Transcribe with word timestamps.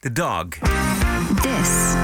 the 0.00 0.12
dog. 0.12 0.54
This 1.42 1.94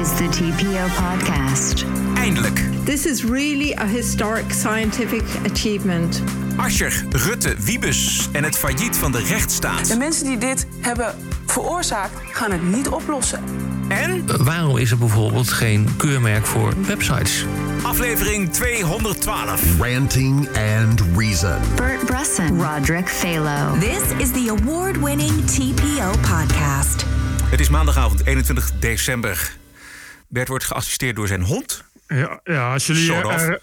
is 0.00 0.16
the 0.16 0.28
TPO 0.30 0.86
podcast. 0.96 1.84
Eindelijk. 2.16 2.60
This 2.84 3.06
is 3.06 3.24
really 3.24 3.72
a 3.74 3.86
historic 3.86 4.50
scientific 4.52 5.22
achievement. 5.52 6.22
Ascher, 6.56 7.04
Rutte, 7.10 7.54
Wiebes 7.58 8.28
en 8.32 8.44
het 8.44 8.56
failliet 8.58 8.96
van 8.96 9.12
de 9.12 9.22
rechtsstaat. 9.22 9.88
De 9.88 9.96
mensen 9.96 10.24
die 10.26 10.38
dit 10.38 10.66
hebben 10.80 11.14
veroorzaakt, 11.46 12.12
gaan 12.32 12.50
het 12.50 12.62
niet 12.62 12.88
oplossen. 12.88 13.42
En 13.88 14.44
Waarom 14.44 14.76
is 14.76 14.90
er 14.90 14.98
bijvoorbeeld 14.98 15.48
geen 15.48 15.88
keurmerk 15.96 16.46
voor 16.46 16.72
websites? 16.86 17.44
aflevering 17.82 18.52
212. 18.52 19.80
Ranting 19.80 20.48
and 20.48 21.02
Reason. 21.16 21.58
Bert 21.76 22.04
Bresson, 22.04 22.62
Roderick 22.62 23.08
Phalo. 23.08 23.78
This 23.78 24.02
is 24.18 24.30
the 24.30 24.56
award 24.58 24.96
winning 25.00 25.44
TPO 25.46 26.10
podcast. 26.20 27.04
Het 27.50 27.60
is 27.60 27.68
maandagavond 27.68 28.26
21 28.26 28.70
december. 28.78 29.56
Bert 30.28 30.48
wordt 30.48 30.64
geassisteerd 30.64 31.16
door 31.16 31.26
zijn 31.26 31.42
hond. 31.42 31.84
Ja, 32.08 32.40
ja 32.44 32.72
als 32.72 32.86
jullie 32.86 33.12
of. 33.24 33.32
eh, 33.32 33.54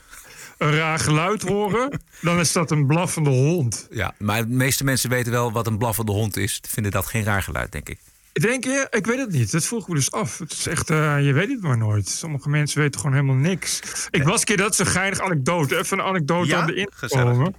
een 0.58 0.72
raar 0.76 1.00
geluid 1.00 1.42
horen, 1.42 2.02
dan 2.22 2.40
is 2.40 2.52
dat 2.52 2.72
een 2.72 2.86
blaffende 2.88 3.30
hond. 3.30 3.88
Ja, 3.92 4.14
maar 4.18 4.42
de 4.48 4.54
meeste 4.54 4.84
mensen 4.84 5.10
weten 5.10 5.32
wel 5.32 5.52
wat 5.52 5.68
een 5.68 5.78
blaffende 5.78 6.12
hond 6.12 6.38
is. 6.38 6.62
Vinden 6.68 6.92
dat 6.92 7.06
geen 7.06 7.24
raar 7.24 7.44
geluid, 7.44 7.72
denk 7.72 7.90
ik. 7.90 8.00
Denk 8.34 8.64
je? 8.64 8.88
Ik 8.90 9.06
weet 9.06 9.18
het 9.20 9.32
niet. 9.32 9.52
Dat 9.52 9.66
vroeg 9.66 9.88
me 9.88 9.96
dus 9.96 10.12
af. 10.12 10.38
Het 10.38 10.52
is 10.52 10.68
echt, 10.68 10.90
eh, 10.90 11.26
je 11.26 11.34
weet 11.34 11.50
het 11.50 11.62
maar 11.62 11.78
nooit. 11.78 12.08
Sommige 12.10 12.50
mensen 12.50 12.80
weten 12.82 13.00
gewoon 13.00 13.16
helemaal 13.16 13.36
niks. 13.36 13.80
Ik 14.12 14.24
was 14.24 14.40
een 14.40 14.46
keer, 14.46 14.58
dat 14.58 14.72
is 14.74 14.80
een 14.80 14.86
geinig 14.86 15.20
anekdote. 15.20 15.78
Even 15.78 16.00
een 16.00 16.06
anekdote 16.06 16.48
Ja? 16.48 16.60
aan 16.60 16.68
de 16.68 16.76
inkomen. 16.76 17.56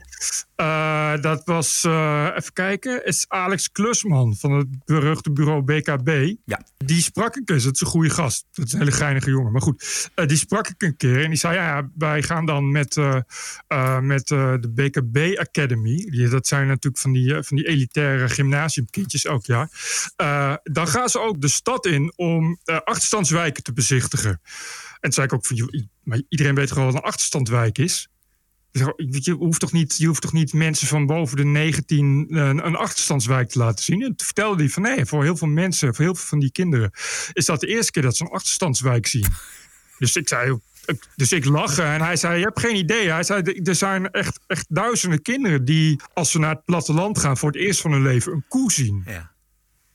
Eh, 0.54 1.20
dat 1.20 1.42
was, 1.44 1.84
eh, 1.84 2.28
even 2.36 2.52
kijken, 2.52 3.04
is 3.04 3.24
Alex 3.28 3.72
Klusman 3.72 4.36
van 4.36 4.52
het 4.52 4.84
beruchte 4.84 5.32
bureau 5.32 5.62
BKB. 5.62 6.34
Ja. 6.44 6.66
Die 6.76 7.02
sprak 7.02 7.36
ik 7.36 7.50
eens, 7.50 7.64
dat 7.64 7.74
is 7.74 7.80
een 7.80 7.86
goede 7.86 8.10
gast. 8.10 8.46
Dat 8.52 8.66
is 8.66 8.72
een 8.72 8.78
hele 8.78 8.92
geinige 8.92 9.30
jongen. 9.30 9.52
Maar 9.52 9.62
goed, 9.62 10.10
eh, 10.14 10.26
die 10.26 10.36
sprak 10.36 10.68
ik 10.68 10.82
een 10.82 10.96
keer. 10.96 11.22
En 11.22 11.28
die 11.28 11.38
zei, 11.38 11.54
ja, 11.54 11.90
wij 11.94 12.22
gaan 12.22 12.46
dan 12.46 12.70
met, 12.70 12.96
met 14.00 14.26
de 14.26 14.70
BKB 14.74 15.38
Academy. 15.38 15.96
Die, 15.96 16.28
dat 16.28 16.46
zijn 16.46 16.66
natuurlijk 16.66 17.02
van 17.02 17.12
die, 17.12 17.42
van 17.42 17.56
die 17.56 17.66
elitaire 17.66 18.28
gymnasiumkindjes 18.28 19.24
elk 19.24 19.44
jaar. 19.46 19.70
Dan 20.62 20.88
gaan 20.88 21.08
ze 21.08 21.20
ook 21.20 21.40
de 21.40 21.48
stad 21.48 21.86
in 21.86 22.12
om 22.16 22.58
achterstandswijken 22.64 23.62
te 23.62 23.72
bezichtigen. 23.72 24.30
En 24.30 25.10
toen 25.10 25.12
zei 25.12 25.26
ik 25.26 25.32
ook 25.32 25.46
van, 25.46 25.88
maar 26.02 26.22
iedereen 26.28 26.54
weet 26.54 26.72
gewoon 26.72 26.86
wat 26.86 26.94
een 26.94 27.08
achterstandswijk 27.08 27.78
is. 27.78 28.08
Je 28.72 29.32
hoeft, 29.38 29.60
toch 29.60 29.72
niet, 29.72 29.96
je 29.96 30.06
hoeft 30.06 30.20
toch 30.22 30.32
niet 30.32 30.52
mensen 30.52 30.86
van 30.86 31.06
boven 31.06 31.36
de 31.36 31.44
19 31.44 32.26
een, 32.28 32.66
een 32.66 32.76
achterstandswijk 32.76 33.48
te 33.48 33.58
laten 33.58 33.84
zien? 33.84 34.00
En 34.02 34.06
toen 34.16 34.26
vertelde 34.26 34.62
hij 34.62 34.72
van 34.72 34.82
nee, 34.82 35.06
voor 35.06 35.22
heel 35.22 35.36
veel 35.36 35.48
mensen, 35.48 35.94
voor 35.94 36.04
heel 36.04 36.14
veel 36.14 36.26
van 36.26 36.38
die 36.38 36.52
kinderen, 36.52 36.90
is 37.32 37.44
dat 37.46 37.60
de 37.60 37.66
eerste 37.66 37.92
keer 37.92 38.02
dat 38.02 38.16
ze 38.16 38.24
een 38.24 38.30
achterstandswijk 38.30 39.06
zien. 39.06 39.26
Dus 39.98 40.16
ik 40.16 40.28
zei, 40.28 40.58
ik- 40.84 41.06
dus 41.16 41.32
ik 41.32 41.44
lachen 41.44 41.84
en 41.86 42.00
hij 42.00 42.16
zei, 42.16 42.38
je 42.38 42.44
hebt 42.44 42.60
geen 42.60 42.76
idee. 42.76 43.10
Hij 43.10 43.22
zei, 43.22 43.42
er 43.42 43.74
zijn 43.74 44.10
echt, 44.10 44.40
echt 44.46 44.66
duizenden 44.68 45.22
kinderen 45.22 45.64
die, 45.64 46.00
als 46.14 46.30
ze 46.30 46.38
naar 46.38 46.50
het 46.54 46.64
platteland 46.64 47.18
gaan, 47.18 47.36
voor 47.36 47.50
het 47.50 47.60
eerst 47.60 47.80
van 47.80 47.92
hun 47.92 48.02
leven 48.02 48.32
een 48.32 48.44
koe 48.48 48.72
zien. 48.72 49.02
Ja, 49.06 49.32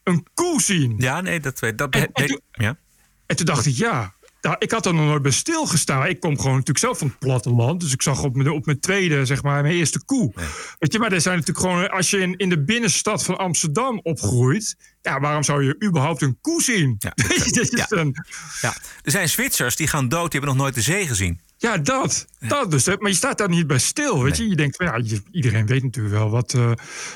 Een 0.03 0.25
koe 0.34 0.62
zien. 0.62 0.95
ja 0.97 1.22
nee, 1.22 1.39
dat 1.39 1.59
weet 1.59 1.78
dat. 1.78 1.94
En- 1.94 2.02
en 2.02 2.09
nee, 2.14 2.28
toen- 2.28 2.41
ja. 2.52 2.78
En 3.25 3.36
toen 3.36 3.45
dacht 3.45 3.66
ik, 3.66 3.73
ja, 3.75 4.14
nou, 4.48 4.59
ik 4.59 4.72
had 4.72 4.86
er 4.86 4.94
nog 4.94 5.06
nooit 5.06 5.22
bij 5.22 5.31
stilgestaan. 5.31 6.06
Ik 6.08 6.20
kom 6.20 6.36
gewoon 6.38 6.52
natuurlijk 6.52 6.80
zelf 6.80 6.98
van 6.98 7.08
het 7.08 7.20
platteland. 7.20 7.80
Dus 7.81 7.94
ik 7.94 8.02
zag 8.02 8.23
op 8.23 8.36
mijn, 8.36 8.50
op 8.50 8.66
mijn 8.66 8.80
tweede, 8.80 9.26
zeg 9.26 9.44
maar, 9.44 9.62
mijn 9.62 9.73
eerste 9.76 10.03
koe. 10.06 10.31
Weet 10.80 10.94
je, 10.94 11.00
maar 11.00 11.12
er 11.12 11.22
zijn 11.22 11.38
natuurlijk 11.38 11.66
gewoon... 11.67 11.90
Als 11.90 12.09
je 12.09 12.17
in, 12.17 12.38
in 12.38 12.50
de 12.50 12.64
binnenstad 12.64 13.23
van 13.23 13.38
Amsterdam 13.38 14.00
opgroeit... 14.03 14.75
Ja, 15.02 15.20
waarom 15.20 15.44
zou 15.44 15.64
je 15.64 15.84
überhaupt 15.86 16.22
een 16.22 16.38
koe 16.42 16.62
zien? 16.62 16.95
Ja. 17.00 17.14
Ja. 17.70 17.86
een- 17.90 18.16
ja. 18.62 18.75
Er 19.02 19.12
zijn 19.12 19.30
Zwitsers 19.30 19.75
die 19.75 19.88
gaan 19.88 20.09
dood, 20.09 20.31
die 20.31 20.40
hebben 20.40 20.50
nog 20.50 20.64
nooit 20.66 20.75
de 20.75 20.81
zee 20.92 21.08
gezien. 21.08 21.40
Ja, 21.58 21.77
dat. 21.77 22.27
Dat 22.39 22.72
dus. 22.72 22.85
Maar 22.85 23.09
je 23.09 23.13
staat 23.13 23.38
daar 23.38 23.50
niet 23.50 23.68
bij 23.68 23.79
stil, 23.79 24.23
weet 24.23 24.38
je. 24.38 24.50
Je 24.50 24.56
denkt, 24.56 24.75
van, 24.75 24.85
ja, 24.85 25.19
iedereen 25.31 25.66
weet 25.66 25.84
natuurlijk 25.84 26.16
wel 26.16 26.29
wat... 26.29 26.53
eh, 26.53 26.72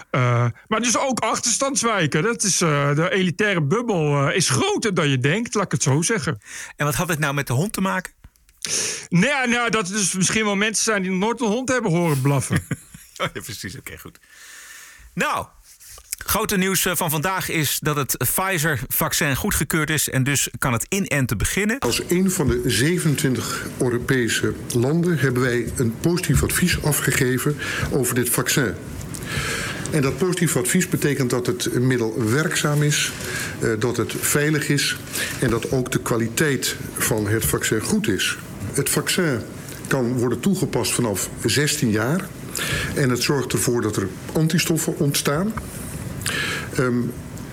eh, 0.10 0.52
maar 0.68 0.82
dus 0.82 0.98
ook 0.98 1.20
achterstandswijken. 1.20 2.24
Dat 2.24 2.44
is, 2.44 2.62
eh, 2.62 2.96
de 2.96 3.12
elitaire 3.12 3.62
bubbel 3.62 4.32
is 4.32 4.50
groter 4.50 4.94
dan 4.94 5.10
je 5.10 5.20
denkt, 5.20 5.54
laat 5.54 5.66
ik 5.66 5.72
het 5.72 5.84
zo 5.84 6.02
zeggen. 6.02 6.42
En 6.76 6.86
wat 6.86 6.96
had 6.96 7.08
dit 7.08 7.20
nou 7.20 7.34
met 7.34 7.48
de 7.48 7.54
hond 7.54 7.74
te 7.74 7.82
maken? 7.82 8.14
Nee, 9.10 9.48
nou, 9.48 9.70
dat 9.70 9.88
er 9.88 9.94
dus 9.94 10.14
misschien 10.14 10.46
wel 10.46 10.56
mensen 10.56 10.84
zijn 10.84 11.02
die 11.02 11.12
nooit 11.12 11.42
een 11.42 11.48
hond 11.48 11.70
hebben 11.70 11.92
horen 11.92 12.22
blaffen. 12.22 12.64
Oh 13.18 13.28
ja, 13.34 13.42
precies. 13.42 13.78
Oké, 13.78 13.98
goed. 13.98 14.20
Nou, 15.14 15.48
grote 16.26 16.58
nieuws 16.58 16.86
eh, 16.86 16.96
van 16.96 17.10
vandaag 17.10 17.50
is 17.50 17.80
dat 17.82 17.96
het 17.96 18.18
Pfizer-vaccin 18.18 19.36
goedgekeurd 19.36 19.90
is. 19.90 20.10
En 20.10 20.24
dus 20.24 20.50
kan 20.60 20.74
het 20.74 20.86
inenten 20.90 21.38
beginnen. 21.38 21.80
Als 21.80 22.02
een 22.08 22.32
van 22.32 22.48
de 22.48 22.62
27 22.66 23.66
Europese 23.78 24.54
landen 24.74 25.18
hebben 25.18 25.42
wij 25.42 25.72
een 25.76 25.96
positief 26.02 26.44
advies 26.44 26.84
afgegeven 26.84 27.58
over 27.92 28.16
dit 28.16 28.30
vaccin. 28.30 28.74
En 29.92 30.02
dat 30.02 30.18
positief 30.18 30.56
advies 30.56 30.90
betekent 30.90 31.30
dat 31.30 31.46
het 31.46 31.80
middel 31.80 32.30
werkzaam 32.30 32.84
is, 32.84 33.12
eh, 33.60 33.70
dat 33.80 33.98
het 33.98 34.14
veilig 34.20 34.70
is 34.70 34.98
en 35.40 35.50
dat 35.50 35.72
ook 35.72 35.92
de 35.92 36.00
kwaliteit 36.02 36.76
van 36.98 37.28
het 37.28 37.46
vaccin 37.46 37.82
goed 37.82 38.08
is. 38.08 38.38
Het 38.74 38.90
vaccin 38.90 39.40
kan 39.88 40.14
worden 40.14 40.40
toegepast 40.40 40.94
vanaf 40.94 41.30
16 41.46 41.90
jaar 41.90 42.28
en 42.96 43.10
het 43.10 43.22
zorgt 43.22 43.54
ervoor 43.54 43.82
dat 43.82 43.96
er 43.96 44.08
antistoffen 44.34 44.98
ontstaan. 44.98 45.54
Ehm, 46.78 47.02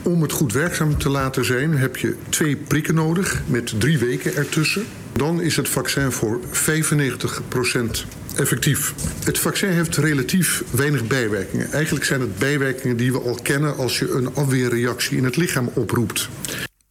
om 0.02 0.22
het 0.22 0.32
goed 0.32 0.52
werkzaam 0.52 0.98
te 0.98 1.08
laten 1.08 1.44
zijn 1.44 1.78
heb 1.78 1.96
je 1.96 2.16
twee 2.28 2.56
prikken 2.56 2.94
nodig 2.94 3.42
met 3.46 3.80
drie 3.80 3.98
weken 3.98 4.36
ertussen. 4.36 4.84
Dan 5.12 5.40
is 5.40 5.56
het 5.56 5.68
vaccin 5.68 6.12
voor 6.12 6.40
95% 6.50 8.06
effectief. 8.36 8.94
Het 9.24 9.38
vaccin 9.38 9.70
heeft 9.70 9.96
relatief 9.96 10.62
weinig 10.70 11.06
bijwerkingen. 11.06 11.72
Eigenlijk 11.72 12.04
zijn 12.04 12.20
het 12.20 12.38
bijwerkingen 12.38 12.96
die 12.96 13.12
we 13.12 13.20
al 13.20 13.38
kennen 13.42 13.76
als 13.76 13.98
je 13.98 14.10
een 14.10 14.34
afweerreactie 14.34 15.16
in 15.16 15.24
het 15.24 15.36
lichaam 15.36 15.70
oproept. 15.74 16.28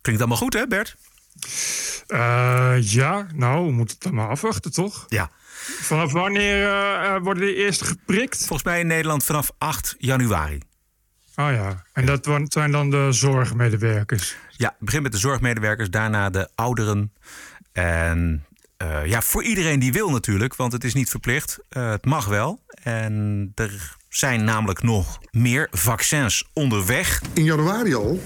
Klinkt 0.01 0.21
allemaal 0.21 0.41
goed, 0.41 0.53
hè, 0.53 0.67
Bert? 0.67 0.95
Eh, 2.07 2.75
ja, 2.79 3.27
nou, 3.33 3.65
we 3.65 3.71
moeten 3.71 3.95
het 3.95 4.03
dan 4.03 4.13
maar 4.13 4.29
afwachten, 4.29 4.71
toch? 4.71 5.05
Ja. 5.07 5.31
Vanaf 5.81 6.11
wanneer 6.11 6.63
eh, 6.63 7.15
eh, 7.15 7.23
worden 7.23 7.43
de 7.45 7.55
eerste 7.55 7.85
geprikt? 7.85 8.37
Volgens 8.37 8.63
mij 8.63 8.79
in 8.79 8.87
Nederland 8.87 9.23
vanaf 9.23 9.51
8 9.57 9.95
januari. 9.97 10.59
Oh 11.39 11.51
ja, 11.51 11.83
en 11.93 12.05
dat 12.05 12.29
zijn 12.47 12.71
dan 12.71 12.89
de 12.89 13.07
zorgmedewerkers. 13.11 14.35
Ja, 14.49 14.67
het 14.67 14.79
begint 14.79 15.03
met 15.03 15.11
de 15.11 15.17
zorgmedewerkers, 15.17 15.89
daarna 15.89 16.29
de 16.29 16.49
ouderen. 16.55 17.11
En 17.71 18.45
eh, 18.77 19.05
ja, 19.05 19.21
voor 19.21 19.43
iedereen 19.43 19.79
die 19.79 19.91
wil 19.91 20.09
natuurlijk, 20.09 20.55
want 20.55 20.71
het 20.71 20.83
is 20.83 20.93
niet 20.93 21.09
verplicht. 21.09 21.59
Eh, 21.69 21.89
het 21.89 22.05
mag 22.05 22.25
wel. 22.25 22.61
En 22.83 23.51
er 23.55 23.95
zijn 24.09 24.43
namelijk 24.43 24.83
nog 24.83 25.19
meer 25.31 25.67
vaccins 25.71 26.49
onderweg. 26.53 27.21
In 27.33 27.43
januari 27.43 27.95
al, 27.95 28.21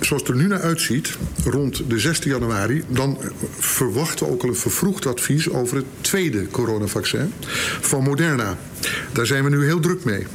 zoals 0.00 0.22
het 0.22 0.30
er 0.30 0.36
nu 0.36 0.46
naar 0.46 0.62
uitziet, 0.62 1.18
rond 1.44 1.90
de 1.90 1.98
16 1.98 2.30
januari, 2.30 2.84
dan 2.88 3.18
verwachten 3.58 4.26
we 4.26 4.32
ook 4.32 4.42
al 4.42 4.48
een 4.48 4.54
vervroegd 4.54 5.06
advies 5.06 5.50
over 5.50 5.76
het 5.76 5.86
tweede 6.00 6.46
coronavaccin 6.46 7.32
van 7.80 8.02
Moderna. 8.02 8.56
Daar 9.12 9.26
zijn 9.26 9.44
we 9.44 9.50
nu 9.50 9.64
heel 9.64 9.80
druk 9.80 10.04
mee. 10.04 10.26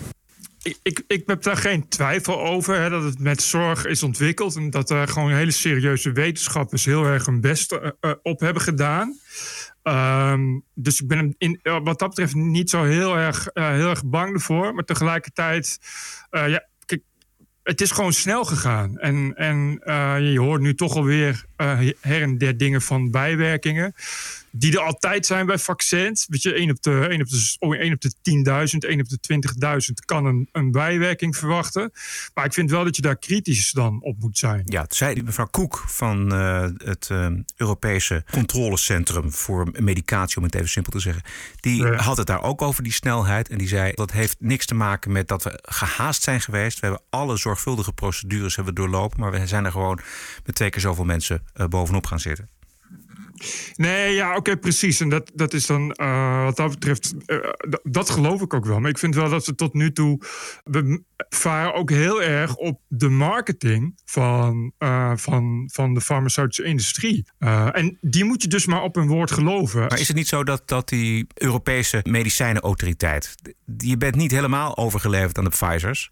Ik, 0.66 1.04
ik, 1.08 1.24
heb 1.26 1.44
daar 1.44 1.58
geen 1.58 1.88
twijfel 1.88 2.42
over 2.46 2.76
hè, 2.76 2.90
dat 2.90 3.04
het 3.04 3.20
met 3.20 3.42
zorg 3.42 3.86
is 3.86 4.04
ontwikkeld. 4.04 4.56
En 4.56 4.70
dat 4.70 4.90
er 4.90 5.08
gewoon 5.08 5.32
hele 5.32 5.52
serieuze 5.52 6.12
wetenschappers 6.12 6.86
heel 6.86 7.06
erg 7.06 7.26
hun 7.26 7.42
best 7.42 7.72
eh, 7.72 7.90
eh, 8.00 8.12
op 8.22 8.40
hebben 8.40 8.62
gedaan. 8.62 9.20
Ehm, 9.84 10.60
dus 10.74 11.02
ik 11.02 11.08
ben 11.08 11.36
in, 11.38 11.60
eh, 11.64 11.80
wat 11.84 12.00
dat 12.00 12.10
betreft 12.10 12.36
niet 12.36 12.70
zo 12.70 12.84
heel 12.84 13.18
erg, 13.18 13.50
heel 13.54 13.90
erg 13.90 14.06
bang 14.06 14.34
ervoor. 14.34 14.74
Maar 14.74 14.84
tegelijkertijd, 14.84 15.80
ja, 16.30 16.68
het 17.64 17.82
is 17.82 17.92
gewoon 17.92 18.14
snel 18.14 18.44
gegaan. 18.44 18.98
En, 18.98 19.34
en 19.36 19.80
je 20.32 20.40
hoort 20.40 20.62
nu 20.62 20.76
toch 20.76 20.96
alweer 20.96 21.46
her 22.02 22.22
en 22.22 22.38
der 22.38 22.58
dingen 22.58 22.82
van 22.82 23.12
bijwerkingen. 23.12 23.94
Die 24.58 24.72
er 24.74 24.80
altijd 24.80 25.26
zijn 25.26 25.46
bij 25.46 25.58
vaccins. 25.58 26.26
Weet 26.30 26.42
je, 26.42 26.54
1 26.54 26.70
op 26.70 26.82
de, 26.82 27.08
1 27.10 27.22
op 27.22 27.28
de, 27.30 27.56
oh, 27.60 27.76
1 27.76 27.94
op 27.94 28.02
de 28.02 28.12
10.000, 28.74 28.90
1 28.90 29.00
op 29.00 29.10
de 29.10 29.18
20.000 29.88 29.94
kan 30.06 30.26
een, 30.26 30.50
een 30.52 30.72
bijwerking 30.72 31.38
verwachten. 31.38 31.92
Maar 32.34 32.46
ik 32.46 32.54
vind 32.54 32.70
wel 32.72 32.84
dat 32.84 32.96
je 32.96 33.02
daar 33.02 33.18
kritisch 33.18 33.72
dan 33.72 34.02
op 34.02 34.20
moet 34.20 34.38
zijn. 34.38 34.62
Ja, 34.66 34.82
het 34.82 34.96
zei 34.96 35.24
mevrouw 35.24 35.48
Koek 35.52 35.84
van 35.88 36.34
eh, 36.34 36.68
het 36.78 37.08
eh, 37.12 37.28
Europese 37.56 38.24
Controlecentrum 38.32 39.32
voor 39.32 39.68
Medicatie, 39.80 40.38
om 40.38 40.44
het 40.44 40.56
even 40.56 40.70
simpel 40.70 40.92
te 40.92 41.00
zeggen. 41.00 41.24
Die 41.60 41.84
Ja. 41.84 41.96
had 41.96 42.18
het 42.18 42.28
daar 42.28 42.44
ook 42.44 42.62
over, 42.62 42.84
die 42.84 42.92
snelheid. 42.94 43.50
En 43.50 43.58
die 43.58 43.68
zei 43.68 43.92
dat 43.94 44.12
heeft 44.12 44.36
niks 44.40 44.66
te 44.66 44.76
maken 44.76 45.12
met 45.12 45.28
dat 45.28 45.44
we 45.44 45.60
gehaast 45.64 46.24
zijn 46.24 46.42
geweest. 46.42 46.80
We 46.80 46.86
hebben 46.86 47.04
alle 47.10 47.38
zorgvuldige 47.38 47.94
procedures 47.94 48.56
hebben 48.56 48.76
doorlopen. 48.76 49.20
Maar 49.20 49.32
we 49.32 49.48
zijn 49.48 49.66
er 49.66 49.72
gewoon 49.72 50.00
met 50.46 50.56
twee 50.56 50.70
keer 50.70 50.82
zoveel 50.82 51.06
mensen 51.06 51.44
eh, 51.54 51.66
bovenop 51.68 52.06
gaan 52.06 52.20
zitten. 52.20 52.50
Nee, 53.76 54.14
ja, 54.14 54.36
oké, 54.36 54.58
precies. 54.58 55.00
En 55.00 55.10
dat, 55.10 55.32
dat 55.34 55.54
is 55.54 55.66
dan, 55.66 55.96
uh, 56.02 56.44
wat 56.44 56.56
dat 56.56 56.70
betreft, 56.70 57.14
uh, 57.26 57.38
dat 57.84 58.10
geloof 58.10 58.42
ik 58.42 58.54
ook 58.54 58.66
wel. 58.66 58.80
Maar 58.80 58.90
ik 58.90 58.98
vind 58.98 59.16
wel 59.16 59.30
dat 59.30 59.46
we 59.46 59.56
tot 59.56 59.74
nu 59.74 59.92
toe, 59.92 60.22
we 60.64 61.04
varen 61.30 61.74
ook 61.74 61.90
heel 61.90 62.24
erg 62.24 62.56
op 62.56 62.82
de 62.88 63.10
marketing 63.10 64.02
van, 64.06 64.72
uh, 64.80 65.12
van, 65.16 65.70
van 65.74 65.94
de 65.94 66.02
farmaceutische 66.02 66.64
industrie. 66.64 67.28
en 67.72 67.98
die 68.02 68.24
moet 68.24 68.42
je 68.42 68.48
dus 68.48 68.66
maar 68.66 68.84
op 68.84 68.96
een 68.96 69.08
woord 69.08 69.32
geloven. 69.32 69.80
Maar 69.80 70.00
is 70.00 70.08
het 70.08 70.18
niet 70.18 70.28
zo 70.28 70.44
dat, 70.44 70.68
dat 70.68 70.90
die 70.90 71.28
Europese 71.34 72.00
medicijnenautoriteit, 72.04 73.36
je 73.78 73.98
bent 73.98 74.16
niet 74.16 74.32
helemaal 74.32 74.78
overgeleverd 74.78 75.38
aan 75.38 75.44
de 75.44 75.50
Pfizer's? 75.50 76.12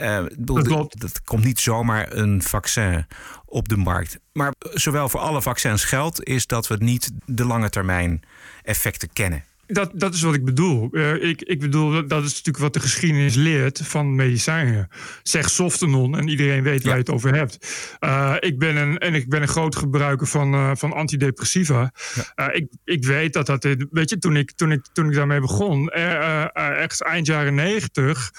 Uh, 0.00 0.24
dat, 0.38 0.94
dat, 0.98 1.22
komt 1.24 1.44
niet 1.44 1.60
zomaar 1.60 2.12
een 2.12 2.42
vaccin 2.42 3.06
op 3.44 3.68
de 3.68 3.76
markt. 3.76 4.18
Maar 4.32 4.54
zowel 4.58 5.08
voor 5.08 5.20
alle 5.20 5.42
vaccins 5.42 5.84
geldt, 5.84 6.24
is 6.24 6.46
dat 6.46 6.66
we 6.66 6.76
niet 6.78 7.10
de 7.26 7.44
lange 7.44 7.70
termijn 7.70 8.22
effecten 8.62 9.12
kennen. 9.12 9.44
Dat, 9.70 9.90
dat 9.94 10.14
is 10.14 10.22
wat 10.22 10.34
ik 10.34 10.44
bedoel. 10.44 10.88
Uh, 10.92 11.22
ik, 11.22 11.42
ik 11.42 11.60
bedoel, 11.60 12.06
dat 12.06 12.24
is 12.24 12.28
natuurlijk 12.28 12.58
wat 12.58 12.72
de 12.72 12.80
geschiedenis 12.80 13.34
leert 13.34 13.80
van 13.84 14.14
medicijnen. 14.14 14.88
Zeg 15.22 15.50
softenon 15.50 16.18
en 16.18 16.28
iedereen 16.28 16.62
weet 16.62 16.82
waar 16.82 16.92
je 16.92 16.98
het 16.98 17.10
over 17.10 17.34
hebt. 17.34 17.58
Uh, 18.00 18.34
ik, 18.40 18.58
ben 18.58 18.76
een, 18.76 18.98
en 18.98 19.14
ik 19.14 19.28
ben 19.28 19.42
een 19.42 19.48
groot 19.48 19.76
gebruiker 19.76 20.26
van, 20.26 20.54
uh, 20.54 20.70
van 20.74 20.92
antidepressiva. 20.92 21.92
Ja. 22.34 22.52
ik, 22.52 22.68
ik 22.84 23.04
weet 23.04 23.32
dat 23.32 23.46
dat... 23.46 23.66
Weet 23.90 24.10
je, 24.10 24.18
toen 24.18 24.36
ik, 24.36 24.52
toen 24.52 24.72
ik, 24.72 24.86
toen 24.92 25.08
ik 25.08 25.14
daarmee 25.14 25.40
begon, 25.40 25.90
ergens 25.90 27.02
eind 27.02 27.26
jaren 27.26 27.54
negentig... 27.54 28.32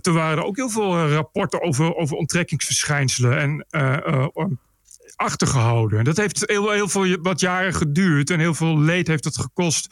toen 0.00 0.14
waren 0.14 0.38
er 0.38 0.44
ook 0.44 0.56
heel 0.56 0.70
veel 0.70 1.08
rapporten 1.08 1.62
over, 1.62 1.94
over 1.94 2.16
onttrekkingsverschijnselen... 2.16 3.38
en 3.38 3.66
achtergehouden. 5.16 6.04
Dat 6.04 6.16
heeft 6.16 6.42
heel, 6.46 6.88
veel 6.88 7.16
wat 7.22 7.40
jaren 7.40 7.74
geduurd 7.74 8.30
en 8.30 8.38
heel 8.38 8.54
veel 8.54 8.78
leed 8.78 9.06
heeft 9.06 9.24
het 9.24 9.38
gekost 9.38 9.88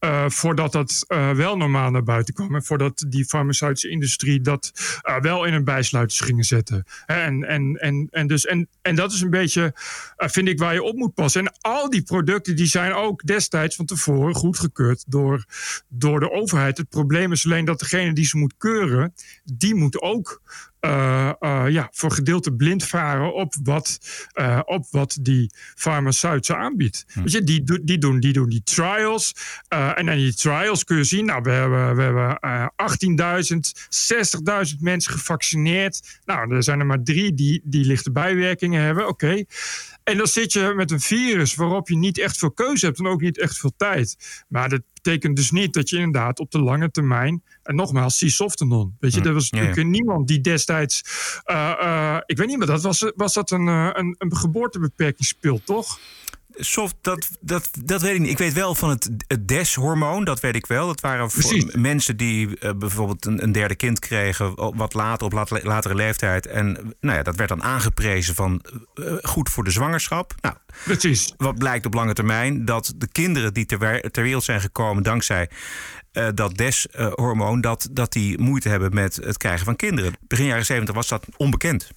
uh, 0.00 0.24
voordat 0.28 0.72
dat 0.72 1.04
uh, 1.08 1.30
wel 1.30 1.56
normaal 1.56 1.90
naar 1.90 2.02
buiten 2.02 2.34
kwam. 2.34 2.54
En 2.54 2.64
voordat 2.64 3.04
die 3.08 3.24
farmaceutische 3.24 3.88
industrie 3.88 4.40
dat 4.40 4.72
uh, 5.02 5.20
wel 5.20 5.44
in 5.44 5.54
een 5.54 5.64
bijsluiters 5.64 6.20
gingen 6.20 6.44
zetten. 6.44 6.84
En, 7.06 7.44
en, 7.44 7.76
en, 7.80 8.08
en, 8.10 8.26
dus, 8.26 8.46
en, 8.46 8.68
en 8.82 8.94
dat 8.94 9.12
is 9.12 9.20
een 9.20 9.30
beetje, 9.30 9.72
vind 10.16 10.48
ik, 10.48 10.58
waar 10.58 10.74
je 10.74 10.82
op 10.82 10.96
moet 10.96 11.14
passen. 11.14 11.46
En 11.46 11.52
al 11.60 11.90
die 11.90 12.02
producten 12.02 12.56
die 12.56 12.66
zijn 12.66 12.92
ook 12.92 13.22
destijds 13.22 13.76
van 13.76 13.86
tevoren 13.86 14.34
goedgekeurd 14.34 15.04
door, 15.06 15.44
door 15.88 16.20
de 16.20 16.30
overheid. 16.30 16.78
Het 16.78 16.88
probleem 16.88 17.32
is 17.32 17.44
alleen 17.44 17.64
dat 17.64 17.78
degene 17.78 18.12
die 18.12 18.26
ze 18.26 18.36
moet 18.36 18.54
keuren, 18.58 19.14
die 19.44 19.74
moet 19.74 20.00
ook 20.00 20.40
uh, 20.80 21.30
uh, 21.40 21.64
ja, 21.68 21.88
voor 21.92 22.10
gedeelte 22.10 22.52
blind 22.52 22.84
varen 22.84 23.34
op 23.34 23.54
wat, 23.62 23.98
uh, 24.34 24.60
op 24.64 24.86
wat 24.90 25.18
die 25.20 25.50
farmaceut 25.74 26.46
ze 26.46 26.56
aanbiedt. 26.56 27.04
Hm. 27.12 27.20
Je, 27.24 27.42
die, 27.44 27.64
die, 27.84 27.98
doen, 27.98 28.20
die 28.20 28.32
doen 28.32 28.48
die 28.48 28.62
trials. 28.64 29.34
en 29.68 30.08
in 30.08 30.16
die 30.16 30.34
trials 30.34 30.84
kun 30.84 30.96
je 30.96 31.04
zien, 31.04 31.24
nou, 31.24 31.42
we 31.42 31.50
hebben, 31.50 31.96
we 31.96 32.02
hebben 32.02 32.40
18.000, 33.52 34.72
60.000 34.72 34.78
mensen 34.80 35.12
gevaccineerd. 35.12 36.20
Nou, 36.24 36.54
er 36.54 36.62
zijn 36.62 36.80
er 36.80 36.86
maar 36.86 37.02
drie 37.02 37.34
die, 37.34 37.60
die 37.64 37.84
lichte 37.84 38.12
bijwerkingen 38.12 38.82
hebben. 38.82 39.08
Oké. 39.08 39.26
Okay. 39.26 39.46
En 40.08 40.16
dan 40.16 40.26
zit 40.26 40.52
je 40.52 40.72
met 40.76 40.90
een 40.90 41.00
virus 41.00 41.54
waarop 41.54 41.88
je 41.88 41.96
niet 41.96 42.18
echt 42.18 42.38
veel 42.38 42.50
keuze 42.50 42.86
hebt 42.86 42.98
en 42.98 43.06
ook 43.06 43.20
niet 43.20 43.38
echt 43.38 43.58
veel 43.58 43.72
tijd. 43.76 44.16
Maar 44.48 44.68
dat 44.68 44.82
betekent 44.92 45.36
dus 45.36 45.50
niet 45.50 45.72
dat 45.72 45.88
je 45.88 45.96
inderdaad 45.96 46.38
op 46.38 46.50
de 46.50 46.60
lange 46.60 46.90
termijn. 46.90 47.42
En 47.62 47.74
nogmaals, 47.74 48.18
C-Softenon. 48.18 48.96
Weet 49.00 49.14
je, 49.14 49.20
er 49.20 49.32
was 49.32 49.50
natuurlijk 49.50 49.76
ja, 49.76 49.84
ja. 49.84 49.88
niemand 49.88 50.28
die 50.28 50.40
destijds. 50.40 51.02
Uh, 51.46 51.72
uh, 51.82 52.16
ik 52.26 52.36
weet 52.36 52.46
niet 52.46 52.58
meer, 52.58 52.66
dat 52.66 52.82
was, 52.82 53.12
was 53.16 53.34
dat 53.34 53.50
een, 53.50 53.66
een, 53.66 54.14
een 54.18 54.36
geboortebeperkingspil, 54.36 55.60
toch? 55.64 55.98
Soft, 56.50 56.94
dat, 57.00 57.28
dat, 57.40 57.70
dat 57.84 58.02
weet 58.02 58.14
ik 58.14 58.20
niet. 58.20 58.30
Ik 58.30 58.38
weet 58.38 58.52
wel 58.52 58.74
van 58.74 58.88
het, 58.88 59.10
het 59.26 59.48
DES-hormoon, 59.48 60.24
dat 60.24 60.40
weet 60.40 60.56
ik 60.56 60.66
wel. 60.66 60.86
Dat 60.86 61.00
waren 61.00 61.30
mensen 61.72 62.16
die 62.16 62.46
uh, 62.46 62.70
bijvoorbeeld 62.72 63.26
een, 63.26 63.42
een, 63.42 63.52
derde 63.52 63.74
kind 63.74 63.98
kregen, 63.98 64.74
wat 64.76 64.94
later, 64.94 65.26
op 65.26 65.32
lat, 65.32 65.62
latere 65.62 65.94
leeftijd. 65.94 66.46
En 66.46 66.94
nou 67.00 67.16
ja, 67.16 67.22
dat 67.22 67.36
werd 67.36 67.48
dan 67.48 67.62
aangeprezen 67.62 68.34
van 68.34 68.62
uh, 68.94 69.12
goed 69.22 69.48
voor 69.48 69.64
de 69.64 69.70
zwangerschap. 69.70 70.34
Nou, 70.40 70.54
Precies. 70.84 71.34
Wat 71.36 71.58
blijkt 71.58 71.86
op 71.86 71.94
lange 71.94 72.12
termijn, 72.12 72.64
dat 72.64 72.92
de 72.96 73.08
kinderen 73.12 73.54
die 73.54 73.66
ter, 73.66 74.10
ter 74.10 74.22
wereld 74.22 74.44
zijn 74.44 74.60
gekomen 74.60 75.02
dankzij 75.02 75.48
uh, 76.12 76.28
dat 76.34 76.56
DES-hormoon, 76.56 77.60
dat, 77.60 77.88
dat 77.90 78.12
die 78.12 78.38
moeite 78.38 78.68
hebben 78.68 78.94
met 78.94 79.16
het 79.16 79.36
krijgen 79.36 79.64
van 79.64 79.76
kinderen. 79.76 80.12
Begin 80.20 80.46
jaren 80.46 80.64
70 80.64 80.94
was 80.94 81.08
dat 81.08 81.26
onbekend. 81.36 81.90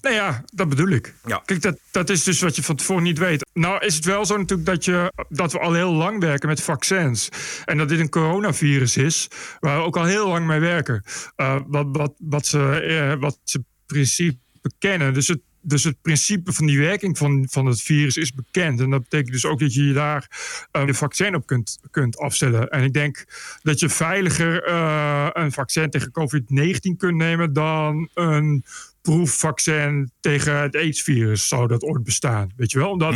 Nou 0.00 0.14
ja, 0.14 0.44
dat 0.46 0.68
bedoel 0.68 0.88
ik. 0.88 1.14
Ja. 1.26 1.42
Kijk, 1.44 1.62
dat, 1.62 1.78
dat 1.90 2.10
is 2.10 2.24
dus 2.24 2.40
wat 2.40 2.56
je 2.56 2.62
van 2.62 2.76
tevoren 2.76 3.02
niet 3.02 3.18
weet. 3.18 3.46
Nou 3.52 3.84
is 3.84 3.94
het 3.94 4.04
wel 4.04 4.26
zo 4.26 4.36
natuurlijk 4.36 4.68
dat, 4.68 4.84
je, 4.84 5.12
dat 5.28 5.52
we 5.52 5.58
al 5.58 5.72
heel 5.72 5.92
lang 5.92 6.20
werken 6.20 6.48
met 6.48 6.62
vaccins. 6.62 7.28
En 7.64 7.78
dat 7.78 7.88
dit 7.88 7.98
een 7.98 8.08
coronavirus 8.08 8.96
is, 8.96 9.28
waar 9.60 9.78
we 9.78 9.84
ook 9.84 9.96
al 9.96 10.04
heel 10.04 10.28
lang 10.28 10.46
mee 10.46 10.60
werken. 10.60 11.02
Uh, 11.36 11.60
wat, 11.66 11.86
wat, 11.92 12.14
wat, 12.18 12.46
ze, 12.46 12.84
uh, 12.88 13.20
wat 13.20 13.38
ze 13.44 13.64
principe 13.86 14.38
kennen. 14.78 15.14
Dus 15.14 15.28
het, 15.28 15.40
dus 15.60 15.84
het 15.84 16.00
principe 16.02 16.52
van 16.52 16.66
die 16.66 16.78
werking 16.78 17.18
van, 17.18 17.46
van 17.50 17.66
het 17.66 17.82
virus 17.82 18.16
is 18.16 18.32
bekend. 18.32 18.80
En 18.80 18.90
dat 18.90 19.00
betekent 19.00 19.32
dus 19.32 19.46
ook 19.46 19.58
dat 19.58 19.74
je 19.74 19.86
je 19.86 19.92
daar 19.92 20.28
uh, 20.72 20.86
de 20.86 20.94
vaccin 20.94 21.34
op 21.34 21.46
kunt, 21.46 21.78
kunt 21.90 22.18
afstellen. 22.18 22.68
En 22.68 22.82
ik 22.82 22.92
denk 22.92 23.24
dat 23.62 23.80
je 23.80 23.88
veiliger 23.88 24.68
uh, 24.68 25.28
een 25.32 25.52
vaccin 25.52 25.90
tegen 25.90 26.10
COVID-19 26.10 26.96
kunt 26.96 27.16
nemen 27.16 27.52
dan 27.52 28.08
een 28.14 28.64
proefvaccin 29.04 30.10
tegen 30.20 30.60
het 30.60 30.76
AIDS-virus 30.76 31.48
zou 31.48 31.68
dat 31.68 31.82
ooit 31.82 32.04
bestaan. 32.04 32.50
Weet 32.56 32.72
je 32.72 32.78
wel? 32.78 32.90
Omdat 32.90 33.14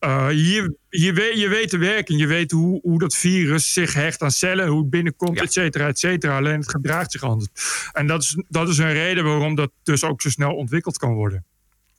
uh, 0.00 0.28
je, 0.30 0.76
je, 0.88 1.12
weet, 1.12 1.38
je 1.38 1.48
weet 1.48 1.70
de 1.70 1.78
werking, 1.78 2.20
je 2.20 2.26
weet 2.26 2.50
hoe, 2.50 2.80
hoe 2.82 2.98
dat 2.98 3.16
virus 3.16 3.72
zich 3.72 3.94
hecht 3.94 4.22
aan 4.22 4.30
cellen, 4.30 4.68
hoe 4.68 4.80
het 4.80 4.90
binnenkomt, 4.90 5.38
ja. 5.38 5.42
et 5.42 5.52
cetera, 5.52 5.86
et 5.86 5.98
cetera. 5.98 6.36
Alleen 6.36 6.58
het 6.58 6.70
gedraagt 6.70 7.12
zich 7.12 7.22
anders. 7.22 7.48
En 7.92 8.06
dat 8.06 8.22
is, 8.22 8.36
dat 8.48 8.68
is 8.68 8.78
een 8.78 8.92
reden 8.92 9.24
waarom 9.24 9.54
dat 9.54 9.70
dus 9.82 10.04
ook 10.04 10.22
zo 10.22 10.28
snel 10.30 10.54
ontwikkeld 10.54 10.98
kan 10.98 11.12
worden. 11.12 11.44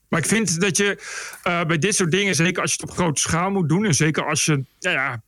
Maar 0.10 0.20
ik 0.20 0.26
vind 0.26 0.62
dat 0.62 0.78
je 0.78 0.98
uh, 1.48 1.64
bij 1.64 1.78
dit 1.78 1.96
soort 1.96 2.12
dingen, 2.12 2.36
zeker 2.36 2.62
als 2.62 2.74
je 2.74 2.78
het 2.82 2.90
op 2.90 2.98
grote 2.98 3.22
schaal 3.22 3.52
moet 3.52 3.70
doen, 3.70 3.86
en 3.86 3.96
zeker 3.96 4.26
als 4.26 4.46
je 4.46 4.64
nou 4.80 4.96
ja, 4.96 5.22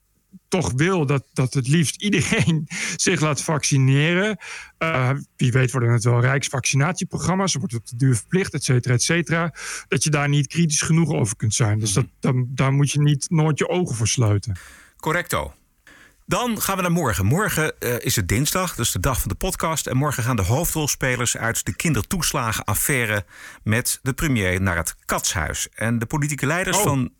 toch 0.47 0.71
wil 0.75 1.05
dat, 1.05 1.23
dat 1.33 1.53
het 1.53 1.67
liefst 1.67 2.01
iedereen 2.01 2.67
zich 2.95 3.19
laat 3.21 3.41
vaccineren. 3.41 4.37
Uh, 4.79 5.09
wie 5.35 5.51
weet 5.51 5.71
worden 5.71 5.91
het 5.91 6.03
wel 6.03 6.21
rijksvaccinatieprogramma's, 6.21 7.53
wordt 7.53 7.73
het 7.73 7.81
op 7.81 7.87
de 7.87 7.95
duur 7.95 8.15
verplicht, 8.15 8.53
et 8.53 8.63
cetera, 8.63 8.93
et 8.93 9.03
cetera. 9.03 9.53
Dat 9.87 10.03
je 10.03 10.09
daar 10.09 10.29
niet 10.29 10.47
kritisch 10.47 10.81
genoeg 10.81 11.11
over 11.11 11.35
kunt 11.35 11.53
zijn. 11.53 11.79
Dus 11.79 11.93
dat, 11.93 12.05
dan, 12.19 12.47
daar 12.49 12.73
moet 12.73 12.91
je 12.91 13.01
niet 13.01 13.29
nooit 13.29 13.57
je 13.59 13.69
ogen 13.69 13.95
voor 13.95 14.07
sluiten. 14.07 14.57
Correcto. 14.97 15.53
Dan 16.29 16.61
gaan 16.61 16.75
we 16.75 16.81
naar 16.81 16.91
morgen. 16.91 17.25
Morgen 17.25 17.73
uh, 17.79 17.95
is 17.99 18.15
het 18.15 18.27
dinsdag, 18.27 18.75
dus 18.75 18.91
de 18.91 18.99
dag 18.99 19.19
van 19.19 19.29
de 19.29 19.35
podcast. 19.35 19.87
En 19.87 19.97
morgen 19.97 20.23
gaan 20.23 20.35
de 20.35 20.41
hoofdrolspelers 20.41 21.37
uit 21.37 21.65
de 21.65 21.75
kindertoeslagenaffaire 21.75 23.25
met 23.63 23.99
de 24.01 24.13
premier 24.13 24.61
naar 24.61 24.77
het 24.77 24.95
katshuis. 25.05 25.67
En 25.75 25.99
de 25.99 26.05
politieke 26.05 26.45
leiders 26.45 26.77
oh. 26.77 26.83
van. 26.83 27.11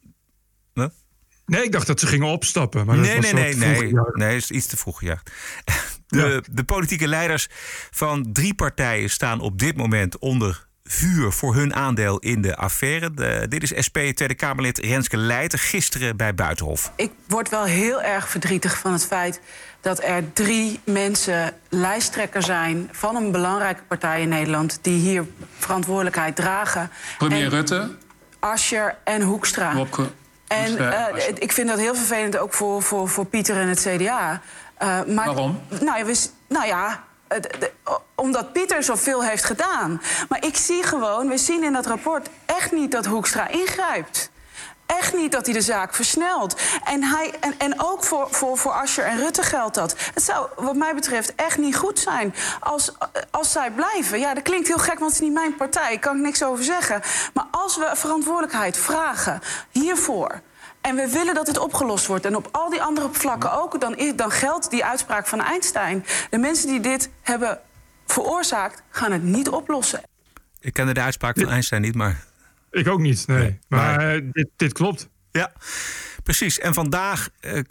Nee, 1.49 1.63
ik 1.63 1.71
dacht 1.71 1.87
dat 1.87 1.99
ze 1.99 2.07
gingen 2.07 2.27
opstappen. 2.27 2.85
Maar 2.85 2.97
nee, 2.97 3.21
dat 3.21 3.31
nee, 3.31 3.55
nee, 3.55 3.75
nee. 3.75 3.93
Nee, 4.13 4.35
is 4.35 4.51
iets 4.51 4.67
te 4.67 4.77
vroeg, 4.77 5.01
ja. 5.01 5.21
De, 6.07 6.17
ja. 6.17 6.41
de 6.51 6.63
politieke 6.63 7.07
leiders 7.07 7.47
van 7.91 8.29
drie 8.33 8.53
partijen 8.53 9.09
staan 9.09 9.39
op 9.39 9.59
dit 9.59 9.77
moment 9.77 10.17
onder 10.17 10.67
vuur 10.83 11.31
voor 11.31 11.55
hun 11.55 11.75
aandeel 11.75 12.19
in 12.19 12.41
de 12.41 12.55
affaire. 12.55 13.13
De, 13.13 13.45
dit 13.49 13.63
is 13.63 13.85
SP 13.85 13.97
Tweede 13.97 14.35
Kamerlid 14.35 14.77
Renske 14.77 15.17
Leijten 15.17 15.59
gisteren 15.59 16.17
bij 16.17 16.35
Buitenhof. 16.35 16.91
Ik 16.95 17.11
word 17.27 17.49
wel 17.49 17.63
heel 17.63 18.01
erg 18.01 18.29
verdrietig 18.29 18.77
van 18.77 18.91
het 18.91 19.05
feit 19.05 19.41
dat 19.81 20.03
er 20.03 20.33
drie 20.33 20.79
mensen 20.83 21.53
lijsttrekker 21.69 22.43
zijn 22.43 22.89
van 22.91 23.15
een 23.15 23.31
belangrijke 23.31 23.83
partij 23.87 24.21
in 24.21 24.29
Nederland 24.29 24.79
die 24.81 24.99
hier 24.99 25.25
verantwoordelijkheid 25.57 26.35
dragen. 26.35 26.91
Premier 27.17 27.43
en 27.43 27.49
Rutte, 27.49 27.95
Ascher 28.39 28.97
en 29.03 29.21
Hoekstra. 29.21 29.75
Wopke. 29.75 30.09
En 30.49 30.77
uh, 30.77 31.05
ik 31.33 31.51
vind 31.51 31.67
dat 31.67 31.77
heel 31.77 31.95
vervelend 31.95 32.37
ook 32.37 32.53
voor, 32.53 32.81
voor, 32.81 33.09
voor 33.09 33.25
Pieter 33.25 33.55
en 33.57 33.67
het 33.67 33.87
CDA. 33.87 34.41
Uh, 34.81 35.03
maar, 35.03 35.25
Waarom? 35.25 35.61
Nou, 35.81 36.05
we, 36.05 36.27
nou 36.47 36.67
ja, 36.67 37.03
de, 37.27 37.39
de, 37.59 37.71
omdat 38.15 38.53
Pieter 38.53 38.83
zoveel 38.83 39.23
heeft 39.23 39.43
gedaan. 39.43 40.01
Maar 40.29 40.45
ik 40.45 40.55
zie 40.55 40.83
gewoon, 40.83 41.27
we 41.27 41.37
zien 41.37 41.63
in 41.63 41.73
dat 41.73 41.85
rapport 41.85 42.29
echt 42.45 42.71
niet 42.71 42.91
dat 42.91 43.05
Hoekstra 43.05 43.47
ingrijpt. 43.47 44.31
Echt 44.97 45.13
niet 45.13 45.31
dat 45.31 45.45
hij 45.45 45.53
de 45.53 45.61
zaak 45.61 45.93
versnelt. 45.93 46.61
En, 46.83 47.03
hij, 47.03 47.33
en, 47.39 47.53
en 47.57 47.73
ook 47.81 48.03
voor, 48.03 48.27
voor, 48.31 48.57
voor 48.57 48.71
Asscher 48.71 49.05
en 49.05 49.17
Rutte 49.17 49.43
geldt 49.43 49.75
dat. 49.75 49.95
Het 50.13 50.23
zou, 50.23 50.47
wat 50.55 50.75
mij 50.75 50.95
betreft, 50.95 51.35
echt 51.35 51.57
niet 51.57 51.75
goed 51.75 51.99
zijn 51.99 52.33
als, 52.59 52.91
als 53.31 53.51
zij 53.51 53.71
blijven. 53.71 54.19
Ja, 54.19 54.33
dat 54.33 54.43
klinkt 54.43 54.67
heel 54.67 54.77
gek, 54.77 54.99
want 54.99 55.11
het 55.11 55.21
is 55.21 55.27
niet 55.27 55.33
mijn 55.37 55.55
partij. 55.55 55.89
Daar 55.89 55.99
kan 55.99 56.15
ik 56.15 56.21
niks 56.21 56.43
over 56.43 56.63
zeggen. 56.63 57.01
Maar 57.33 57.45
als 57.51 57.77
we 57.77 57.91
verantwoordelijkheid 57.93 58.77
vragen 58.77 59.41
hiervoor. 59.69 60.41
En 60.81 60.95
we 60.95 61.09
willen 61.09 61.33
dat 61.33 61.47
het 61.47 61.57
opgelost 61.57 62.05
wordt. 62.05 62.25
En 62.25 62.35
op 62.35 62.47
al 62.51 62.69
die 62.69 62.81
andere 62.81 63.09
vlakken 63.11 63.61
ook. 63.61 63.81
Dan, 63.81 64.13
dan 64.15 64.31
geldt 64.31 64.69
die 64.69 64.85
uitspraak 64.85 65.27
van 65.27 65.41
Einstein. 65.41 66.05
De 66.29 66.37
mensen 66.37 66.67
die 66.67 66.79
dit 66.79 67.09
hebben 67.21 67.59
veroorzaakt, 68.05 68.83
gaan 68.89 69.11
het 69.11 69.23
niet 69.23 69.49
oplossen. 69.49 70.01
Ik 70.59 70.73
kende 70.73 70.93
de 70.93 71.01
uitspraak 71.01 71.39
van 71.39 71.49
Einstein 71.49 71.81
niet, 71.81 71.95
maar 71.95 72.27
ik 72.71 72.87
ook 72.87 72.99
niet, 72.99 73.27
nee. 73.27 73.37
nee 73.37 73.59
maar, 73.67 73.95
maar 73.95 74.15
uh, 74.17 74.31
dit, 74.31 74.47
dit, 74.55 74.73
klopt. 74.73 75.09
Ja. 75.31 75.53
Precies. 76.23 76.59
En 76.59 76.73
vandaag 76.73 77.29
eh, 77.39 77.57
eh, 77.57 77.63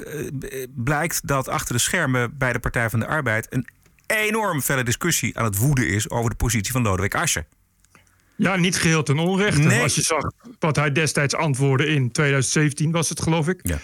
blijkt 0.75 1.27
dat 1.27 1.49
achter 1.49 1.75
de 1.75 1.81
schermen 1.81 2.39
bij 2.39 2.53
de 2.53 2.59
Partij 2.59 2.91
van 2.91 3.01
de 3.01 3.07
Arbeid 3.07 3.47
een 3.51 3.69
enorm 4.07 4.61
felle 4.61 4.83
discussie 4.83 5.39
aan 5.39 5.45
het 5.45 5.59
woeden 5.59 5.89
is 5.89 6.11
over 6.11 6.31
de 6.31 6.37
positie 6.37 6.73
van 6.73 6.83
Lodewijk 6.83 7.15
Asscher. 7.15 7.47
Ja, 8.37 8.57
niet 8.57 8.77
geheel 8.77 9.03
ten 9.03 9.19
onrechte. 9.19 9.61
Nee. 9.61 9.83
Als 9.83 9.95
je 9.95 10.03
zag 10.03 10.31
wat 10.59 10.77
hij 10.77 10.93
destijds 10.93 11.35
antwoordde 11.35 11.87
in 11.87 12.13
2017 12.13 12.91
was 12.91 13.09
het, 13.09 13.23
geloof 13.23 13.49
ik. 13.49 13.61
Ja. 13.63 13.79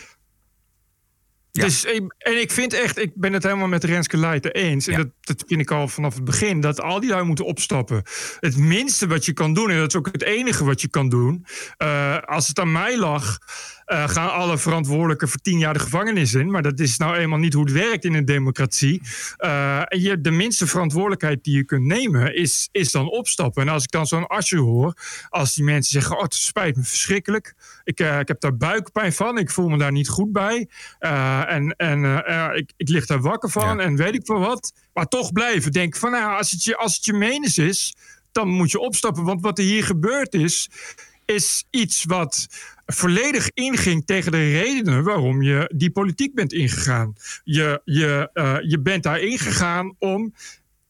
Ja. 1.56 1.64
Dus, 1.64 1.84
eh, 1.84 1.96
en 2.18 2.40
ik 2.40 2.50
vind 2.50 2.72
echt, 2.72 2.98
ik 2.98 3.10
ben 3.14 3.32
het 3.32 3.42
helemaal 3.42 3.68
met 3.68 3.84
Renske 3.84 4.16
Leijten 4.16 4.52
eens. 4.52 4.86
En 4.86 4.92
Ja. 4.92 4.98
dat, 4.98 5.08
dat 5.20 5.44
vind 5.46 5.60
ik 5.60 5.70
al 5.70 5.88
vanaf 5.88 6.14
het 6.14 6.24
begin, 6.24 6.60
dat 6.60 6.80
al 6.80 7.00
die 7.00 7.10
lui 7.10 7.24
moeten 7.24 7.44
opstappen. 7.44 8.02
Het 8.40 8.56
minste 8.56 9.06
wat 9.06 9.24
je 9.24 9.32
kan 9.32 9.54
doen, 9.54 9.70
en 9.70 9.78
dat 9.78 9.88
is 9.88 9.96
ook 9.96 10.08
het 10.12 10.22
enige 10.22 10.64
wat 10.64 10.80
je 10.80 10.88
kan 10.88 11.08
doen. 11.08 11.46
eh, 11.76 12.18
als 12.18 12.48
het 12.48 12.58
aan 12.58 12.72
mij 12.72 12.98
lag, 12.98 13.38
eh, 13.84 14.08
gaan 14.08 14.32
alle 14.32 14.58
verantwoordelijken 14.58 15.28
voor 15.28 15.40
tien 15.40 15.58
jaar 15.58 15.72
de 15.72 15.78
gevangenis 15.78 16.34
in. 16.34 16.50
Maar 16.50 16.62
dat 16.62 16.80
is 16.80 16.96
nou 16.96 17.16
eenmaal 17.16 17.38
niet 17.38 17.52
hoe 17.52 17.64
het 17.64 17.72
werkt 17.72 18.04
in 18.04 18.14
een 18.14 18.24
democratie. 18.24 19.02
Eh, 19.36 19.78
en 19.78 20.00
je, 20.00 20.20
de 20.20 20.30
minste 20.30 20.66
verantwoordelijkheid 20.66 21.44
die 21.44 21.56
je 21.56 21.64
kunt 21.64 21.84
nemen, 21.84 22.36
is, 22.36 22.68
is 22.72 22.92
dan 22.92 23.10
opstappen. 23.10 23.62
En 23.62 23.68
als 23.68 23.82
ik 23.82 23.90
dan 23.90 24.06
zo'n 24.06 24.26
asje 24.26 24.56
hoor, 24.56 24.96
als 25.28 25.54
die 25.54 25.64
mensen 25.64 25.92
zeggen: 26.00 26.16
Oh, 26.16 26.22
het 26.22 26.34
spijt 26.34 26.76
me 26.76 26.82
verschrikkelijk. 26.82 27.54
Ik, 27.84 28.00
eh, 28.00 28.18
ik 28.18 28.28
heb 28.28 28.40
daar 28.40 28.56
buikpijn 28.56 29.12
van. 29.12 29.38
Ik 29.38 29.50
voel 29.50 29.68
me 29.68 29.78
daar 29.78 29.92
niet 29.92 30.08
goed 30.08 30.32
bij. 30.32 30.68
En 30.98 31.74
en 31.76 32.24
ik, 32.54 32.72
ik 32.76 32.88
lig 32.88 33.06
daar 33.06 33.20
wakker 33.20 33.50
van. 33.50 33.76
Ja. 33.76 33.82
En 33.82 33.96
weet 33.96 34.14
ik 34.14 34.24
veel 34.24 34.38
wat. 34.38 34.72
Maar 34.92 35.08
toch 35.08 35.32
blijven. 35.32 35.72
Denk 35.72 35.96
van, 35.96 36.10
nou, 36.10 36.36
als 36.36 36.50
het 36.50 36.64
je, 36.64 36.76
als 36.76 36.96
het 36.96 37.04
je 37.04 37.12
menens 37.12 37.58
is, 37.58 37.94
dan 38.32 38.48
moet 38.48 38.70
je 38.70 38.78
opstappen. 38.78 39.24
Want 39.24 39.40
wat 39.40 39.58
er 39.58 39.64
hier 39.64 39.84
gebeurd 39.84 40.34
is, 40.34 40.68
is 41.24 41.64
iets 41.70 42.04
wat 42.04 42.48
volledig 42.86 43.50
inging 43.54 44.06
tegen 44.06 44.32
de 44.32 44.50
redenen 44.50 45.04
waarom 45.04 45.42
je 45.42 45.70
die 45.74 45.90
politiek 45.90 46.34
bent 46.34 46.52
ingegaan. 46.52 47.14
Je, 47.44 47.80
je, 47.84 48.30
eh, 48.32 48.56
je 48.60 48.80
bent 48.80 49.02
daar 49.02 49.20
ingegaan 49.20 49.94
om, 49.98 50.34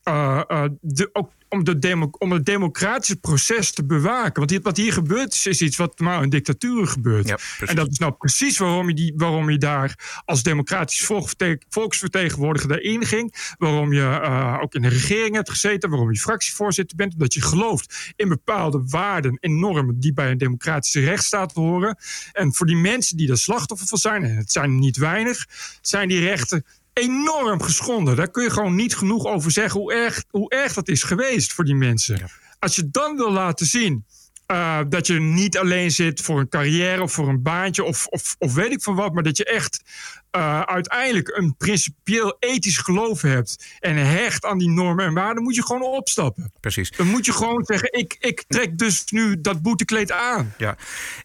eh, 0.02 0.42
eh, 0.48 0.64
de, 0.80 1.10
ook, 1.12 1.30
om, 1.54 1.64
de 1.64 1.78
demo, 1.78 2.10
om 2.18 2.32
het 2.32 2.44
democratische 2.44 3.16
proces 3.16 3.72
te 3.72 3.84
bewaken. 3.84 4.46
Want 4.46 4.62
wat 4.62 4.76
hier 4.76 4.92
gebeurt 4.92 5.32
is, 5.32 5.46
is 5.46 5.60
iets 5.60 5.76
wat 5.76 5.98
maar 5.98 6.22
in 6.22 6.28
dictaturen 6.28 6.88
gebeurt. 6.88 7.28
Ja, 7.28 7.38
en 7.66 7.76
dat 7.76 7.90
is 7.90 7.98
nou 7.98 8.12
precies 8.12 8.58
waarom 8.58 8.88
je, 8.88 8.94
die, 8.94 9.12
waarom 9.16 9.50
je 9.50 9.58
daar 9.58 10.22
als 10.24 10.42
democratisch 10.42 11.04
volksverte- 11.04 11.60
volksvertegenwoordiger 11.68 12.68
daarin 12.68 13.04
ging. 13.04 13.54
Waarom 13.58 13.92
je 13.92 14.02
eh, 14.02 14.58
ook 14.60 14.74
in 14.74 14.82
de 14.82 14.88
regering 14.88 15.34
hebt 15.34 15.50
gezeten. 15.50 15.90
Waarom 15.90 16.12
je 16.12 16.18
fractievoorzitter 16.18 16.96
bent. 16.96 17.12
Omdat 17.12 17.34
je 17.34 17.42
gelooft 17.42 18.12
in 18.16 18.28
bepaalde 18.28 18.82
waarden 18.88 19.38
en 19.40 19.58
normen 19.58 20.00
die 20.00 20.12
bij 20.12 20.30
een 20.30 20.38
democratische 20.38 21.00
rechtsstaat 21.00 21.52
horen. 21.52 21.98
En 22.32 22.54
voor 22.54 22.66
die 22.66 22.76
mensen 22.76 23.16
die 23.16 23.30
er 23.30 23.38
slachtoffer 23.38 23.86
van 23.86 23.98
zijn, 23.98 24.24
en 24.24 24.36
het 24.36 24.52
zijn 24.52 24.78
niet 24.78 24.96
weinig, 24.96 25.46
zijn 25.80 26.08
die 26.08 26.20
rechten 26.20 26.64
enorm 26.94 27.62
geschonden. 27.62 28.16
Daar 28.16 28.30
kun 28.30 28.42
je 28.42 28.50
gewoon 28.50 28.74
niet 28.74 28.96
genoeg 28.96 29.26
over 29.26 29.50
zeggen 29.50 29.80
hoe 29.80 29.92
erg, 29.92 30.24
hoe 30.30 30.50
erg 30.50 30.72
dat 30.72 30.88
is 30.88 31.02
geweest 31.02 31.52
voor 31.52 31.64
die 31.64 31.74
mensen. 31.74 32.30
Als 32.58 32.76
je 32.76 32.90
dan 32.90 33.16
wil 33.16 33.30
laten 33.30 33.66
zien 33.66 34.04
eh, 34.46 34.80
dat 34.88 35.06
je 35.06 35.20
niet 35.20 35.58
alleen 35.58 35.90
zit 35.90 36.20
voor 36.20 36.40
een 36.40 36.48
carrière 36.48 37.02
of 37.02 37.12
voor 37.12 37.28
een 37.28 37.42
baantje 37.42 37.84
of, 37.84 38.06
of, 38.06 38.36
of 38.38 38.54
weet 38.54 38.72
ik 38.72 38.82
van 38.82 38.94
wat, 38.94 39.12
maar 39.12 39.22
dat 39.22 39.36
je 39.36 39.44
echt 39.44 39.82
eh, 40.30 40.60
uiteindelijk 40.60 41.28
een 41.28 41.56
principieel 41.56 42.36
ethisch 42.38 42.78
geloof 42.78 43.22
hebt 43.22 43.76
en 43.80 43.96
hecht 43.96 44.44
aan 44.44 44.58
die 44.58 44.68
normen 44.68 45.04
en 45.04 45.14
waarden, 45.14 45.42
moet 45.42 45.54
je 45.54 45.66
gewoon 45.66 45.82
opstappen. 45.82 46.52
Precies. 46.60 46.90
Dan 46.90 47.06
moet 47.06 47.24
je 47.24 47.32
gewoon 47.32 47.64
zeggen: 47.64 47.92
ik, 47.92 48.16
ik 48.20 48.44
trek 48.48 48.78
dus 48.78 49.04
nu 49.04 49.40
dat 49.40 49.62
boetekleed 49.62 50.12
aan. 50.12 50.54
Ja, 50.58 50.76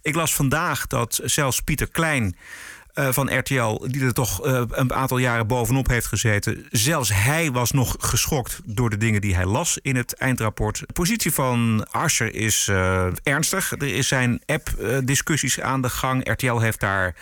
ik 0.02 0.16
las 0.16 0.34
vandaag 0.34 0.88
dat 0.88 1.20
zelfs 1.24 1.62
Pieter 1.62 1.90
Klein 1.90 2.36
van 3.08 3.38
RTL, 3.38 3.88
die 3.88 4.02
er 4.02 4.14
toch 4.14 4.46
eh, 4.46 4.62
een 4.70 4.94
aantal 4.94 5.18
jaren 5.18 5.48
bovenop 5.48 5.88
heeft 5.88 6.06
gezeten, 6.06 6.66
zelfs 6.72 7.14
hij 7.14 7.52
was 7.52 7.72
nog 7.72 7.96
geschokt 8.00 8.60
door 8.66 8.90
de 8.90 8.98
dingen 8.98 9.22
die 9.22 9.36
hij 9.36 9.46
las 9.46 9.78
in 9.82 9.96
het 9.96 10.14
eindrapport. 10.16 10.80
De 10.80 10.94
positie 10.94 11.32
van 11.32 11.88
Asscher 11.92 12.36
is 12.36 12.68
eh, 12.68 13.08
ernstig. 13.24 13.72
Er 13.72 13.96
is 13.96 14.08
zijn 14.08 14.42
app-discussies 14.46 15.60
aan 15.60 15.82
de 15.82 15.90
gang. 15.90 16.30
RTL 16.32 16.58
heeft 16.60 16.80
daar 16.80 17.16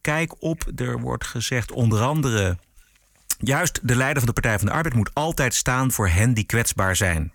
kijk 0.00 0.42
op. 0.42 0.62
Er 0.76 1.00
wordt 1.00 1.26
gezegd 1.26 1.72
onder 1.72 2.00
andere. 2.00 2.58
Juist 3.38 3.80
de 3.82 3.96
leider 3.96 4.18
van 4.22 4.26
de 4.34 4.40
Partij 4.40 4.58
van 4.58 4.66
de 4.66 4.72
Arbeid 4.72 4.94
moet 4.94 5.10
altijd 5.12 5.54
staan 5.54 5.92
voor 5.92 6.08
hen 6.08 6.34
die 6.34 6.44
kwetsbaar 6.44 6.96
zijn. 6.96 7.32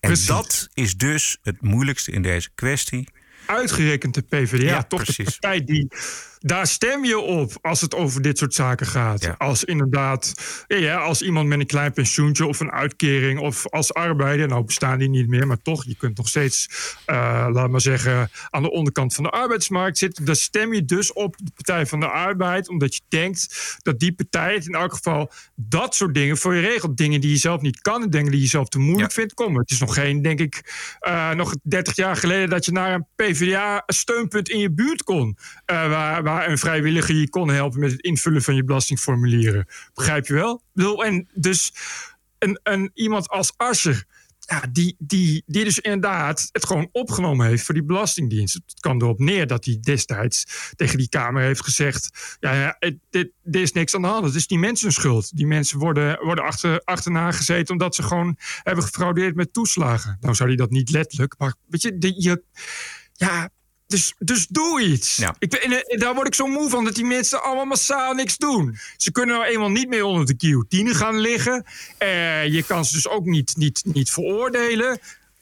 En 0.00 0.08
Precies. 0.08 0.26
dat 0.26 0.68
is 0.74 0.96
dus 0.96 1.38
het 1.42 1.62
moeilijkste 1.62 2.10
in 2.10 2.22
deze 2.22 2.48
kwestie. 2.54 3.08
Uitgerekend 3.46 4.14
de 4.14 4.22
PvdA, 4.22 4.64
Ja, 4.64 4.82
toch 4.82 5.02
precies. 5.02 5.24
de 5.24 5.30
partij 5.40 5.64
die. 5.64 5.88
Daar 6.40 6.66
stem 6.66 7.04
je 7.04 7.18
op 7.18 7.52
als 7.60 7.80
het 7.80 7.94
over 7.94 8.22
dit 8.22 8.38
soort 8.38 8.54
zaken 8.54 8.86
gaat. 8.86 9.22
Ja. 9.22 9.34
Als 9.38 9.64
inderdaad, 9.64 10.32
ja, 10.66 10.76
ja, 10.76 10.96
als 10.96 11.22
iemand 11.22 11.48
met 11.48 11.60
een 11.60 11.66
klein 11.66 11.92
pensioentje 11.92 12.46
of 12.46 12.60
een 12.60 12.70
uitkering 12.72 13.38
of 13.40 13.66
als 13.70 13.94
arbeider, 13.94 14.48
nou 14.48 14.64
bestaan 14.64 14.98
die 14.98 15.08
niet 15.08 15.28
meer, 15.28 15.46
maar 15.46 15.62
toch, 15.62 15.84
je 15.84 15.96
kunt 15.96 16.16
nog 16.16 16.28
steeds, 16.28 16.68
eh, 17.04 17.46
laat 17.52 17.70
maar 17.70 17.80
zeggen, 17.80 18.30
aan 18.50 18.62
de 18.62 18.70
onderkant 18.70 19.14
van 19.14 19.24
de 19.24 19.30
arbeidsmarkt 19.30 19.98
zitten. 19.98 20.24
Daar 20.24 20.36
stem 20.36 20.74
je 20.74 20.84
dus 20.84 21.12
op 21.12 21.36
de 21.36 21.50
Partij 21.54 21.86
van 21.86 22.00
de 22.00 22.08
Arbeid, 22.08 22.68
omdat 22.68 22.94
je 22.94 23.00
denkt 23.08 23.76
dat 23.82 23.98
die 23.98 24.12
partij 24.12 24.54
het 24.54 24.66
in 24.66 24.74
elk 24.74 24.92
geval 24.94 25.30
dat 25.54 25.94
soort 25.94 26.14
dingen 26.14 26.36
voor 26.36 26.54
je 26.54 26.60
regelt. 26.60 26.96
Dingen 26.96 27.20
die 27.20 27.30
je 27.30 27.36
zelf 27.36 27.60
niet 27.60 27.80
kan 27.80 28.02
en 28.02 28.10
dingen 28.10 28.32
die 28.32 28.40
je 28.40 28.46
zelf 28.46 28.68
te 28.68 28.78
moeilijk 28.78 29.08
Ja. 29.10 29.14
vindt. 29.16 29.34
Kom, 29.34 29.56
het 29.56 29.70
is 29.70 29.80
nog 29.80 29.94
geen, 29.94 30.22
denk 30.22 30.40
ik, 30.40 30.62
eh, 31.00 31.30
nog 31.30 31.54
30 31.62 31.96
jaar 31.96 32.16
geleden 32.16 32.48
dat 32.50 32.64
je 32.64 32.72
naar 32.72 32.94
een 32.94 33.06
PvdA-steunpunt 33.16 34.48
in 34.48 34.58
je 34.58 34.70
buurt 34.70 35.02
kon. 35.02 35.36
eh, 35.64 35.88
waar, 35.88 36.22
waar 36.28 36.48
een 36.48 36.58
vrijwilliger 36.58 37.14
je 37.14 37.28
kon 37.28 37.48
helpen 37.48 37.80
met 37.80 37.90
het 37.90 38.00
invullen 38.00 38.42
van 38.42 38.54
je 38.54 38.64
belastingformulieren. 38.64 39.66
Begrijp 39.94 40.26
je 40.26 40.34
wel? 40.34 40.62
En 41.04 41.28
dus 41.34 41.72
een, 42.38 42.60
een, 42.62 42.90
iemand 42.94 43.28
als 43.28 43.52
Asscher. 43.56 44.04
Ja, 44.38 44.62
die, 44.72 44.96
die, 44.98 45.42
die 45.46 45.64
dus 45.64 45.78
inderdaad 45.78 46.48
het 46.52 46.66
gewoon 46.66 46.88
opgenomen 46.92 47.46
heeft 47.46 47.64
voor 47.64 47.74
die 47.74 47.84
Belastingdienst. 47.84 48.54
Het 48.54 48.80
kan 48.80 49.02
erop 49.02 49.18
neer 49.18 49.46
dat 49.46 49.64
hij 49.64 49.78
destijds 49.80 50.44
tegen 50.76 50.98
die 50.98 51.08
Kamer 51.08 51.42
heeft 51.42 51.62
gezegd: 51.62 52.36
Ja, 52.40 52.78
dit, 53.10 53.30
dit 53.42 53.62
is 53.62 53.72
niks 53.72 53.94
aan 53.94 54.02
de 54.02 54.08
hand. 54.08 54.24
Het 54.24 54.34
is 54.34 54.46
die 54.46 54.58
mensen 54.58 54.92
schuld. 54.92 55.36
Die 55.36 55.46
mensen 55.46 55.78
worden, 55.78 56.24
worden 56.24 56.44
achter, 56.44 56.80
achterna 56.84 57.32
gezeten 57.32 57.72
omdat 57.72 57.94
ze 57.94 58.02
gewoon 58.02 58.36
hebben 58.62 58.84
gefraudeerd 58.84 59.34
met 59.34 59.52
toeslagen. 59.52 60.16
Nou 60.20 60.34
zou 60.34 60.48
hij 60.48 60.58
dat 60.58 60.70
niet 60.70 60.90
letterlijk, 60.90 61.34
maar 61.38 61.54
weet 61.66 61.82
je, 61.82 61.98
de, 61.98 62.22
je 62.22 62.42
ja, 63.12 63.50
dus, 63.88 64.14
dus 64.18 64.46
doe 64.46 64.82
iets. 64.82 65.16
Ja. 65.16 65.34
Ik, 65.38 65.50
ben- 65.50 65.62
en, 65.62 65.72
eh, 65.72 65.98
daar 65.98 66.14
word 66.14 66.26
ik 66.26 66.34
zo 66.34 66.46
moe 66.46 66.70
van 66.70 66.84
dat 66.84 66.94
die 66.94 67.04
mensen 67.04 67.42
allemaal 67.42 67.64
massaal 67.64 68.14
niks 68.14 68.36
doen. 68.36 68.78
Ze 68.96 69.12
kunnen 69.12 69.34
nou 69.36 69.48
eenmaal 69.48 69.70
niet 69.70 69.88
meer 69.88 70.04
onder 70.04 70.26
de 70.26 70.34
guillotine 70.38 70.94
gaan 70.94 71.18
liggen. 71.18 71.64
Eh, 71.98 72.46
je 72.46 72.62
kan 72.62 72.84
ze 72.84 72.92
dus 72.94 73.08
ook 73.08 73.24
niet, 73.24 73.56
niet, 73.56 73.82
niet 73.84 74.10
veroordelen. 74.10 74.98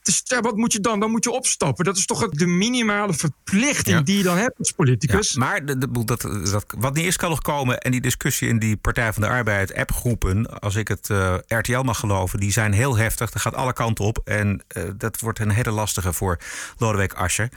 Dus 0.07 0.23
ja, 0.25 0.41
wat 0.41 0.57
moet 0.57 0.73
je 0.73 0.81
dan? 0.81 1.01
Dan 1.01 1.11
moet 1.11 1.25
je 1.25 1.31
opstappen. 1.31 1.85
Dat 1.85 1.97
is 1.97 2.07
toch 2.07 2.29
de 2.29 2.47
minimale 2.47 3.15
verplichting 3.15 3.97
Ja. 3.97 4.03
die 4.03 4.17
je 4.17 4.23
dan 4.23 4.37
hebt 4.37 4.59
als 4.59 4.71
politicus. 4.71 5.33
Ja, 5.33 5.39
maar 5.39 5.65
de, 5.67 5.79
de, 5.79 6.05
dat, 6.05 6.21
dat, 6.21 6.65
wat 6.79 6.95
niet 6.95 7.05
eerst 7.05 7.19
kan 7.19 7.31
nog 7.31 7.43
komen... 7.43 7.79
en 7.81 7.91
die 7.91 8.01
discussie 8.01 8.49
in 8.49 8.59
die 8.59 8.77
Partij 8.77 9.13
van 9.13 9.23
de 9.23 9.29
Arbeid 9.29 9.75
appgroepen... 9.75 10.61
als 10.61 10.75
ik 10.75 10.89
het 10.89 11.11
eh, 11.11 11.35
RTL 11.47 11.81
mag 11.81 11.99
geloven, 11.99 12.41
die 12.41 12.53
zijn 12.53 12.73
heel 12.73 12.97
heftig. 12.97 13.31
Dat 13.31 13.43
gaat 13.43 13.55
alle 13.55 13.73
kanten 13.73 14.05
op. 14.05 14.21
En 14.25 14.63
eh, 14.69 14.83
dat 14.97 15.21
wordt 15.21 15.39
een 15.39 15.51
hele 15.51 15.71
lastige 15.71 16.13
voor 16.13 16.39
Lodewijk 16.79 17.13
Asscher. 17.15 17.49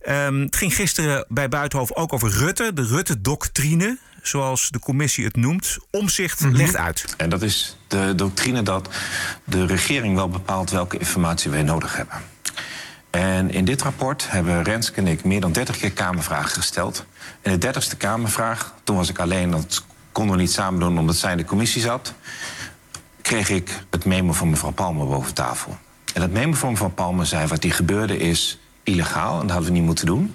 Ehm, 0.00 0.40
het 0.40 0.56
ging 0.56 0.74
gisteren 0.74 1.24
bij 1.28 1.48
Buitenhof 1.48 1.92
ook 1.92 2.12
over 2.12 2.30
Rutte. 2.30 2.72
De 2.72 2.86
Rutte-doctrine, 2.86 3.98
zoals 4.22 4.68
de 4.70 4.78
commissie 4.78 5.24
het 5.24 5.36
noemt. 5.36 5.78
Omzicht 5.90 6.40
legt 6.40 6.76
uit. 6.76 7.14
En 7.16 7.30
dat 7.30 7.42
is 7.42 7.76
de 7.88 8.12
doctrine 8.16 8.62
dat 8.62 8.88
de 9.44 9.66
regering 9.66 10.14
wel 10.14 10.28
bepaalt 10.28 10.70
welke 10.70 10.98
informatie 10.98 11.50
wij 11.50 11.62
nodig 11.62 11.96
hebben. 11.96 12.16
En 13.10 13.50
in 13.50 13.64
dit 13.64 13.82
rapport 13.82 14.30
hebben 14.30 14.62
Renske 14.62 15.00
en 15.00 15.06
ik 15.06 15.24
meer 15.24 15.40
dan 15.40 15.52
30 15.52 15.76
keer 15.76 15.92
Kamervragen 15.92 16.50
gesteld. 16.50 17.04
En 17.42 17.52
de 17.52 17.58
dertigste 17.58 17.96
Kamervraag, 17.96 18.74
toen 18.84 18.96
was 18.96 19.08
ik 19.08 19.18
alleen, 19.18 19.50
dat 19.50 19.84
konden 20.12 20.36
we 20.36 20.40
niet 20.40 20.52
samen 20.52 20.80
doen 20.80 20.98
omdat 20.98 21.16
zij 21.16 21.30
in 21.30 21.36
de 21.36 21.44
commissie 21.44 21.82
zat, 21.82 22.14
kreeg 23.22 23.48
ik 23.48 23.84
het 23.90 24.04
memo 24.04 24.32
van 24.32 24.50
mevrouw 24.50 24.70
Palmer 24.70 25.06
boven 25.06 25.34
tafel. 25.34 25.78
En 26.14 26.20
dat 26.20 26.30
memo 26.30 26.54
van 26.54 26.70
mevrouw 26.70 26.90
Palmer 26.90 27.26
zei: 27.26 27.46
wat 27.46 27.62
hier 27.62 27.74
gebeurde 27.74 28.18
is 28.18 28.58
illegaal 28.82 29.34
en 29.34 29.40
dat 29.40 29.50
hadden 29.50 29.68
we 29.68 29.76
niet 29.76 29.86
moeten 29.86 30.06
doen. 30.06 30.34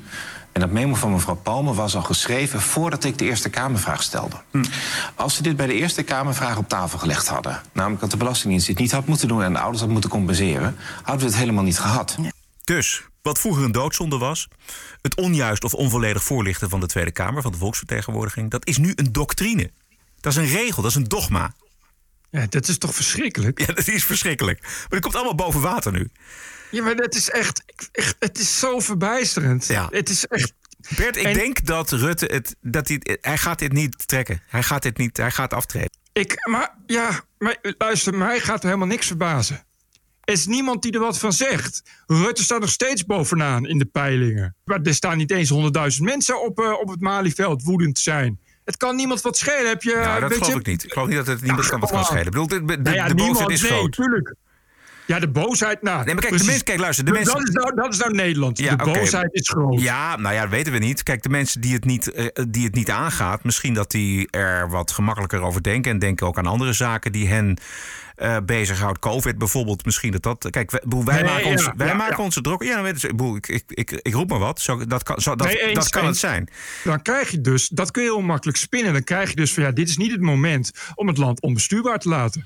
En 0.56 0.62
dat 0.62 0.72
memo 0.72 0.96
van 0.96 1.12
mevrouw 1.12 1.36
Palmer 1.36 1.74
was 1.74 1.96
al 1.96 2.02
geschreven 2.02 2.62
voordat 2.62 3.04
ik 3.04 3.18
de 3.18 3.26
Eerste 3.26 3.50
Kamervraag 3.50 4.04
stelde. 4.04 4.36
Als 5.16 5.36
ze 5.36 5.44
dit 5.44 5.56
bij 5.56 5.68
de 5.68 5.74
Eerste 5.74 6.04
Kamervraag 6.04 6.58
op 6.58 6.70
tafel 6.70 7.00
gelegd 7.00 7.28
hadden, 7.28 7.62
namelijk 7.74 8.02
dat 8.02 8.12
de 8.12 8.18
Belastingdienst 8.18 8.68
dit 8.68 8.78
niet 8.78 8.92
had 8.92 9.06
moeten 9.06 9.28
doen 9.28 9.44
en 9.44 9.54
de 9.54 9.60
ouders 9.60 9.82
had 9.82 9.90
moeten 9.90 10.10
compenseren, 10.10 10.76
hadden 11.04 11.26
we 11.26 11.32
het 11.32 11.40
helemaal 11.42 11.64
niet 11.64 11.80
gehad. 11.80 12.18
Dus, 12.64 13.04
wat 13.22 13.40
vroeger 13.40 13.64
een 13.64 13.72
doodzonde 13.72 14.18
was... 14.18 14.48
het 15.02 15.16
onjuist 15.16 15.64
of 15.64 15.74
onvolledig 15.74 16.24
voorlichten 16.24 16.70
van 16.70 16.80
de 16.80 16.88
Tweede 16.88 17.12
Kamer... 17.12 17.42
van 17.42 17.52
de 17.52 17.58
volksvertegenwoordiging, 17.58 18.52
dat 18.52 18.68
is 18.68 18.78
nu 18.78 18.92
een 18.96 19.12
doctrine. 19.12 19.72
Dat 20.20 20.32
is 20.32 20.38
een 20.38 20.58
regel, 20.58 20.82
dat 20.82 20.92
is 20.92 20.98
een 20.98 21.08
dogma. 21.08 21.54
Ja, 22.30 22.46
dat 22.50 22.68
is 22.68 22.78
toch 22.78 22.96
verschrikkelijk? 22.96 23.60
Ja, 23.60 23.74
dat 23.74 23.88
is 23.88 24.04
verschrikkelijk. 24.04 24.62
Maar 24.62 24.88
dat 24.90 25.00
komt 25.00 25.16
allemaal 25.16 25.36
boven 25.36 25.62
water 25.62 25.92
nu. 25.92 26.10
Ja, 26.72 26.84
maar 26.84 26.96
dat 26.96 27.16
is 27.16 27.30
echt, 27.30 27.64
echt 27.92 28.16
het 28.20 28.40
is 28.40 28.60
zo 28.60 28.80
verbijsterend. 28.80 29.66
Ja. 29.68 29.88
Het 29.92 30.10
is 30.10 30.28
echt, 30.28 30.54
Bert, 30.96 31.18
ik 31.18 31.24
En- 31.26 31.34
denk 31.34 31.66
dat 31.66 31.92
Rutte 31.92 32.26
het, 32.26 32.56
dat 32.62 32.88
hij, 32.88 33.18
hij 33.22 33.38
gaat 33.38 33.60
dit 33.60 33.72
niet 33.72 34.08
trekken. 34.08 34.42
Hij 34.48 34.64
gaat 34.64 34.82
dit 34.84 34.98
niet, 34.98 35.18
hij 35.18 35.32
gaat 35.32 35.54
aftreden. 35.54 35.90
Ik, 36.14 36.48
maar 36.50 36.76
ja, 36.86 37.22
maar, 37.38 37.58
luister, 37.78 38.14
mij 38.18 38.40
gaat 38.40 38.60
er 38.60 38.66
helemaal 38.66 38.88
niks 38.88 39.08
verbazen. 39.08 39.64
Er 40.24 40.34
is 40.34 40.46
niemand 40.46 40.82
die 40.82 40.92
er 40.92 41.00
wat 41.00 41.20
van 41.20 41.34
zegt. 41.34 41.82
Rutte 42.08 42.44
staat 42.44 42.60
nog 42.60 42.70
steeds 42.70 43.06
bovenaan 43.06 43.66
in 43.66 43.78
de 43.78 43.86
peilingen. 43.86 44.56
Maar 44.64 44.82
er 44.82 44.94
staan 44.94 45.18
niet 45.18 45.32
eens 45.32 45.50
honderdduizend 45.50 46.06
mensen 46.06 46.42
op, 46.44 46.60
eh, 46.60 46.72
op 46.72 46.90
het 46.90 47.00
Malieveld 47.02 47.64
woedend 47.64 47.96
te 47.96 48.02
zijn. 48.02 48.40
Het 48.66 48.78
kan 48.78 48.96
niemand 48.96 49.22
wat 49.22 49.38
schelen. 49.38 49.68
Heb 49.68 49.84
je, 49.84 49.96
Nou, 49.96 50.20
dat 50.20 50.34
geloof 50.34 50.48
je, 50.54 50.60
ik 50.60 50.66
niet. 50.66 50.84
Ik 50.84 50.92
geloof 50.94 51.08
niet 51.08 51.18
dat 51.18 51.28
het 51.28 51.42
niemand 51.42 51.64
Ja, 51.64 51.70
kan 51.70 51.80
wat 51.80 51.92
kan 51.92 52.06
schelen. 52.06 52.24
Ik 52.26 52.32
bedoel, 52.32 52.48
de, 52.48 52.66
de, 52.66 52.78
Nou 52.78 52.96
ja, 52.96 53.08
de 53.08 53.16
boosheid 53.16 53.30
niemand, 53.38 53.52
is 53.52 53.62
nee, 53.62 53.72
groot. 53.72 53.92
tuurlijk. 53.92 54.36
Ja, 55.06 55.20
de 55.20 55.30
boosheid. 55.30 55.82
Nou, 55.82 56.06
Nee, 56.06 56.14
maar 56.14 56.24
kijk, 56.24 56.38
de 56.38 56.46
mensen, 56.46 56.64
kijk, 56.64 56.80
luister, 56.80 57.06
de 57.06 57.12
Dat 57.12 57.24
mensen. 57.24 57.44
is 57.44 57.54
nou, 57.54 57.76
dat 57.76 57.94
is 57.94 58.00
nou 58.00 58.14
Nederland. 58.14 58.58
Ja, 58.58 58.76
de 58.76 58.84
boosheid 58.84 59.34
is 59.34 59.50
groot. 59.50 59.82
Ja, 59.82 60.16
nou 60.18 60.36
ja, 60.36 60.42
dat 60.42 60.50
weten 60.50 60.74
we 60.74 60.80
niet. 60.80 61.04
Kijk, 61.04 61.24
de 61.24 61.30
mensen 61.30 61.62
die 61.62 61.74
het 61.74 61.86
niet, 61.86 62.12
eh, 62.12 62.26
die 62.50 62.64
het 62.66 62.76
niet 62.76 62.90
aangaat, 62.90 63.44
misschien 63.44 63.74
dat 63.74 63.92
die 63.92 64.28
er 64.30 64.70
wat 64.70 64.92
gemakkelijker 64.92 65.42
over 65.42 65.64
denken. 65.64 65.92
En 65.92 66.00
denken 66.00 66.28
ook 66.28 66.38
aan 66.38 66.46
andere 66.46 66.74
zaken 66.74 67.12
die 67.12 67.28
hen 67.28 67.58
eh 68.16 68.38
bezighoudt. 68.46 69.00
Covid 69.00 69.38
bijvoorbeeld, 69.38 69.86
misschien 69.86 70.12
dat 70.12 70.24
dat. 70.24 70.48
Kijk, 70.50 70.72
wij, 70.72 70.82
bedoel, 70.84 71.04
wij 71.06 71.16
Nee, 71.22 71.32
maken, 71.32 71.46
ons, 71.46 71.70
wij 71.78 71.88
ja, 71.88 71.94
maken 71.94 72.18
ja. 72.18 72.24
onze 72.24 72.42
druk. 72.42 72.64
Ja, 72.64 72.74
dan 72.74 72.84
weten 72.84 73.00
ze, 73.00 73.08
ik, 73.08 73.48
ik, 73.48 73.64
ik, 73.68 73.92
ik, 73.92 74.00
ik 74.02 74.14
roep 74.14 74.30
maar 74.30 74.40
wat. 74.40 74.62
Zo, 74.62 74.86
dat 74.86 75.04
kan, 75.04 75.22
zo, 75.22 75.36
dat, 75.36 75.48
Nee, 75.48 75.62
eens, 75.62 75.74
dat 75.74 75.90
kan 75.90 76.06
het 76.06 76.18
zijn. 76.18 76.50
Dan 76.84 77.02
krijg 77.02 77.32
je 77.32 77.42
dus, 77.42 77.68
dat 77.68 77.92
kun 77.92 78.04
je 78.04 78.10
heel 78.10 78.22
makkelijk 78.22 78.58
spinnen. 78.58 78.94
Dan 78.94 79.04
krijg 79.04 79.30
je 79.30 79.36
dus 79.36 79.54
van 79.54 79.64
ja, 79.64 79.72
dit 79.72 79.90
is 79.90 79.98
niet 79.98 80.12
het 80.12 80.22
moment 80.22 80.72
om 80.96 81.08
het 81.08 81.18
land 81.18 81.42
onbestuurbaar 81.42 82.00
te 82.00 82.10
laten. 82.10 82.46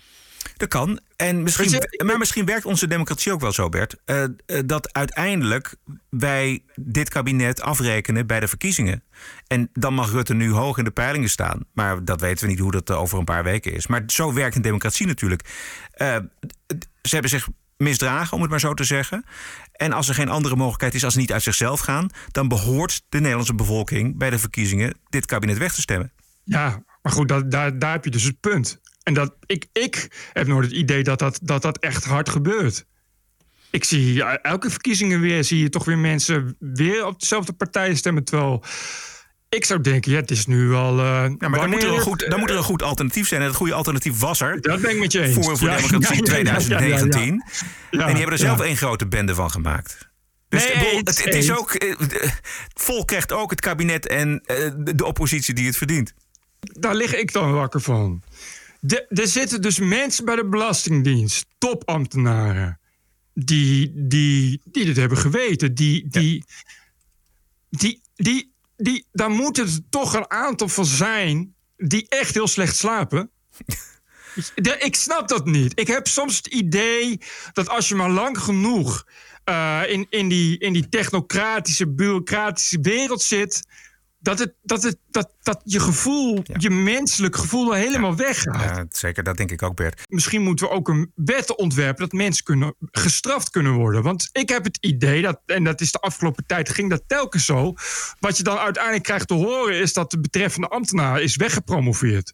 Dat 0.57 0.67
kan. 0.67 0.99
En 1.15 1.43
misschien, 1.43 1.69
je, 1.69 2.03
maar 2.05 2.17
misschien 2.17 2.45
werkt 2.45 2.65
onze 2.65 2.87
democratie 2.87 3.31
ook 3.31 3.41
wel 3.41 3.51
zo, 3.51 3.69
Bert. 3.69 3.95
eh, 4.05 4.23
eh, 4.23 4.29
dat 4.65 4.93
uiteindelijk 4.93 5.75
wij 6.09 6.63
dit 6.75 7.09
kabinet 7.09 7.61
afrekenen 7.61 8.27
bij 8.27 8.39
de 8.39 8.47
verkiezingen. 8.47 9.03
En 9.47 9.69
dan 9.73 9.93
mag 9.93 10.11
Rutte 10.11 10.33
nu 10.33 10.51
hoog 10.51 10.77
in 10.77 10.83
de 10.83 10.91
peilingen 10.91 11.29
staan. 11.29 11.65
Maar 11.73 12.05
dat 12.05 12.21
weten 12.21 12.45
we 12.45 12.51
niet 12.51 12.59
hoe 12.59 12.71
dat 12.71 12.89
eh, 12.89 12.99
over 12.99 13.17
een 13.17 13.25
paar 13.25 13.43
weken 13.43 13.73
is. 13.73 13.87
Maar 13.87 14.03
zo 14.07 14.33
werkt 14.33 14.55
een 14.55 14.61
democratie 14.61 15.07
natuurlijk. 15.07 15.41
Eh, 15.91 16.15
ze 17.01 17.09
hebben 17.09 17.29
zich 17.29 17.47
misdragen, 17.77 18.35
om 18.35 18.41
het 18.41 18.51
maar 18.51 18.59
zo 18.59 18.73
te 18.73 18.83
zeggen. 18.83 19.25
En 19.71 19.93
als 19.93 20.09
er 20.09 20.15
geen 20.15 20.29
andere 20.29 20.55
mogelijkheid 20.55 20.93
is 20.93 21.03
als 21.03 21.13
ze 21.13 21.19
niet 21.19 21.33
uit 21.33 21.43
zichzelf 21.43 21.79
gaan... 21.79 22.09
dan 22.31 22.47
behoort 22.47 23.01
de 23.09 23.17
Nederlandse 23.19 23.55
bevolking 23.55 24.17
bij 24.17 24.29
de 24.29 24.39
verkiezingen 24.39 24.97
dit 25.09 25.25
kabinet 25.25 25.57
weg 25.57 25.73
te 25.73 25.81
stemmen. 25.81 26.11
Ja, 26.43 26.83
maar 27.01 27.11
goed, 27.11 27.27
dat, 27.27 27.51
daar, 27.51 27.79
daar 27.79 27.91
heb 27.91 28.03
je 28.03 28.11
dus 28.11 28.23
het 28.23 28.39
punt. 28.39 28.79
En 29.03 29.13
dat, 29.13 29.35
ik, 29.45 29.65
ik 29.73 30.07
heb 30.33 30.47
nooit 30.47 30.65
het 30.65 30.75
idee 30.75 31.03
dat 31.03 31.19
dat, 31.19 31.39
dat 31.43 31.61
dat 31.61 31.77
echt 31.77 32.03
hard 32.05 32.29
gebeurt. 32.29 32.85
Ik 33.71 33.83
zie 33.83 34.13
ja, 34.13 34.37
elke 34.41 34.69
verkiezingen 34.69 35.19
weer, 35.19 35.43
zie 35.43 35.59
je 35.61 35.69
toch 35.69 35.85
weer 35.85 35.97
mensen 35.97 36.55
weer 36.59 37.05
op 37.05 37.19
dezelfde 37.19 37.53
partij 37.53 37.95
stemmen. 37.95 38.23
Terwijl 38.23 38.63
ik 39.49 39.65
zou 39.65 39.81
denken, 39.81 40.11
ja, 40.11 40.17
het 40.19 40.31
is 40.31 40.45
nu 40.45 40.73
al. 40.73 40.99
eh, 40.99 41.05
Ja, 41.37 41.47
maar 41.49 41.59
dan 41.59 41.69
moet, 41.69 41.83
er 41.83 41.93
een 41.93 41.99
goed, 41.99 42.25
dan 42.29 42.39
moet 42.39 42.49
er 42.49 42.55
een 42.57 42.63
goed 42.63 42.81
alternatief 42.83 43.27
zijn. 43.27 43.41
En 43.41 43.47
het 43.47 43.55
goede 43.55 43.73
alternatief 43.73 44.19
was 44.19 44.41
er. 44.41 44.61
Dat 44.61 44.81
ben 44.81 44.91
ik 44.91 44.99
met 44.99 45.11
je 45.11 45.21
eens. 45.21 45.33
Voor, 45.33 45.57
voor 45.57 45.67
Ja, 45.69 45.75
Democratie 45.75 46.25
ja, 46.25 46.37
ja, 46.37 46.43
ja, 46.43 46.51
ja, 46.51 46.53
ja, 46.53 46.65
2019. 46.65 47.33
ja. 47.33 47.67
Ja, 47.91 47.99
en 48.01 48.07
die 48.07 48.15
hebben 48.15 48.31
er 48.33 48.37
zelf 48.37 48.59
één 48.59 48.77
grote 48.77 49.07
bende 49.07 49.35
van 49.35 49.51
gemaakt. 49.51 50.09
Dus 50.49 50.67
Nee, 50.73 50.97
het, 50.97 51.23
het 51.23 51.33
is 51.33 51.51
ook, 51.51 51.73
eh, 51.73 51.97
het 51.99 52.41
volk 52.73 53.07
krijgt 53.07 53.31
ook 53.31 53.49
het 53.49 53.61
kabinet 53.61 54.07
en 54.07 54.41
eh, 54.45 54.71
de 54.95 55.05
oppositie 55.05 55.53
die 55.53 55.65
het 55.65 55.77
verdient. 55.77 56.13
Daar 56.59 56.95
lig 56.95 57.15
ik 57.15 57.33
dan 57.33 57.51
wakker 57.53 57.81
van. 57.81 58.23
De, 58.79 59.05
er 59.07 59.27
zitten 59.27 59.61
dus 59.61 59.79
mensen 59.79 60.25
bij 60.25 60.35
de 60.35 60.45
Belastingdienst, 60.49 61.45
topambtenaren, 61.57 62.79
die, 63.33 63.91
die, 63.95 64.61
die 64.65 64.85
dit 64.85 64.95
hebben 64.95 65.17
geweten. 65.17 65.73
Die, 65.75 66.07
die, 66.07 66.43
die, 67.69 68.01
die, 68.15 68.53
die, 68.77 69.05
daar 69.11 69.29
moeten 69.29 69.65
er 69.67 69.79
toch 69.89 70.13
een 70.13 70.29
aantal 70.31 70.67
van 70.69 70.85
zijn 70.85 71.53
die 71.77 72.05
echt 72.09 72.33
heel 72.33 72.47
slecht 72.47 72.75
slapen. 72.75 73.29
De- 74.55 74.77
Ik 74.79 74.95
snap 74.95 75.27
dat 75.27 75.45
niet. 75.45 75.79
Ik 75.79 75.87
heb 75.87 76.07
soms 76.07 76.37
het 76.37 76.47
idee 76.47 77.17
dat 77.53 77.69
als 77.69 77.87
je 77.87 77.95
maar 77.95 78.09
lang 78.09 78.37
genoeg 78.39 79.05
eh, 79.43 79.81
in, 79.87 80.07
in, 80.09 80.29
die, 80.29 80.57
in 80.57 80.73
die 80.73 80.89
technocratische, 80.89 81.87
bureaucratische 81.87 82.79
wereld 82.81 83.21
zit. 83.21 83.63
Dat, 84.21 84.39
het, 84.39 84.53
dat, 84.61 84.83
het, 84.83 84.97
dat, 85.09 85.33
dat 85.41 85.61
je 85.63 85.79
gevoel, 85.79 86.43
je 86.43 86.69
menselijk 86.69 87.35
gevoel 87.35 87.73
helemaal 87.73 88.15
weggaat. 88.15 88.75
Ja, 88.75 88.85
zeker, 88.89 89.23
dat 89.23 89.37
denk 89.37 89.51
ik 89.51 89.63
ook, 89.63 89.75
Bert. 89.75 90.01
Misschien 90.07 90.41
moeten 90.41 90.67
we 90.67 90.71
ook 90.71 90.87
een 90.87 91.11
wet 91.15 91.55
ontwerpen 91.55 92.01
dat 92.01 92.11
mensen 92.11 92.43
kunnen, 92.43 92.75
gestraft 92.79 93.49
kunnen 93.49 93.73
worden. 93.73 94.03
Want 94.03 94.29
ik 94.31 94.49
heb 94.49 94.63
het 94.63 94.77
idee, 94.81 95.21
dat, 95.21 95.39
en 95.45 95.63
dat 95.63 95.81
is 95.81 95.91
de 95.91 95.99
afgelopen 95.99 96.45
tijd, 96.45 96.69
ging 96.69 96.89
dat 96.89 97.03
telkens 97.07 97.45
zo. 97.45 97.73
Wat 98.19 98.37
je 98.37 98.43
dan 98.43 98.57
uiteindelijk 98.57 99.03
krijgt 99.03 99.27
te 99.27 99.33
horen 99.33 99.79
is 99.79 99.93
dat 99.93 100.11
de 100.11 100.19
betreffende 100.19 100.67
ambtenaar 100.67 101.21
is 101.21 101.35
weggepromoveerd. 101.35 102.33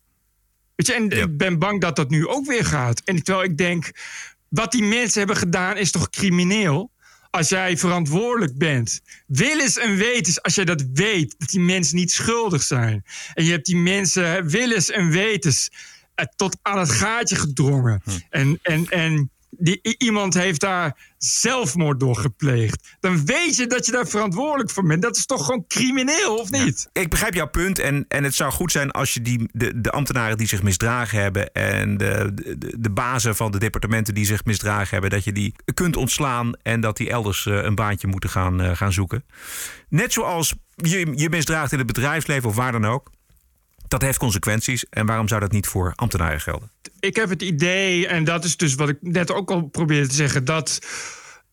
Weet 0.75 0.87
je, 0.87 0.93
en 0.93 1.09
ik 1.09 1.37
ben 1.37 1.59
bang 1.59 1.81
dat 1.81 1.95
dat 1.95 2.09
nu 2.09 2.27
ook 2.27 2.45
weer 2.45 2.65
gaat. 2.65 3.01
En 3.03 3.23
terwijl 3.23 3.45
ik 3.45 3.57
denk, 3.57 3.91
wat 4.49 4.71
die 4.71 4.83
mensen 4.83 5.17
hebben 5.17 5.37
gedaan 5.37 5.77
is 5.77 5.91
toch 5.91 6.09
crimineel? 6.09 6.91
Als 7.35 7.49
jij 7.49 7.77
verantwoordelijk 7.77 8.57
bent, 8.57 9.01
willens 9.27 9.77
en 9.77 9.95
wetens, 9.95 10.41
als 10.41 10.55
jij 10.55 10.65
dat 10.65 10.85
weet, 10.93 11.35
dat 11.37 11.49
die 11.49 11.59
mensen 11.59 11.95
niet 11.95 12.11
schuldig 12.11 12.63
zijn. 12.63 13.05
En 13.33 13.43
je 13.43 13.51
hebt 13.51 13.65
die 13.65 13.77
mensen 13.77 14.47
willens 14.47 14.89
en 14.89 15.09
wetens 15.09 15.69
eh, 16.15 16.25
tot 16.35 16.57
aan 16.61 16.79
het 16.79 16.91
gaatje 16.91 17.35
gedrongen. 17.35 18.01
En, 18.29 18.59
en, 18.61 18.89
en 18.89 19.31
die, 19.57 19.95
iemand 19.97 20.33
heeft 20.33 20.61
daar 20.61 21.13
zelfmoord 21.17 21.99
door 21.99 22.15
gepleegd. 22.15 22.95
Dan 22.99 23.25
weet 23.25 23.55
je 23.55 23.67
dat 23.67 23.85
je 23.85 23.91
daar 23.91 24.07
verantwoordelijk 24.07 24.69
voor 24.69 24.83
bent. 24.83 25.01
Dat 25.01 25.15
is 25.15 25.25
toch 25.25 25.45
gewoon 25.45 25.67
crimineel, 25.67 26.37
of 26.37 26.49
niet? 26.49 26.89
Ik 26.93 27.09
begrijp 27.09 27.33
jouw 27.33 27.49
punt 27.49 27.79
en, 27.79 28.05
en 28.07 28.23
het 28.23 28.35
zou 28.35 28.51
goed 28.51 28.71
zijn 28.71 28.91
als 28.91 29.13
je 29.13 29.21
die, 29.21 29.49
de, 29.51 29.81
de 29.81 29.91
ambtenaren 29.91 30.37
die 30.37 30.47
zich 30.47 30.63
misdragen 30.63 31.21
hebben 31.21 31.53
en 31.53 31.97
de, 31.97 32.31
de, 32.57 32.75
de 32.79 32.89
bazen 32.89 33.35
van 33.35 33.51
de 33.51 33.59
departementen 33.59 34.13
die 34.13 34.25
zich 34.25 34.45
misdragen 34.45 34.89
hebben, 34.89 35.09
dat 35.09 35.23
je 35.23 35.31
die 35.31 35.55
kunt 35.73 35.97
ontslaan 35.97 36.53
en 36.61 36.81
dat 36.81 36.97
die 36.97 37.09
elders 37.09 37.45
eh, 37.45 37.63
een 37.63 37.75
baantje 37.75 38.07
moeten 38.07 38.29
gaan, 38.29 38.61
eh, 38.61 38.75
gaan 38.75 38.93
zoeken. 38.93 39.23
Net 39.89 40.13
zoals 40.13 40.53
je 40.75 41.11
je 41.15 41.29
misdraagt 41.29 41.71
in 41.71 41.77
het 41.77 41.87
bedrijfsleven 41.87 42.49
of 42.49 42.55
waar 42.55 42.71
dan 42.71 42.85
ook. 42.85 43.11
Dat 43.87 44.01
heeft 44.01 44.17
consequenties 44.17 44.85
en 44.89 45.05
waarom 45.05 45.27
zou 45.27 45.41
dat 45.41 45.51
niet 45.51 45.67
voor 45.67 45.93
ambtenaren 45.95 46.41
gelden? 46.41 46.71
ik 47.05 47.15
heb 47.15 47.29
het 47.29 47.41
idee, 47.41 48.07
en 48.07 48.23
dat 48.23 48.43
is 48.43 48.57
dus 48.57 48.75
wat 48.75 48.89
ik 48.89 48.97
net 49.01 49.31
ook 49.31 49.51
al 49.51 49.61
probeerde 49.61 50.07
te 50.07 50.15
zeggen, 50.15 50.45
dat 50.45 50.79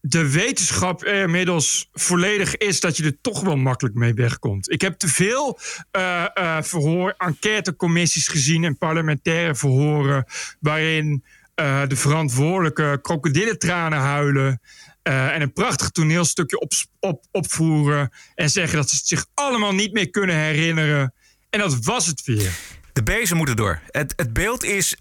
de 0.00 0.30
wetenschap 0.30 1.04
er 1.04 1.22
inmiddels 1.22 1.88
volledig 1.92 2.56
is 2.56 2.80
dat 2.80 2.96
je 2.96 3.04
er 3.04 3.20
toch 3.20 3.40
wel 3.40 3.56
makkelijk 3.56 3.94
mee 3.94 4.14
wegkomt. 4.14 4.70
Ik 4.70 4.80
heb 4.80 4.98
te 4.98 5.08
veel 5.08 5.58
eh, 5.90 6.24
eh, 6.34 6.62
verhoor, 6.62 7.14
enquêtecommissies 7.18 8.28
gezien 8.28 8.64
en 8.64 8.78
parlementaire 8.78 9.54
verhoren 9.54 10.24
waarin 10.60 11.24
eh, 11.54 11.82
de 11.86 11.96
verantwoordelijke 11.96 12.98
krokodillentranen 13.02 13.98
huilen. 13.98 14.60
en 15.02 15.42
een 15.42 15.52
prachtig 15.52 15.90
toneelstukje 15.90 16.60
op, 16.60 16.72
op, 17.00 17.24
opvoeren. 17.30 18.10
En 18.34 18.50
zeggen 18.50 18.76
dat 18.76 18.90
ze 18.90 18.96
het 18.96 19.06
zich 19.06 19.26
allemaal 19.34 19.72
niet 19.72 19.92
meer 19.92 20.10
kunnen 20.10 20.36
herinneren. 20.36 21.14
En 21.52 21.60
dat 21.60 21.84
was 21.84 22.06
het 22.06 22.24
weer. 22.24 22.52
De 22.92 23.02
bezen 23.02 23.36
moeten 23.36 23.56
door. 23.56 23.80
Het, 23.86 24.12
het 24.16 24.32
beeld 24.32 24.64
is 24.64 24.96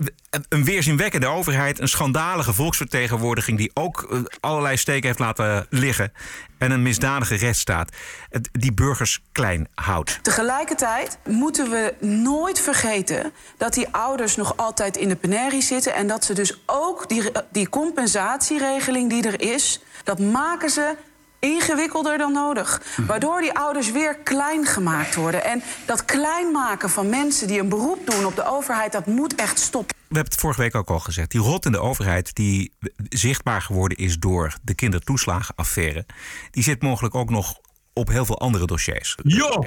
een 0.50 0.64
weerzinwekkende 0.64 1.28
overheid, 1.28 1.80
een 1.80 1.88
schandalige 1.88 2.54
volksvertegenwoordiging 2.54 3.58
die 3.58 3.72
ook 3.74 4.08
eh, 4.10 4.20
allerlei 4.40 4.78
steken 4.78 5.08
heeft 5.08 5.20
laten 5.20 5.66
liggen 5.70 6.14
en 6.58 6.72
een 6.72 6.82
misdadige 6.82 7.36
rechtsstaat 7.36 7.90
het, 8.30 8.50
die 8.52 8.74
burgers 8.74 9.22
klein 9.32 9.68
houdt. 9.76 10.20
Tegelijkertijd 10.22 11.18
moeten 11.26 11.70
we 11.70 11.94
nooit 12.00 12.60
vergeten 12.60 13.32
dat 13.58 13.74
die 13.74 13.88
ouders 13.92 14.36
nog 14.36 14.58
altijd 14.58 14.98
in 14.98 15.08
de 15.08 15.16
penarie 15.16 15.62
zitten. 15.62 15.94
En 15.94 16.08
dat 16.08 16.26
ze 16.26 16.34
dus 16.34 16.62
ook 16.66 17.10
die, 17.10 17.32
die 17.52 17.70
compensatieregeling 17.70 19.10
die 19.10 19.28
er 19.28 19.42
is, 19.42 19.82
dat 20.04 20.20
maken 20.20 20.70
ze 20.70 20.96
ingewikkelder 21.41 22.17
dan 22.17 22.34
nodig. 22.34 22.82
Waardoor 23.08 23.41
die 23.41 23.54
ouders 23.54 23.91
weer 23.91 24.15
klein 24.15 24.65
gemaakt 24.65 25.15
worden. 25.15 25.43
En 25.43 25.63
dat 25.86 26.06
klein 26.06 26.51
maken 26.51 26.89
van 26.89 27.10
mensen 27.10 27.47
die 27.47 27.60
een 27.60 27.69
beroep 27.69 28.10
doen 28.10 28.25
op 28.25 28.36
de 28.36 28.45
overheid, 28.45 28.91
dat 28.91 29.06
moet 29.06 29.36
echt 29.36 29.60
stoppen. 29.60 29.95
We 29.95 30.15
hebben 30.15 30.32
het 30.32 30.41
vorige 30.41 30.62
week 30.62 30.75
ook 30.75 30.89
al 30.89 30.99
gezegd. 30.99 31.32
Die 31.32 31.41
rot 31.41 31.65
in 31.65 31.71
de 31.71 31.80
overheid 31.80 32.36
die 32.36 32.73
zichtbaar 33.10 33.62
geworden 33.62 33.97
is 33.97 34.19
door 34.19 34.56
de 34.62 34.73
kindertoeslagenaffaire... 34.73 36.06
die 36.51 36.63
zit 36.63 36.82
mogelijk 36.82 37.15
ook 37.15 37.30
nog 37.30 37.60
op 37.93 38.08
heel 38.08 38.25
veel 38.25 38.39
andere 38.39 38.65
dossiers. 38.65 39.15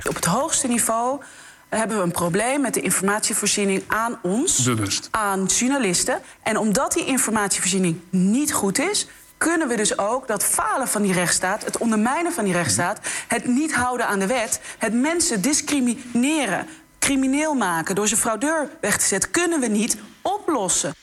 Op 0.08 0.14
het 0.14 0.24
hoogste 0.24 0.68
niveau 0.68 1.20
hebben 1.68 1.96
we 1.96 2.02
een 2.02 2.10
probleem 2.10 2.60
met 2.60 2.74
de 2.74 2.80
informatievoorziening 2.80 3.82
aan 3.86 4.18
ons, 4.22 4.70
aan 5.10 5.44
journalisten. 5.44 6.20
En 6.42 6.56
omdat 6.56 6.92
die 6.92 7.06
informatievoorziening 7.06 8.00
niet 8.10 8.52
goed 8.52 8.78
is, 8.78 9.08
kunnen 9.50 9.68
we 9.68 9.76
dus 9.76 9.98
ook 9.98 10.26
dat 10.26 10.44
falen 10.44 10.88
van 10.88 11.02
die 11.02 11.12
rechtsstaat, 11.12 11.64
het 11.64 11.78
ondermijnen 11.78 12.32
van 12.32 12.44
die 12.44 12.52
rechtsstaat, 12.52 13.00
het 13.28 13.46
niet 13.46 13.74
houden 13.74 14.06
aan 14.06 14.18
de 14.18 14.26
wet, 14.26 14.60
het 14.78 14.94
mensen 14.94 15.42
discrimineren, 15.42 16.66
crimineel 16.98 17.54
maken 17.54 17.94
door 17.94 18.08
ze 18.08 18.16
fraudeur 18.16 18.70
weg 18.80 18.96
te 18.98 19.04
zetten, 19.04 19.30
kunnen 19.30 19.60
we 19.60 19.66
niet 19.66 19.96
oplossen. 20.22 20.94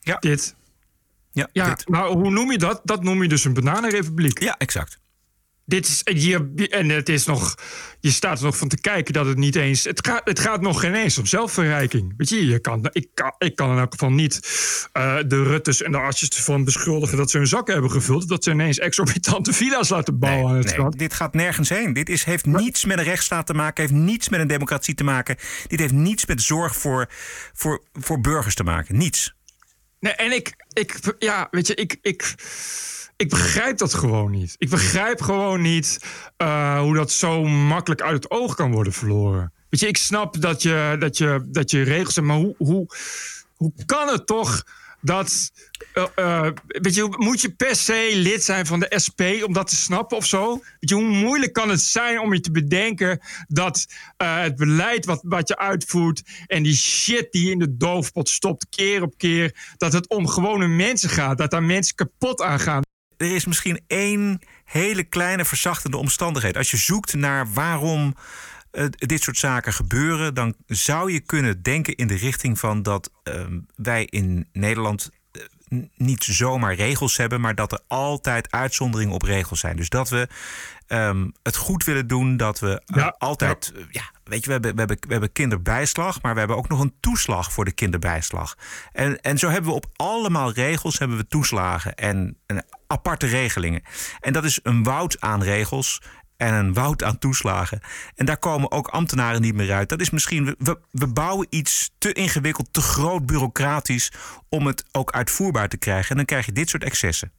Ja. 0.00 0.16
Dit. 0.18 0.54
Ja, 1.32 1.48
Ja, 1.52 1.68
dit. 1.68 1.88
maar 1.88 2.06
hoe 2.06 2.30
noem 2.30 2.50
je 2.50 2.58
dat? 2.58 2.80
Dat 2.84 3.02
noem 3.02 3.22
je 3.22 3.28
dus 3.28 3.44
een 3.44 3.54
bananenrepubliek. 3.54 4.42
Ja, 4.42 4.54
exact. 4.58 4.98
Dit 5.68 5.86
is, 5.86 6.22
je, 6.24 6.68
en 6.70 6.88
het 6.88 7.08
is 7.08 7.26
nog, 7.26 7.54
je 8.00 8.10
staat 8.10 8.38
er 8.38 8.44
nog 8.44 8.56
van 8.56 8.68
te 8.68 8.80
kijken 8.80 9.12
dat 9.12 9.26
het 9.26 9.36
niet 9.36 9.56
eens. 9.56 9.84
Het 9.84 10.06
gaat, 10.06 10.20
het 10.24 10.40
gaat 10.40 10.60
nog 10.60 10.80
geen 10.80 10.94
eens 10.94 11.18
om 11.18 11.26
zelfverrijking. 11.26 12.14
Weet 12.16 12.28
je, 12.28 12.46
je 12.46 12.58
kan, 12.58 12.88
ik, 12.92 13.08
kan, 13.14 13.34
ik 13.38 13.56
kan 13.56 13.70
in 13.70 13.78
elk 13.78 13.92
geval 13.92 14.10
niet 14.10 14.34
uh, 14.96 15.16
de 15.26 15.42
Ruttes 15.42 15.82
en 15.82 15.92
de 15.92 15.98
Asjes 15.98 16.30
ervan 16.30 16.64
beschuldigen 16.64 17.16
dat 17.16 17.30
ze 17.30 17.36
hun 17.36 17.46
zakken 17.46 17.72
hebben 17.72 17.90
gevuld. 17.90 18.28
Dat 18.28 18.44
ze 18.44 18.50
ineens 18.50 18.78
exorbitante 18.78 19.52
villa's 19.52 19.88
laten 19.88 20.18
bouwen 20.18 20.44
nee, 20.44 20.52
aan 20.52 20.64
het 20.64 20.76
nee, 20.76 20.88
Dit 20.90 21.14
gaat 21.14 21.34
nergens 21.34 21.68
heen. 21.68 21.92
Dit 21.92 22.08
is, 22.08 22.24
heeft 22.24 22.46
niets 22.46 22.84
met 22.84 22.98
een 22.98 23.04
rechtsstaat 23.04 23.46
te 23.46 23.54
maken, 23.54 23.82
heeft 23.82 24.02
niets 24.02 24.28
met 24.28 24.40
een 24.40 24.46
democratie 24.46 24.94
te 24.94 25.04
maken. 25.04 25.36
Dit 25.66 25.80
heeft 25.80 25.92
niets 25.92 26.26
met 26.26 26.42
zorg 26.42 26.76
voor, 26.76 27.06
voor, 27.52 27.82
voor 27.92 28.20
burgers 28.20 28.54
te 28.54 28.64
maken. 28.64 28.96
Niets. 28.96 29.34
Nee, 30.00 30.12
en 30.12 30.32
ik, 30.32 30.54
ik 30.72 31.14
ja, 31.18 31.48
weet 31.50 31.66
je, 31.66 31.74
ik. 31.74 31.98
ik 32.02 32.34
ik 33.18 33.28
begrijp 33.28 33.78
dat 33.78 33.94
gewoon 33.94 34.30
niet. 34.30 34.54
Ik 34.58 34.70
begrijp 34.70 35.20
gewoon 35.20 35.60
niet 35.60 35.98
uh, 36.42 36.80
hoe 36.80 36.94
dat 36.94 37.10
zo 37.12 37.44
makkelijk 37.44 38.02
uit 38.02 38.22
het 38.22 38.30
oog 38.30 38.54
kan 38.54 38.72
worden 38.72 38.92
verloren. 38.92 39.52
Weet 39.68 39.80
je, 39.80 39.86
ik 39.86 39.96
snap 39.96 40.40
dat 40.40 40.62
je, 40.62 40.96
dat 40.98 41.18
je, 41.18 41.46
dat 41.46 41.70
je 41.70 41.82
regels 41.82 42.14
hebt, 42.14 42.26
maar 42.26 42.36
hoe, 42.36 42.54
hoe, 42.58 42.86
hoe 43.56 43.72
kan 43.86 44.08
het 44.08 44.26
toch 44.26 44.64
dat. 45.00 45.50
Uh, 45.94 46.04
uh, 46.16 46.50
weet 46.66 46.94
je, 46.94 47.14
moet 47.16 47.40
je 47.40 47.50
per 47.50 47.76
se 47.76 48.10
lid 48.14 48.44
zijn 48.44 48.66
van 48.66 48.80
de 48.80 48.98
SP 49.04 49.20
om 49.46 49.52
dat 49.52 49.68
te 49.68 49.76
snappen 49.76 50.16
of 50.16 50.26
zo? 50.26 50.52
Weet 50.52 50.90
je, 50.90 50.94
hoe 50.94 51.08
moeilijk 51.08 51.52
kan 51.52 51.68
het 51.68 51.80
zijn 51.80 52.20
om 52.20 52.34
je 52.34 52.40
te 52.40 52.50
bedenken 52.50 53.20
dat 53.48 53.86
het 54.16 54.56
beleid 54.56 55.04
wat, 55.04 55.20
wat 55.22 55.48
je 55.48 55.58
uitvoert 55.58 56.22
en 56.46 56.62
die 56.62 56.76
shit 56.76 57.32
die 57.32 57.44
je 57.44 57.50
in 57.50 57.58
de 57.58 57.76
doofpot 57.76 58.28
stopt, 58.28 58.66
keer 58.70 59.02
op 59.02 59.14
keer, 59.16 59.74
dat 59.76 59.92
het 59.92 60.08
om 60.08 60.28
gewone 60.28 60.66
mensen 60.66 61.10
gaat, 61.10 61.38
dat 61.38 61.50
daar 61.50 61.62
mensen 61.62 61.94
kapot 61.94 62.42
aan 62.42 62.60
gaan 62.60 62.82
er 63.18 63.34
is 63.34 63.46
misschien 63.46 63.80
één 63.86 64.40
hele 64.64 65.04
kleine 65.04 65.44
verzachtende 65.44 65.96
omstandigheid. 65.96 66.56
Als 66.56 66.70
je 66.70 66.76
zoekt 66.76 67.14
naar 67.14 67.52
waarom 67.52 68.14
uh, 68.72 68.84
dit 68.90 69.22
soort 69.22 69.36
zaken 69.36 69.72
gebeuren, 69.72 70.34
dan 70.34 70.54
zou 70.66 71.12
je 71.12 71.20
kunnen 71.20 71.62
denken 71.62 71.94
in 71.94 72.06
de 72.06 72.14
richting 72.14 72.58
van 72.58 72.82
dat 72.82 73.10
uh, 73.24 73.44
wij 73.76 74.04
in 74.04 74.48
Nederland 74.52 75.10
niet 75.96 76.24
zomaar 76.24 76.74
regels 76.74 77.16
hebben, 77.16 77.40
maar 77.40 77.54
dat 77.54 77.72
er 77.72 77.80
altijd 77.86 78.50
uitzonderingen 78.50 79.14
op 79.14 79.22
regels 79.22 79.60
zijn. 79.60 79.76
Dus 79.76 79.88
dat 79.88 80.08
we 80.08 80.28
um, 80.88 81.32
het 81.42 81.56
goed 81.56 81.84
willen 81.84 82.06
doen, 82.06 82.36
dat 82.36 82.58
we 82.58 82.82
ja, 82.86 83.14
altijd. 83.18 83.72
Ja. 83.76 83.84
ja. 83.90 84.10
weet 84.24 84.40
je, 84.40 84.46
we 84.46 84.52
hebben, 84.52 84.72
we, 84.72 84.78
hebben, 84.78 84.96
we 85.00 85.12
hebben 85.12 85.32
kinderbijslag, 85.32 86.22
maar 86.22 86.32
we 86.32 86.38
hebben 86.38 86.56
ook 86.56 86.68
nog 86.68 86.80
een 86.80 86.94
toeslag 87.00 87.52
voor 87.52 87.64
de 87.64 87.72
kinderbijslag. 87.72 88.56
En, 88.92 89.20
en 89.20 89.38
zo 89.38 89.48
hebben 89.48 89.70
we 89.70 89.76
op 89.76 89.86
allemaal 89.96 90.52
regels 90.52 90.98
hebben 90.98 91.16
we 91.16 91.26
toeslagen 91.26 91.94
en, 91.94 92.36
en 92.46 92.64
aparte 92.86 93.26
regelingen. 93.26 93.82
En 94.20 94.32
dat 94.32 94.44
is 94.44 94.60
een 94.62 94.82
woud 94.82 95.20
aan 95.20 95.42
regels 95.42 96.02
en 96.38 96.54
een 96.54 96.72
woud 96.72 97.02
aan 97.02 97.18
toeslagen. 97.18 97.80
En 98.14 98.26
daar 98.26 98.38
komen 98.38 98.70
ook 98.70 98.88
ambtenaren 98.88 99.40
niet 99.40 99.54
meer 99.54 99.72
uit. 99.72 99.88
Dat 99.88 100.00
is 100.00 100.10
misschien, 100.10 100.54
we, 100.58 100.78
we 100.90 101.06
bouwen 101.06 101.46
iets 101.50 101.90
te 101.98 102.12
ingewikkeld, 102.12 102.72
te 102.72 102.80
groot 102.80 103.26
bureaucratisch 103.26 104.12
om 104.48 104.66
het 104.66 104.84
ook 104.92 105.10
uitvoerbaar 105.10 105.68
te 105.68 105.76
krijgen. 105.76 106.10
En 106.10 106.16
dan 106.16 106.24
krijg 106.24 106.46
je 106.46 106.52
dit 106.52 106.68
soort 106.68 106.84
excessen. 106.84 107.32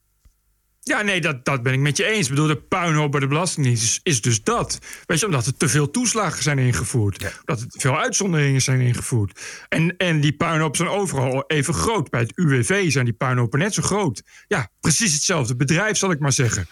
Ja, 0.82 1.02
nee, 1.02 1.22
dat, 1.22 1.46
dat 1.46 1.64
ben 1.64 1.74
ik 1.74 1.80
met 1.80 1.98
je 1.98 2.06
eens. 2.06 2.24
Ik 2.24 2.30
bedoel, 2.30 2.48
de 2.48 2.62
puinhoop 2.62 3.12
bij 3.12 3.20
de 3.20 3.28
Belastingdienst 3.28 3.84
is, 3.84 4.00
is 4.04 4.22
dus 4.22 4.44
dat. 4.44 4.80
Weet 5.06 5.20
je, 5.20 5.26
omdat 5.26 5.46
er 5.46 5.58
te 5.58 5.70
veel 5.70 5.92
toeslagen 5.92 6.44
zijn 6.44 6.60
ingevoerd. 6.60 7.22
Ja. 7.22 7.32
Dat 7.46 7.62
er 7.62 7.68
te 7.68 7.80
veel 7.80 7.98
uitzonderingen 7.98 8.62
zijn 8.62 8.82
ingevoerd. 8.82 9.42
En, 9.70 9.98
en 9.98 10.22
die 10.22 10.34
puinhoop 10.34 10.76
zijn 10.76 10.90
overal 10.90 11.44
even 11.48 11.74
groot. 11.74 12.10
Bij 12.10 12.20
het 12.20 12.32
UWV 12.36 12.92
zijn 12.92 13.06
die 13.06 13.14
puinhopen 13.14 13.60
net 13.60 13.74
zo 13.74 13.82
groot. 13.82 14.24
Ja, 14.48 14.70
precies 14.80 15.14
hetzelfde 15.14 15.56
bedrijf, 15.56 15.98
zal 15.98 16.12
ik 16.12 16.20
maar 16.20 16.34
zeggen. 16.34 16.68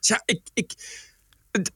Ja, 0.00 0.22
ik... 0.24 0.40
ik 0.54 0.72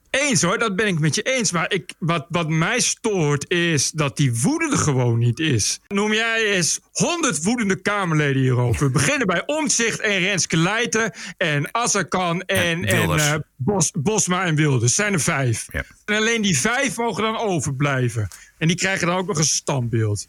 eens 0.09 0.41
hoor, 0.41 0.57
dat 0.57 0.75
ben 0.75 0.87
ik 0.87 0.99
met 0.99 1.15
je 1.15 1.21
eens. 1.21 1.51
Maar 1.51 1.71
ik, 1.71 1.93
wat, 1.99 2.25
wat 2.29 2.49
mij 2.49 2.79
stoort 2.79 3.49
is 3.49 3.91
dat 3.91 4.17
die 4.17 4.39
woede 4.41 4.71
er 4.71 4.77
gewoon 4.77 5.17
niet 5.17 5.39
is. 5.39 5.79
Noem 5.87 6.13
jij 6.13 6.45
eens 6.45 6.79
100 6.91 7.43
woedende 7.43 7.81
Kamerleden 7.81 8.41
hierover. 8.41 8.85
We 8.85 8.91
beginnen 8.91 9.27
bij 9.27 9.43
Omtzigt 9.45 9.99
en 9.99 10.19
Renske 10.19 10.57
Leijten 10.57 11.13
en 11.37 11.73
Azarkan 11.73 12.41
en, 12.41 12.85
en 12.85 13.09
uh, 13.09 13.35
Bos, 13.55 13.91
Bosma 13.93 14.45
en 14.45 14.55
Wilders. 14.55 14.95
Zijn 14.95 15.13
er 15.13 15.19
vijf. 15.19 15.67
Ja. 15.71 15.83
En 16.05 16.15
alleen 16.15 16.41
die 16.41 16.59
vijf 16.59 16.97
mogen 16.97 17.23
dan 17.23 17.37
overblijven. 17.37 18.27
En 18.57 18.67
die 18.67 18.77
krijgen 18.77 19.07
dan 19.07 19.17
ook 19.17 19.27
nog 19.27 19.37
een 19.37 19.43
standbeeld. 19.43 20.27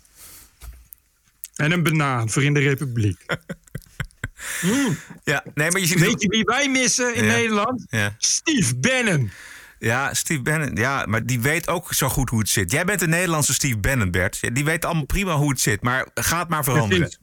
En 1.54 1.72
een 1.72 1.82
banaan 1.82 2.30
voor 2.30 2.44
in 2.44 2.54
de 2.54 2.60
Republiek. 2.60 3.24
Mm. 4.62 4.98
Ja, 5.24 5.44
nee, 5.54 5.70
maar 5.70 5.80
je 5.80 5.86
ziet 5.86 5.98
Weet 6.00 6.22
je 6.22 6.28
wie 6.28 6.44
wij 6.44 6.68
missen 6.68 7.14
in 7.14 7.24
ja. 7.24 7.32
Nederland? 7.32 7.84
Ja. 7.88 8.14
Steve 8.18 8.76
Bannon. 8.76 9.30
Ja, 9.78 10.14
Steve 10.14 10.40
Bannon. 10.40 10.76
Ja, 10.76 11.04
maar 11.06 11.26
die 11.26 11.40
weet 11.40 11.68
ook 11.68 11.94
zo 11.94 12.08
goed 12.08 12.30
hoe 12.30 12.38
het 12.38 12.48
zit. 12.48 12.70
Jij 12.70 12.84
bent 12.84 13.00
de 13.00 13.08
Nederlandse 13.08 13.54
Steve 13.54 13.78
Bannon, 13.78 14.10
Bert. 14.10 14.54
Die 14.54 14.64
weet 14.64 14.84
allemaal 14.84 15.06
prima 15.06 15.36
hoe 15.36 15.50
het 15.50 15.60
zit. 15.60 15.82
Maar 15.82 16.06
gaat 16.14 16.48
maar 16.48 16.64
veranderen. 16.64 17.18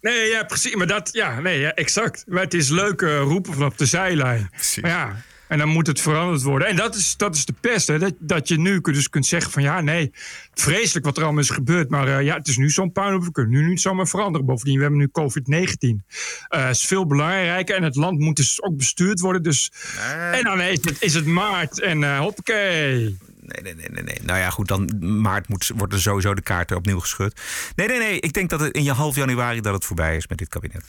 Nee, 0.00 0.28
ja, 0.28 0.42
precies. 0.42 0.74
Maar 0.74 0.86
dat, 0.86 1.08
ja, 1.12 1.40
nee, 1.40 1.60
ja, 1.60 1.74
exact. 1.74 2.24
Maar 2.26 2.42
het 2.42 2.54
is 2.54 2.68
leuk 2.68 3.00
uh, 3.00 3.18
roepen 3.18 3.52
vanaf 3.52 3.74
de 3.74 3.86
zijlijn. 3.86 4.48
Precies. 4.50 4.82
Maar 4.82 4.90
ja, 4.90 5.22
en 5.54 5.60
dan 5.60 5.68
moet 5.68 5.86
het 5.86 6.00
veranderd 6.00 6.42
worden. 6.42 6.68
En 6.68 6.76
dat 6.76 6.94
is, 6.94 7.16
dat 7.16 7.34
is 7.34 7.44
de 7.44 7.54
pest. 7.60 7.86
Hè? 7.86 7.98
Dat, 7.98 8.14
dat 8.18 8.48
je 8.48 8.58
nu 8.58 8.80
dus 8.80 9.08
kunt 9.08 9.26
zeggen 9.26 9.52
van 9.52 9.62
ja, 9.62 9.80
nee, 9.80 10.12
vreselijk 10.54 11.04
wat 11.04 11.16
er 11.16 11.22
allemaal 11.22 11.42
is 11.42 11.50
gebeurd. 11.50 11.90
Maar 11.90 12.08
uh, 12.08 12.22
ja, 12.22 12.36
het 12.36 12.48
is 12.48 12.56
nu 12.56 12.70
zo'n 12.70 12.92
puinhoop. 12.92 13.24
We 13.24 13.32
kunnen 13.32 13.52
nu 13.52 13.68
niet 13.68 13.80
zomaar 13.80 14.06
veranderen. 14.06 14.46
Bovendien, 14.46 14.76
we 14.76 14.82
hebben 14.82 15.00
nu 15.00 15.08
COVID-19. 15.08 16.06
Uh, 16.50 16.68
is 16.68 16.86
veel 16.86 17.06
belangrijker. 17.06 17.76
En 17.76 17.82
het 17.82 17.96
land 17.96 18.18
moet 18.18 18.36
dus 18.36 18.62
ook 18.62 18.76
bestuurd 18.76 19.20
worden. 19.20 19.42
Dus, 19.42 19.72
nee. 19.96 20.40
En 20.40 20.44
dan 20.44 20.60
is 20.60 20.78
het, 20.84 21.02
is 21.02 21.14
het 21.14 21.26
maart. 21.26 21.80
En 21.80 22.02
uh, 22.02 22.18
hoppakee. 22.18 23.18
Nee, 23.40 23.62
nee, 23.62 23.74
nee, 23.74 23.88
nee, 23.90 24.02
nee. 24.02 24.18
Nou 24.22 24.38
ja, 24.38 24.50
goed, 24.50 24.68
dan 24.68 24.90
maart 25.20 25.48
moet, 25.48 25.70
worden 25.76 26.00
sowieso 26.00 26.34
de 26.34 26.42
kaarten 26.42 26.76
opnieuw 26.76 27.00
geschud. 27.00 27.40
Nee, 27.76 27.88
nee, 27.88 27.98
nee. 27.98 28.20
Ik 28.20 28.32
denk 28.32 28.50
dat 28.50 28.60
het 28.60 28.74
in 28.74 28.84
je 28.84 28.92
half 28.92 29.16
januari 29.16 29.60
dat 29.60 29.74
het 29.74 29.84
voorbij 29.84 30.16
is 30.16 30.28
met 30.28 30.38
dit 30.38 30.48
kabinet. 30.48 30.84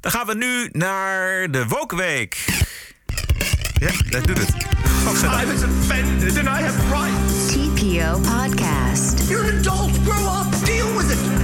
Dan 0.00 0.12
gaan 0.12 0.26
we 0.26 0.34
nu 0.34 0.68
naar 0.72 1.50
de 1.50 1.66
Wokweek. 1.66 2.44
Ja, 3.80 3.90
dat 4.10 4.26
doet 4.26 4.38
het. 4.38 4.48
I 5.42 5.46
was 5.46 5.62
offended 5.62 6.38
and 6.38 6.48
I 6.48 6.62
have 6.62 6.90
rights. 6.90 7.46
TPO 7.52 8.20
Podcast. 8.20 9.28
You're 9.28 9.48
an 9.48 9.58
adult. 9.58 9.90
Grow 10.04 10.26
up. 10.26 10.64
Deal 10.64 10.96
with 10.96 11.10
it. 11.10 11.39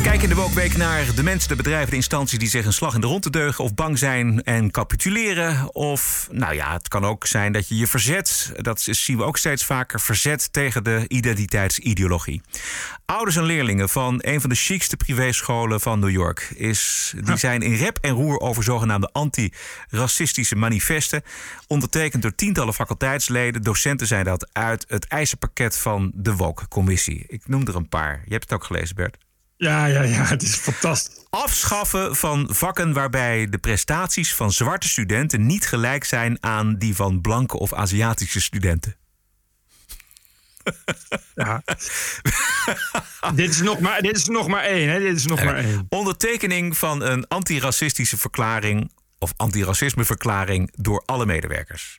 We 0.00 0.06
kijken 0.06 0.28
in 0.28 0.34
de 0.34 0.40
Wokweek 0.40 0.76
naar 0.76 1.14
de 1.14 1.22
mensen, 1.22 1.48
de 1.48 1.56
bedrijven, 1.56 1.90
de 1.90 1.96
instanties 1.96 2.38
die 2.38 2.48
zich 2.48 2.64
een 2.64 2.72
slag 2.72 2.94
in 2.94 3.00
de 3.00 3.06
rond 3.06 3.22
te 3.22 3.30
deugen 3.30 3.64
of 3.64 3.74
bang 3.74 3.98
zijn 3.98 4.42
en 4.42 4.70
capituleren. 4.70 5.74
Of, 5.74 6.28
nou 6.32 6.54
ja, 6.54 6.72
het 6.72 6.88
kan 6.88 7.04
ook 7.04 7.26
zijn 7.26 7.52
dat 7.52 7.68
je 7.68 7.76
je 7.76 7.86
verzet, 7.86 8.52
dat 8.56 8.80
zien 8.80 9.16
we 9.16 9.24
ook 9.24 9.36
steeds 9.36 9.64
vaker, 9.64 10.00
verzet 10.00 10.52
tegen 10.52 10.84
de 10.84 11.04
identiteitsideologie. 11.08 12.42
Ouders 13.06 13.36
en 13.36 13.42
leerlingen 13.42 13.88
van 13.88 14.18
een 14.18 14.40
van 14.40 14.50
de 14.50 14.56
chicste 14.56 14.96
privéscholen 14.96 15.80
van 15.80 15.98
New 15.98 16.10
York 16.10 16.52
is, 16.54 17.14
die 17.24 17.36
zijn 17.36 17.62
in 17.62 17.74
rep 17.74 17.98
en 18.00 18.10
roer 18.10 18.38
over 18.38 18.62
zogenaamde 18.62 19.10
anti-racistische 19.12 20.56
manifesten. 20.56 21.22
Ondertekend 21.66 22.22
door 22.22 22.34
tientallen 22.34 22.74
faculteitsleden. 22.74 23.62
Docenten 23.62 24.06
zijn 24.06 24.24
dat 24.24 24.48
uit 24.52 24.84
het 24.88 25.06
eisenpakket 25.06 25.76
van 25.76 26.12
de 26.14 26.36
Woke-commissie. 26.36 27.24
Ik 27.28 27.48
noem 27.48 27.66
er 27.66 27.76
een 27.76 27.88
paar. 27.88 28.22
Je 28.24 28.32
hebt 28.32 28.42
het 28.42 28.52
ook 28.52 28.64
gelezen, 28.64 28.96
Bert. 28.96 29.16
Ja, 29.60 29.86
ja, 29.86 30.02
ja, 30.02 30.24
het 30.24 30.42
is 30.42 30.54
fantastisch. 30.54 31.24
Afschaffen 31.30 32.16
van 32.16 32.48
vakken 32.50 32.92
waarbij 32.92 33.48
de 33.48 33.58
prestaties 33.58 34.34
van 34.34 34.52
zwarte 34.52 34.88
studenten 34.88 35.46
niet 35.46 35.66
gelijk 35.66 36.04
zijn 36.04 36.36
aan 36.40 36.76
die 36.76 36.94
van 36.94 37.20
blanke 37.20 37.58
of 37.58 37.72
Aziatische 37.72 38.40
studenten. 38.40 38.96
Ja. 41.34 41.62
dit, 43.34 43.50
is 43.50 43.60
nog 43.60 43.80
maar, 43.80 44.02
dit 44.02 44.16
is 44.16 44.26
nog 44.26 44.48
maar 44.48 44.62
één, 44.62 44.88
hè? 44.88 44.98
Dit 44.98 45.16
is 45.16 45.26
nog 45.26 45.44
maar 45.44 45.56
één. 45.56 45.86
Ondertekening 45.88 46.76
van 46.76 47.02
een 47.02 47.28
antiracistische 47.28 48.18
verklaring 48.18 48.92
of 49.18 49.32
antiracismeverklaring 49.36 50.72
door 50.76 51.02
alle 51.06 51.26
medewerkers. 51.26 51.98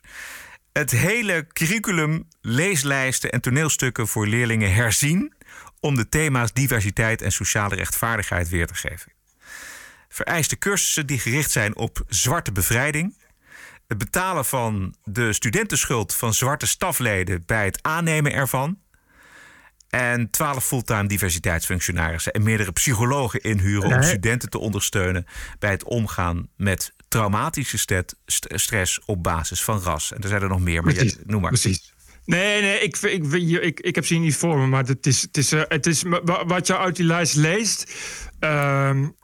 Het 0.72 0.90
hele 0.90 1.46
curriculum, 1.52 2.28
leeslijsten 2.40 3.30
en 3.30 3.40
toneelstukken 3.40 4.08
voor 4.08 4.26
leerlingen 4.26 4.74
herzien 4.74 5.34
om 5.82 5.96
de 5.96 6.08
thema's 6.08 6.52
diversiteit 6.52 7.22
en 7.22 7.32
sociale 7.32 7.74
rechtvaardigheid 7.74 8.48
weer 8.48 8.66
te 8.66 8.74
geven. 8.74 9.12
Vereiste 10.08 10.58
cursussen 10.58 11.06
die 11.06 11.18
gericht 11.18 11.50
zijn 11.50 11.76
op 11.76 12.02
zwarte 12.08 12.52
bevrijding. 12.52 13.16
Het 13.86 13.98
betalen 13.98 14.44
van 14.44 14.94
de 15.04 15.32
studentenschuld 15.32 16.14
van 16.14 16.34
zwarte 16.34 16.66
stafleden 16.66 17.42
bij 17.46 17.64
het 17.64 17.82
aannemen 17.82 18.32
ervan. 18.32 18.78
En 19.88 20.30
12 20.30 20.64
fulltime 20.64 21.06
diversiteitsfunctionarissen 21.06 22.32
en 22.32 22.42
meerdere 22.42 22.72
psychologen 22.72 23.40
inhuren 23.40 23.96
om 23.96 24.02
studenten 24.02 24.50
te 24.50 24.58
ondersteunen 24.58 25.26
bij 25.58 25.70
het 25.70 25.84
omgaan 25.84 26.48
met 26.56 26.92
traumatische 27.08 28.04
stress 28.48 29.00
op 29.04 29.22
basis 29.22 29.64
van 29.64 29.80
ras. 29.80 30.12
En 30.12 30.22
er 30.22 30.28
zijn 30.28 30.42
er 30.42 30.48
nog 30.48 30.60
meer, 30.60 30.82
maar 30.82 30.94
precies, 30.94 31.12
je, 31.12 31.22
noem 31.24 31.40
maar. 31.40 31.50
Precies. 31.50 31.91
Nee, 32.24 32.62
nee, 32.62 32.78
ik, 32.80 32.96
ik, 32.96 33.32
ik, 33.32 33.80
ik 33.80 33.94
heb 33.94 34.06
ze 34.06 34.14
niet 34.14 34.36
voor 34.36 34.58
me, 34.58 34.66
maar 34.66 34.84
het 34.84 35.06
is, 35.06 35.22
het 35.22 35.36
is, 35.36 35.50
het 35.50 35.86
is 35.86 36.02
wat 36.46 36.66
je 36.66 36.78
uit 36.78 36.96
die 36.96 37.06
lijst 37.06 37.34
leest. 37.36 37.92
Um, 38.40 39.14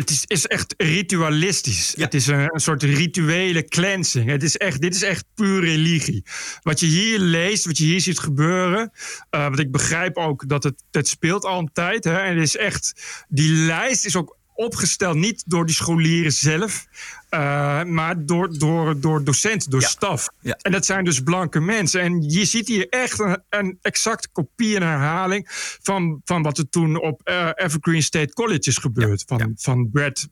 het 0.00 0.10
is, 0.10 0.24
is 0.26 0.46
echt 0.46 0.74
ritualistisch. 0.76 1.94
Het 1.96 2.14
is 2.14 2.26
een, 2.26 2.54
een, 2.54 2.60
soort 2.60 2.82
rituele 2.82 3.64
cleansing. 3.64 4.30
Het 4.30 4.42
is 4.42 4.56
echt, 4.56 4.80
dit 4.80 4.94
is 4.94 5.02
echt 5.02 5.24
puur 5.34 5.60
religie. 5.60 6.24
Wat 6.62 6.80
je 6.80 6.86
hier 6.86 7.18
leest, 7.18 7.64
wat 7.64 7.78
je 7.78 7.84
hier 7.84 8.00
ziet 8.00 8.18
gebeuren. 8.18 8.90
Uh, 9.30 9.42
want 9.42 9.58
ik 9.58 9.70
begrijp 9.70 10.16
ook 10.16 10.48
dat 10.48 10.62
het, 10.62 10.84
het 10.90 11.08
speelt 11.08 11.44
al 11.44 11.58
een 11.58 11.70
tijd. 11.72 12.04
Hè, 12.04 12.16
en 12.16 12.34
het 12.34 12.46
is 12.46 12.56
echt, 12.56 13.02
die 13.28 13.52
lijst 13.52 14.04
is 14.04 14.16
ook 14.16 14.38
opgesteld 14.60 15.16
niet 15.16 15.42
door 15.46 15.66
die 15.66 15.74
scholieren 15.74 16.32
zelf, 16.32 16.86
uh, 17.30 17.82
maar 17.82 18.26
door, 18.26 18.58
door, 18.58 19.00
door 19.00 19.24
docenten, 19.24 19.70
door 19.70 19.82
staf. 19.82 20.28
En 20.42 20.72
dat 20.72 20.86
zijn 20.86 21.04
dus 21.04 21.20
blanke 21.20 21.60
mensen. 21.60 22.00
En 22.00 22.30
je 22.30 22.44
ziet 22.44 22.68
hier 22.68 22.88
echt 22.88 23.18
een, 23.18 23.42
een 23.48 23.78
exacte 23.82 24.28
kopie 24.32 24.76
en 24.76 24.82
herhaling 24.82 25.46
van, 25.82 26.20
van 26.24 26.42
wat 26.42 26.58
er 26.58 26.68
toen 26.68 27.00
op 27.00 27.20
uh, 27.24 27.50
Evergreen 27.54 28.02
State 28.02 28.32
College 28.32 28.68
is 28.68 28.76
gebeurd. 28.76 29.24
Van, 29.26 29.52
van 29.56 29.90
Brad. 29.90 30.28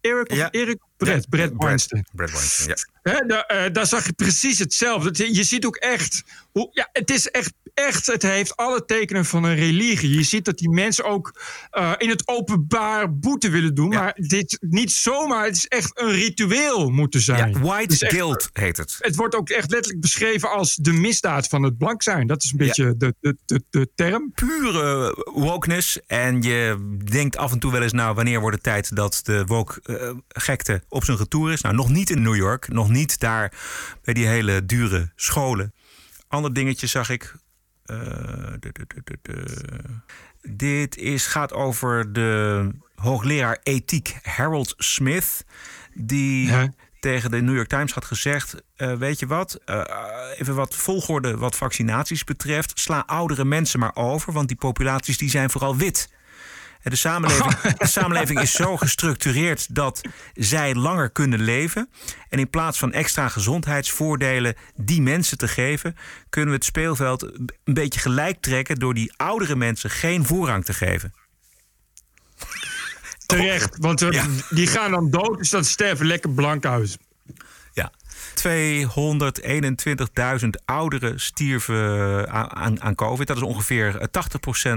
Eric 0.00 0.30
of 0.30 0.38
Eric? 0.38 0.78
Brad, 0.96 1.28
Brad 1.28 1.52
Weinstein. 1.56 2.06
Brad 2.12 2.30
Weinstein, 2.30 2.68
ja. 2.68 3.12
He, 3.12 3.26
daar, 3.26 3.66
uh, 3.66 3.72
daar, 3.72 3.86
zag 3.86 4.06
je 4.06 4.12
precies 4.12 4.58
hetzelfde. 4.58 5.34
Je 5.34 5.44
ziet 5.44 5.64
ook 5.64 5.76
echt, 5.76 6.24
hoe, 6.52 6.68
ja, 6.72 6.88
het 6.92 7.10
is 7.10 7.30
echt, 7.30 7.52
echt, 7.78 8.06
het 8.06 8.22
heeft 8.22 8.56
alle 8.56 8.84
tekenen 8.84 9.24
van 9.24 9.44
een 9.44 9.54
religie. 9.54 10.14
Je 10.14 10.22
ziet 10.22 10.44
dat 10.44 10.58
die 10.58 10.70
mensen 10.70 11.04
ook 11.04 11.40
uh, 11.78 11.92
in 11.98 12.08
het 12.08 12.28
openbaar 12.28 13.18
boete 13.18 13.50
willen 13.50 13.74
doen. 13.74 13.90
Ja. 13.90 14.00
Maar 14.00 14.14
dit 14.16 14.58
niet 14.60 14.92
zomaar, 14.92 15.44
het 15.44 15.56
is 15.56 15.66
echt 15.66 16.00
een 16.00 16.10
ritueel 16.10 16.90
moeten 16.90 17.20
zijn. 17.20 17.52
Ja, 17.52 17.58
white 17.58 17.98
dus 17.98 18.08
guilt 18.08 18.50
heet 18.52 18.76
het. 18.76 18.96
Het 18.98 19.16
wordt 19.16 19.34
ook 19.34 19.48
echt 19.48 19.70
letterlijk 19.70 20.02
beschreven 20.02 20.50
als 20.50 20.74
de 20.74 20.92
misdaad 20.92 21.48
van 21.48 21.62
het 21.62 21.78
blank 21.78 22.02
zijn. 22.02 22.26
Dat 22.26 22.42
is 22.42 22.50
een 22.50 22.56
beetje 22.56 22.96
de, 22.96 23.14
de, 23.20 23.36
de, 23.46 23.62
de, 23.70 23.88
term. 23.94 24.32
Pure 24.34 25.16
wokeness. 25.34 26.00
En 26.06 26.42
je 26.42 26.96
denkt 27.04 27.36
af 27.36 27.52
en 27.52 27.58
toe 27.58 27.72
wel 27.72 27.82
eens, 27.82 27.92
nou, 27.92 28.14
wanneer 28.14 28.40
wordt 28.40 28.54
het 28.54 28.64
tijd 28.64 28.96
dat 28.96 29.20
de 29.22 29.44
woke 29.46 29.80
uh, 29.84 30.10
gekte 30.28 30.82
op 30.88 31.04
zijn 31.04 31.16
retour 31.16 31.52
is? 31.52 31.60
Nou, 31.60 31.74
nog 31.74 31.88
niet 31.88 32.10
in 32.10 32.22
New 32.22 32.36
York, 32.36 32.68
nog 32.68 32.88
niet 32.88 33.20
daar 33.20 33.52
bij 34.02 34.14
die 34.14 34.26
hele 34.26 34.66
dure 34.66 35.12
scholen. 35.16 35.74
Ander 36.28 36.52
dingetje 36.52 36.86
zag 36.86 37.10
ik. 37.10 37.34
De, 37.88 38.58
de, 38.60 39.18
de, 39.22 39.44
Dit 40.42 40.96
is, 40.96 41.26
gaat 41.26 41.52
over 41.52 42.12
de 42.12 42.68
hoogleraar 42.94 43.58
ethiek 43.62 44.18
Harold 44.22 44.74
Smith. 44.76 45.44
Die 45.94 46.46
ja. 46.46 46.72
tegen 47.00 47.30
de 47.30 47.40
New 47.40 47.54
York 47.54 47.68
Times 47.68 47.92
had 47.92 48.04
gezegd: 48.04 48.54
uh, 48.76 48.92
Weet 48.92 49.18
je 49.18 49.26
wat, 49.26 49.60
uh, 49.66 49.82
even 50.36 50.54
wat 50.54 50.74
volgorde 50.74 51.36
wat 51.36 51.56
vaccinaties 51.56 52.24
betreft. 52.24 52.78
Sla 52.78 53.02
oudere 53.06 53.44
mensen 53.44 53.80
maar 53.80 53.94
over, 53.94 54.32
want 54.32 54.48
die 54.48 54.56
populaties 54.56 55.18
die 55.18 55.30
zijn 55.30 55.50
vooral 55.50 55.76
wit. 55.76 56.08
De 56.82 56.96
samenleving, 56.96 57.54
de 57.78 57.86
samenleving 57.86 58.40
is 58.40 58.52
zo 58.52 58.76
gestructureerd 58.76 59.74
dat 59.74 60.00
zij 60.34 60.74
langer 60.74 61.10
kunnen 61.10 61.40
leven. 61.40 61.88
En 62.28 62.38
in 62.38 62.50
plaats 62.50 62.78
van 62.78 62.92
extra 62.92 63.28
gezondheidsvoordelen 63.28 64.54
die 64.76 65.02
mensen 65.02 65.38
te 65.38 65.48
geven, 65.48 65.96
kunnen 66.28 66.50
we 66.50 66.56
het 66.56 66.64
speelveld 66.64 67.22
een 67.22 67.74
beetje 67.74 68.00
gelijk 68.00 68.40
trekken 68.40 68.76
door 68.76 68.94
die 68.94 69.12
oudere 69.16 69.56
mensen 69.56 69.90
geen 69.90 70.26
voorrang 70.26 70.64
te 70.64 70.74
geven. 70.74 71.12
Terecht, 73.26 73.76
want 73.78 74.00
ja. 74.00 74.26
die 74.50 74.66
gaan 74.66 74.90
dan 74.90 75.10
dood, 75.10 75.38
dus 75.38 75.50
dat 75.50 75.66
sterven 75.66 76.06
lekker 76.06 76.30
blank 76.30 76.64
uit. 76.64 76.98
221.000 78.46 78.50
ouderen 80.64 81.20
stierven 81.20 82.30
aan, 82.30 82.82
aan, 82.82 82.94
COVID. 82.94 83.26
Dat 83.26 83.36
is 83.36 83.42
ongeveer 83.42 83.92
80% 83.92 83.96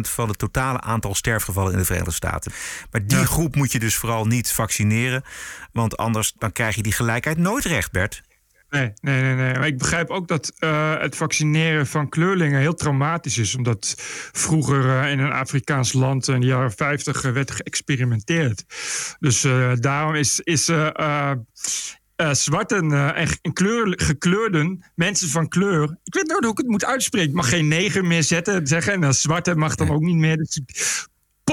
van 0.02 0.28
het 0.28 0.38
totale 0.38 0.82
aantal 0.82 1.16
sterfgevallen 1.16 1.72
in 1.72 1.78
de 1.78 1.86
Verenigde 1.86 2.14
Staten. 2.14 2.52
Maar 2.92 3.06
die 3.06 3.18
ja. 3.18 3.26
groep 3.26 3.56
moet 3.56 3.72
je 3.72 3.80
dus 3.80 3.96
vooral 3.96 4.26
niet 4.26 4.52
vaccineren. 4.52 5.24
Want 5.72 5.98
anders 5.98 6.34
dan 6.38 6.52
krijg 6.52 6.76
je 6.76 6.84
die 6.84 6.92
gelijkheid 6.92 7.38
nooit 7.38 7.66
recht, 7.66 7.92
Bert. 7.92 8.22
Nee, 8.70 8.94
nee, 9.02 9.22
nee, 9.22 9.36
nee. 9.36 9.54
Maar 9.54 9.68
ik 9.68 9.78
begrijp 9.78 10.10
ook 10.10 10.28
dat 10.28 10.54
uh, 10.60 11.00
het 11.00 11.16
vaccineren 11.16 11.88
van 11.88 12.10
kleurlingen 12.10 12.60
heel 12.60 12.74
traumatisch 12.74 13.38
is. 13.38 13.56
Omdat 13.56 13.96
vroeger 14.32 14.86
uh, 14.86 15.12
in 15.12 15.20
een 15.20 15.32
Afrikaans 15.32 15.94
land 15.94 16.28
in 16.28 16.40
de 16.40 16.46
jaren 16.46 16.72
50 16.72 17.22
werd 17.22 17.52
geëxperimenteerd. 17.52 18.64
Dus 19.20 19.42
daarom 19.80 20.16
is, 20.16 20.40
is 20.40 20.70
uh, 22.22 22.34
zwarten 22.34 22.92
uh, 22.92 23.20
en 23.42 23.54
kleur, 23.54 23.94
gekleurden, 24.02 24.84
mensen 24.96 25.30
van 25.30 25.48
kleur. 25.48 25.84
Ik 26.04 26.14
weet 26.14 26.28
nooit 26.28 26.44
hoe 26.44 26.52
ik 26.52 26.58
het 26.58 26.68
moet 26.68 26.86
uitspreken. 26.86 27.30
Ik 27.30 27.36
mag 27.36 27.50
geen 27.50 27.68
neger 27.68 28.06
meer 28.06 28.24
zetten, 28.24 28.68
zeggen. 28.68 29.04
En 29.04 29.14
zwarte 29.14 29.56
mag 29.56 29.76
dan 29.76 29.90
ook 29.90 30.02
niet 30.02 30.16
meer. 30.16 30.38
Dus 30.38 30.62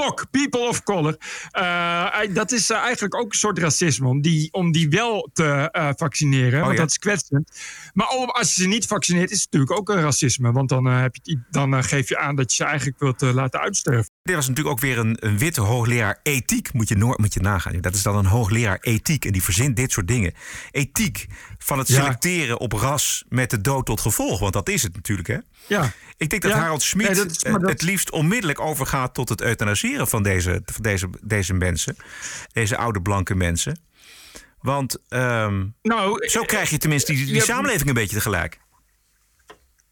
POC, 0.01 0.25
people 0.31 0.67
of 0.67 0.83
color. 0.83 1.17
Uh, 1.59 2.33
dat 2.33 2.51
is 2.51 2.69
eigenlijk 2.69 3.15
ook 3.15 3.31
een 3.31 3.37
soort 3.37 3.59
racisme. 3.59 4.07
Om 4.07 4.21
die, 4.21 4.53
om 4.53 4.71
die 4.71 4.89
wel 4.89 5.29
te 5.33 5.93
vaccineren. 5.97 6.59
Oh, 6.59 6.65
want 6.65 6.73
ja. 6.73 6.81
dat 6.81 6.89
is 6.89 6.97
kwetsend. 6.97 7.59
Maar 7.93 8.07
als 8.07 8.55
je 8.55 8.61
ze 8.61 8.67
niet 8.67 8.85
vaccineert, 8.85 9.31
is 9.31 9.41
het 9.41 9.51
natuurlijk 9.51 9.79
ook 9.79 9.89
een 9.89 10.01
racisme. 10.01 10.51
Want 10.51 10.69
dan, 10.69 10.85
heb 10.85 11.15
je, 11.21 11.39
dan 11.49 11.83
geef 11.83 12.09
je 12.09 12.17
aan 12.17 12.35
dat 12.35 12.49
je 12.49 12.55
ze 12.55 12.63
eigenlijk 12.63 12.99
wilt 12.99 13.21
laten 13.21 13.59
uitsterven. 13.59 14.11
Dit 14.23 14.35
was 14.35 14.47
natuurlijk 14.47 14.75
ook 14.75 14.81
weer 14.81 14.97
een, 14.97 15.17
een 15.19 15.37
witte 15.37 15.61
hoogleraar 15.61 16.19
ethiek, 16.23 16.73
moet 16.73 16.87
je, 16.87 17.15
moet 17.15 17.33
je 17.33 17.39
nagaan. 17.39 17.81
Dat 17.81 17.95
is 17.95 18.03
dan 18.03 18.15
een 18.15 18.25
hoogleraar 18.25 18.77
ethiek 18.81 19.25
en 19.25 19.31
die 19.31 19.43
verzint 19.43 19.75
dit 19.75 19.91
soort 19.91 20.07
dingen. 20.07 20.33
Ethiek 20.71 21.27
van 21.57 21.77
het 21.77 21.87
selecteren 21.87 22.47
ja. 22.47 22.53
op 22.55 22.71
ras 22.71 23.23
met 23.29 23.49
de 23.49 23.61
dood 23.61 23.85
tot 23.85 24.01
gevolg, 24.01 24.39
want 24.39 24.53
dat 24.53 24.69
is 24.69 24.83
het 24.83 24.95
natuurlijk, 24.95 25.27
hè? 25.27 25.37
Ja. 25.67 25.91
Ik 26.19 26.29
denk 26.29 26.41
dat 26.41 26.51
ja. 26.51 26.57
Harold 26.57 26.81
Schmid 26.81 27.07
nee, 27.07 27.15
dat, 27.15 27.39
dat... 27.41 27.61
het 27.61 27.81
liefst 27.81 28.11
onmiddellijk 28.11 28.59
overgaat 28.59 29.13
tot 29.13 29.29
het 29.29 29.41
euthanaseren 29.41 30.07
van 30.07 30.23
deze, 30.23 30.61
van 30.65 30.81
deze, 30.81 31.09
deze 31.21 31.53
mensen, 31.53 31.95
deze 32.53 32.77
oude 32.77 33.01
blanke 33.01 33.35
mensen. 33.35 33.79
Want 34.59 34.97
um, 35.09 35.75
nou, 35.81 36.27
zo 36.27 36.43
krijg 36.43 36.69
je 36.69 36.77
tenminste 36.77 37.13
die, 37.13 37.25
die 37.25 37.35
ja, 37.35 37.41
samenleving 37.41 37.87
een 37.87 37.93
beetje 37.93 38.15
tegelijk. 38.15 38.59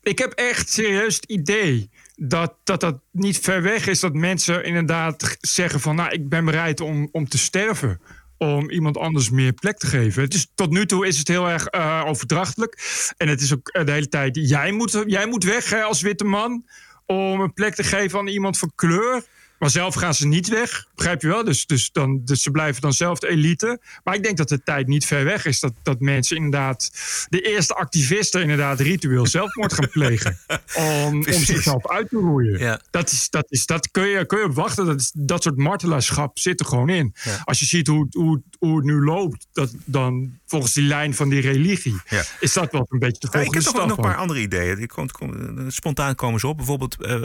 Ik 0.01 0.17
heb 0.17 0.31
echt 0.31 0.69
serieus 0.69 1.15
het 1.15 1.25
idee 1.25 1.89
dat, 2.15 2.55
dat 2.63 2.79
dat 2.79 2.99
niet 3.11 3.39
ver 3.39 3.61
weg 3.61 3.87
is 3.87 3.99
dat 3.99 4.13
mensen 4.13 4.63
inderdaad 4.63 5.37
zeggen 5.39 5.79
van 5.79 5.95
nou 5.95 6.09
ik 6.09 6.29
ben 6.29 6.45
bereid 6.45 6.81
om, 6.81 7.09
om 7.11 7.27
te 7.27 7.37
sterven 7.37 8.01
om 8.37 8.69
iemand 8.69 8.97
anders 8.97 9.29
meer 9.29 9.53
plek 9.53 9.77
te 9.77 9.87
geven. 9.87 10.23
Het 10.23 10.33
is, 10.33 10.47
tot 10.55 10.69
nu 10.69 10.85
toe 10.85 11.07
is 11.07 11.17
het 11.17 11.27
heel 11.27 11.49
erg 11.49 11.73
uh, 11.73 12.03
overdrachtelijk. 12.05 12.79
En 13.17 13.27
het 13.27 13.41
is 13.41 13.53
ook 13.53 13.71
de 13.85 13.91
hele 13.91 14.09
tijd, 14.09 14.37
jij 14.41 14.71
moet, 14.71 15.03
jij 15.05 15.27
moet 15.27 15.43
weg 15.43 15.69
hè, 15.69 15.81
als 15.81 16.01
witte 16.01 16.23
man... 16.23 16.65
om 17.05 17.41
een 17.41 17.53
plek 17.53 17.75
te 17.75 17.83
geven 17.83 18.19
aan 18.19 18.27
iemand 18.27 18.57
van 18.57 18.71
kleur. 18.75 19.23
Maar 19.59 19.69
zelf 19.69 19.95
gaan 19.95 20.13
ze 20.13 20.27
niet 20.27 20.47
weg, 20.47 20.87
begrijp 20.95 21.21
je 21.21 21.27
wel? 21.27 21.43
Dus, 21.43 21.65
dus, 21.65 21.91
dan, 21.91 22.21
dus 22.25 22.41
ze 22.41 22.51
blijven 22.51 22.81
dan 22.81 22.93
zelf 22.93 23.19
de 23.19 23.27
elite. 23.27 23.79
Maar 24.03 24.15
ik 24.15 24.23
denk 24.23 24.37
dat 24.37 24.49
de 24.49 24.63
tijd 24.63 24.87
niet 24.87 25.05
ver 25.05 25.23
weg 25.23 25.45
is 25.45 25.59
dat, 25.59 25.73
dat 25.83 25.99
mensen 25.99 26.35
inderdaad... 26.35 26.91
de 27.29 27.41
eerste 27.41 27.73
activisten 27.73 28.41
inderdaad 28.41 28.79
ritueel 28.79 29.27
zelfmoord 29.27 29.73
gaan 29.73 29.89
plegen. 29.89 30.39
om, 30.75 31.15
om 31.15 31.33
zichzelf 31.33 31.87
uit 31.87 32.09
te 32.09 32.17
roeien. 32.17 32.59
Ja. 32.59 32.81
Dat, 32.89 33.11
is, 33.11 33.29
dat, 33.29 33.45
is, 33.49 33.65
dat 33.65 33.91
kun, 33.91 34.07
je, 34.07 34.25
kun 34.25 34.39
je 34.39 34.45
op 34.45 34.55
wachten. 34.55 34.85
Dat, 34.85 34.99
is, 34.99 35.11
dat 35.13 35.43
soort 35.43 35.57
martelaarschap 35.57 36.39
zit 36.39 36.59
er 36.59 36.65
gewoon 36.65 36.89
in. 36.89 37.15
Ja. 37.23 37.41
Als 37.43 37.59
je 37.59 37.65
ziet 37.65 37.87
hoe, 37.87 38.07
hoe, 38.11 38.41
hoe 38.59 38.75
het 38.75 38.85
nu 38.85 39.03
loopt... 39.03 39.47
Dat, 39.53 39.73
dan 39.85 40.39
volgens 40.45 40.73
die 40.73 40.83
lijn 40.83 41.13
van 41.13 41.29
die 41.29 41.41
religie... 41.41 42.01
Ja. 42.09 42.23
is 42.39 42.53
dat 42.53 42.71
wel 42.71 42.85
een 42.89 42.99
beetje 42.99 43.19
de 43.19 43.27
volgende 43.31 43.57
Ik 43.57 43.63
heb 43.63 43.73
toch 43.73 43.87
nog 43.87 43.97
een 43.97 44.03
paar 44.03 44.15
andere 44.15 44.39
ideeën. 44.39 44.79
Ik 44.79 44.87
kom, 44.87 45.11
kom, 45.11 45.71
spontaan 45.71 46.15
komen 46.15 46.39
ze 46.39 46.47
op. 46.47 46.57
Bijvoorbeeld, 46.57 46.97
uh, 46.99 47.23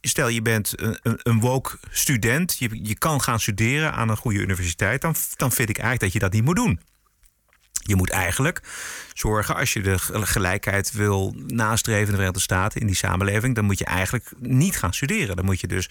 stel 0.00 0.28
je 0.28 0.42
bent 0.42 0.72
een, 0.76 0.98
een, 1.02 1.40
woke 1.52 1.78
student, 1.90 2.58
je, 2.58 2.68
je 2.82 2.94
kan 2.94 3.20
gaan 3.20 3.40
studeren 3.40 3.92
aan 3.92 4.08
een 4.08 4.16
goede 4.16 4.38
universiteit, 4.38 5.00
dan, 5.00 5.14
dan 5.36 5.52
vind 5.52 5.68
ik 5.68 5.78
eigenlijk 5.78 6.04
dat 6.04 6.12
je 6.12 6.28
dat 6.28 6.32
niet 6.32 6.44
moet 6.44 6.56
doen. 6.56 6.80
Je 7.84 7.96
moet 7.96 8.10
eigenlijk 8.10 8.60
zorgen, 9.14 9.56
als 9.56 9.72
je 9.72 9.80
de 9.80 9.98
gelijkheid 9.98 10.92
wil 10.92 11.34
nastreven 11.46 12.00
in 12.00 12.06
de 12.06 12.12
Verenigde 12.12 12.40
Staten, 12.40 12.80
in 12.80 12.86
die 12.86 12.96
samenleving, 12.96 13.54
dan 13.54 13.64
moet 13.64 13.78
je 13.78 13.84
eigenlijk 13.84 14.30
niet 14.38 14.76
gaan 14.76 14.94
studeren. 14.94 15.36
Dan 15.36 15.44
moet 15.44 15.60
je 15.60 15.66
dus 15.66 15.88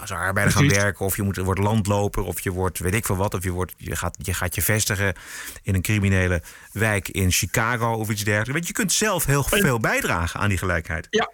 als 0.00 0.10
arbeider 0.10 0.54
gaan 0.54 0.68
werken, 0.68 1.06
of 1.06 1.16
je 1.16 1.22
moet, 1.22 1.36
wordt 1.36 1.60
landloper, 1.60 2.22
of 2.22 2.40
je 2.40 2.50
wordt 2.50 2.78
weet 2.78 2.94
ik 2.94 3.06
veel 3.06 3.16
wat, 3.16 3.34
of 3.34 3.42
je, 3.42 3.50
wordt, 3.50 3.74
je, 3.76 3.96
gaat, 3.96 4.16
je 4.22 4.34
gaat 4.34 4.54
je 4.54 4.62
vestigen 4.62 5.14
in 5.62 5.74
een 5.74 5.82
criminele 5.82 6.42
wijk 6.72 7.08
in 7.08 7.32
Chicago 7.32 7.92
of 7.92 8.10
iets 8.10 8.24
dergelijks. 8.24 8.52
Want 8.52 8.66
je 8.66 8.72
kunt 8.72 8.92
zelf 8.92 9.26
heel 9.26 9.42
veel 9.42 9.80
bijdragen 9.80 10.40
aan 10.40 10.48
die 10.48 10.58
gelijkheid. 10.58 11.06
Ja, 11.10 11.30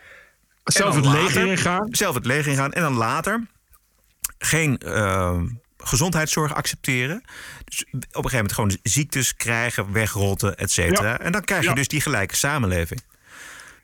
zelf 0.65 0.95
het 0.95 1.07
leger 1.07 1.47
ingaan. 1.47 1.89
Zelf 1.91 2.15
het 2.15 2.27
leger 2.27 2.51
ingaan. 2.53 2.73
En 2.73 2.83
dan 2.83 2.95
later 2.95 3.47
geen 4.39 4.81
uh, 4.85 5.43
gezondheidszorg 5.77 6.55
accepteren. 6.55 7.25
Dus 7.65 7.85
op 7.85 7.95
een 7.95 8.03
gegeven 8.13 8.31
moment 8.31 8.53
gewoon 8.53 8.79
ziektes 8.83 9.37
krijgen, 9.37 9.93
wegrotten, 9.93 10.57
et 10.57 10.71
cetera. 10.71 11.09
Ja. 11.09 11.19
En 11.19 11.33
dan 11.33 11.45
krijg 11.45 11.63
je 11.63 11.69
ja. 11.69 11.75
dus 11.75 11.89
die 11.89 12.01
gelijke 12.01 12.37
samenleving. 12.37 13.01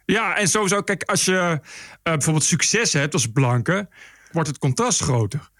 Ja, 0.04 0.36
en 0.36 0.48
sowieso, 0.48 0.82
kijk, 0.82 1.02
als 1.02 1.24
je 1.24 1.32
uh, 1.32 1.58
bijvoorbeeld 2.02 2.44
succes 2.44 2.92
hebt 2.92 3.12
als 3.12 3.26
blanke, 3.26 3.88
wordt 4.32 4.48
het 4.48 4.58
contrast 4.58 5.02
groter. 5.02 5.50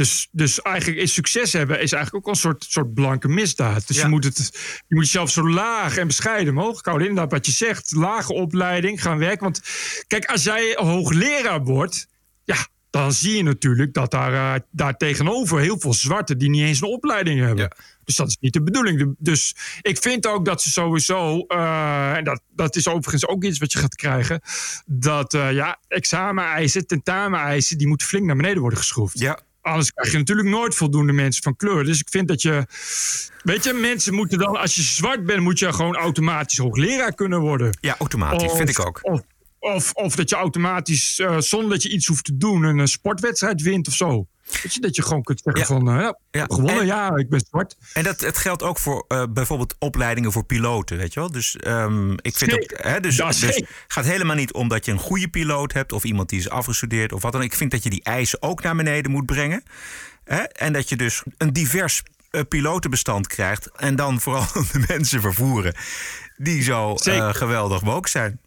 Dus, 0.00 0.28
dus 0.30 0.62
eigenlijk 0.62 0.98
is 0.98 1.14
succes 1.14 1.52
hebben 1.52 1.80
is 1.80 1.92
eigenlijk 1.92 2.26
ook 2.26 2.34
een 2.34 2.40
soort, 2.40 2.66
soort 2.68 2.94
blanke 2.94 3.28
misdaad. 3.28 3.86
Dus 3.86 3.96
ja. 3.96 4.02
je, 4.02 4.08
moet 4.08 4.24
het, 4.24 4.50
je 4.88 4.94
moet 4.94 5.04
jezelf 5.04 5.30
zo 5.30 5.48
laag 5.48 5.96
en 5.96 6.06
bescheiden 6.06 6.54
mogelijk 6.54 6.86
houden. 6.86 7.08
Inderdaad, 7.08 7.32
wat 7.32 7.46
je 7.46 7.52
zegt, 7.52 7.92
lage 7.92 8.32
opleiding, 8.32 9.02
gaan 9.02 9.18
werken. 9.18 9.42
Want 9.42 9.60
kijk, 10.06 10.24
als 10.24 10.44
jij 10.44 10.72
hoogleraar 10.74 11.62
wordt, 11.62 12.06
ja, 12.44 12.66
dan 12.90 13.12
zie 13.12 13.36
je 13.36 13.42
natuurlijk 13.42 13.94
dat 13.94 14.10
daar, 14.10 14.32
uh, 14.32 14.62
daar 14.70 14.96
tegenover 14.96 15.60
heel 15.60 15.80
veel 15.80 15.94
zwarten 15.94 16.38
die 16.38 16.50
niet 16.50 16.62
eens 16.62 16.80
een 16.80 16.88
opleiding 16.88 17.40
hebben. 17.40 17.76
Dus 18.04 18.16
dat 18.16 18.28
is 18.28 18.36
niet 18.40 18.52
de 18.52 18.62
bedoeling. 18.62 19.14
Dus 19.18 19.56
ik 19.80 19.98
vind 19.98 20.26
ook 20.26 20.44
dat 20.44 20.62
ze 20.62 20.70
sowieso, 20.70 21.44
uh, 21.48 22.16
en 22.16 22.24
dat, 22.24 22.42
dat 22.48 22.76
is 22.76 22.88
overigens 22.88 23.26
ook 23.26 23.44
iets 23.44 23.58
wat 23.58 23.72
je 23.72 23.78
gaat 23.78 23.94
krijgen, 23.94 24.40
dat 24.86 25.34
uh, 25.34 25.52
ja, 25.52 25.78
exameneisen, 25.88 26.86
tentameneisen, 26.86 27.78
die 27.78 27.86
moeten 27.86 28.06
flink 28.06 28.24
naar 28.24 28.36
beneden 28.36 28.60
worden 28.60 28.78
geschroefd. 28.78 29.18
Ja. 29.18 29.48
Anders 29.62 29.92
krijg 29.92 30.12
je 30.12 30.18
natuurlijk 30.18 30.48
nooit 30.48 30.74
voldoende 30.74 31.12
mensen 31.12 31.42
van 31.42 31.56
kleur. 31.56 31.84
Dus 31.84 32.00
ik 32.00 32.08
vind 32.10 32.28
dat 32.28 32.42
je. 32.42 32.66
Weet 33.42 33.64
je, 33.64 33.72
mensen 33.72 34.14
moeten 34.14 34.38
dan. 34.38 34.56
Als 34.56 34.74
je 34.74 34.82
zwart 34.82 35.24
bent, 35.24 35.40
moet 35.40 35.58
je 35.58 35.72
gewoon 35.72 35.96
automatisch 35.96 36.58
hoogleraar 36.58 37.14
kunnen 37.14 37.40
worden. 37.40 37.78
Ja, 37.80 37.94
automatisch, 37.98 38.50
of, 38.50 38.56
vind 38.56 38.68
ik 38.68 38.86
ook. 38.86 38.98
Of, 39.02 39.20
of, 39.60 39.92
of 39.92 40.14
dat 40.16 40.30
je 40.30 40.36
automatisch, 40.36 41.18
uh, 41.18 41.38
zonder 41.38 41.70
dat 41.70 41.82
je 41.82 41.90
iets 41.90 42.06
hoeft 42.06 42.24
te 42.24 42.36
doen, 42.36 42.62
een 42.62 42.88
sportwedstrijd 42.88 43.62
wint 43.62 43.88
of 43.88 43.94
zo. 43.94 44.26
Weet 44.62 44.74
je, 44.74 44.80
dat 44.80 44.96
je 44.96 45.02
gewoon 45.02 45.22
kunt 45.22 45.40
zeggen 45.44 45.60
Ja. 45.62 45.66
van, 45.80 45.94
uh, 45.96 46.00
ja, 46.02 46.18
Ja. 46.30 46.44
gewonnen, 46.48 46.80
En- 46.80 46.86
ja, 46.86 47.16
ik 47.16 47.28
ben 47.28 47.40
zwart. 47.48 47.76
En 47.92 48.02
dat, 48.02 48.20
het 48.20 48.38
geldt 48.38 48.62
ook 48.62 48.78
voor 48.78 49.04
eh, 49.08 49.22
bijvoorbeeld 49.30 49.74
opleidingen 49.78 50.32
voor 50.32 50.44
piloten, 50.44 50.96
weet 50.96 51.12
je 51.14 51.20
wel. 51.20 51.30
Dus 51.30 51.56
ehm, 51.56 52.12
ik 52.12 52.36
vind 52.36 52.52
ook, 52.52 52.70
hè, 52.82 53.00
dus, 53.00 53.16
dus 53.16 53.40
het 53.40 53.66
gaat 53.88 54.04
helemaal 54.04 54.36
niet 54.36 54.52
om 54.52 54.68
dat 54.68 54.84
je 54.84 54.92
een 54.92 54.98
goede 54.98 55.28
piloot 55.28 55.72
hebt 55.72 55.92
of 55.92 56.04
iemand 56.04 56.28
die 56.28 56.38
is 56.38 56.48
afgestudeerd 56.48 57.12
of 57.12 57.22
wat 57.22 57.32
dan. 57.32 57.42
Ik 57.42 57.54
vind 57.54 57.70
dat 57.70 57.82
je 57.82 57.90
die 57.90 58.02
eisen 58.02 58.42
ook 58.42 58.62
naar 58.62 58.76
beneden 58.76 59.10
moet 59.10 59.26
brengen. 59.26 59.62
Hè? 60.24 60.38
En 60.42 60.72
dat 60.72 60.88
je 60.88 60.96
dus 60.96 61.22
een 61.38 61.52
divers 61.52 62.02
eh, 62.30 62.40
pilotenbestand 62.48 63.26
krijgt 63.26 63.70
en 63.76 63.96
dan 63.96 64.20
vooral 64.20 64.46
de 64.72 64.84
mensen 64.88 65.20
vervoeren 65.20 65.74
die 66.36 66.62
zo 66.62 66.94
eh, 66.94 67.34
geweldig 67.34 67.80
woke 67.80 68.08
zijn. 68.08 68.40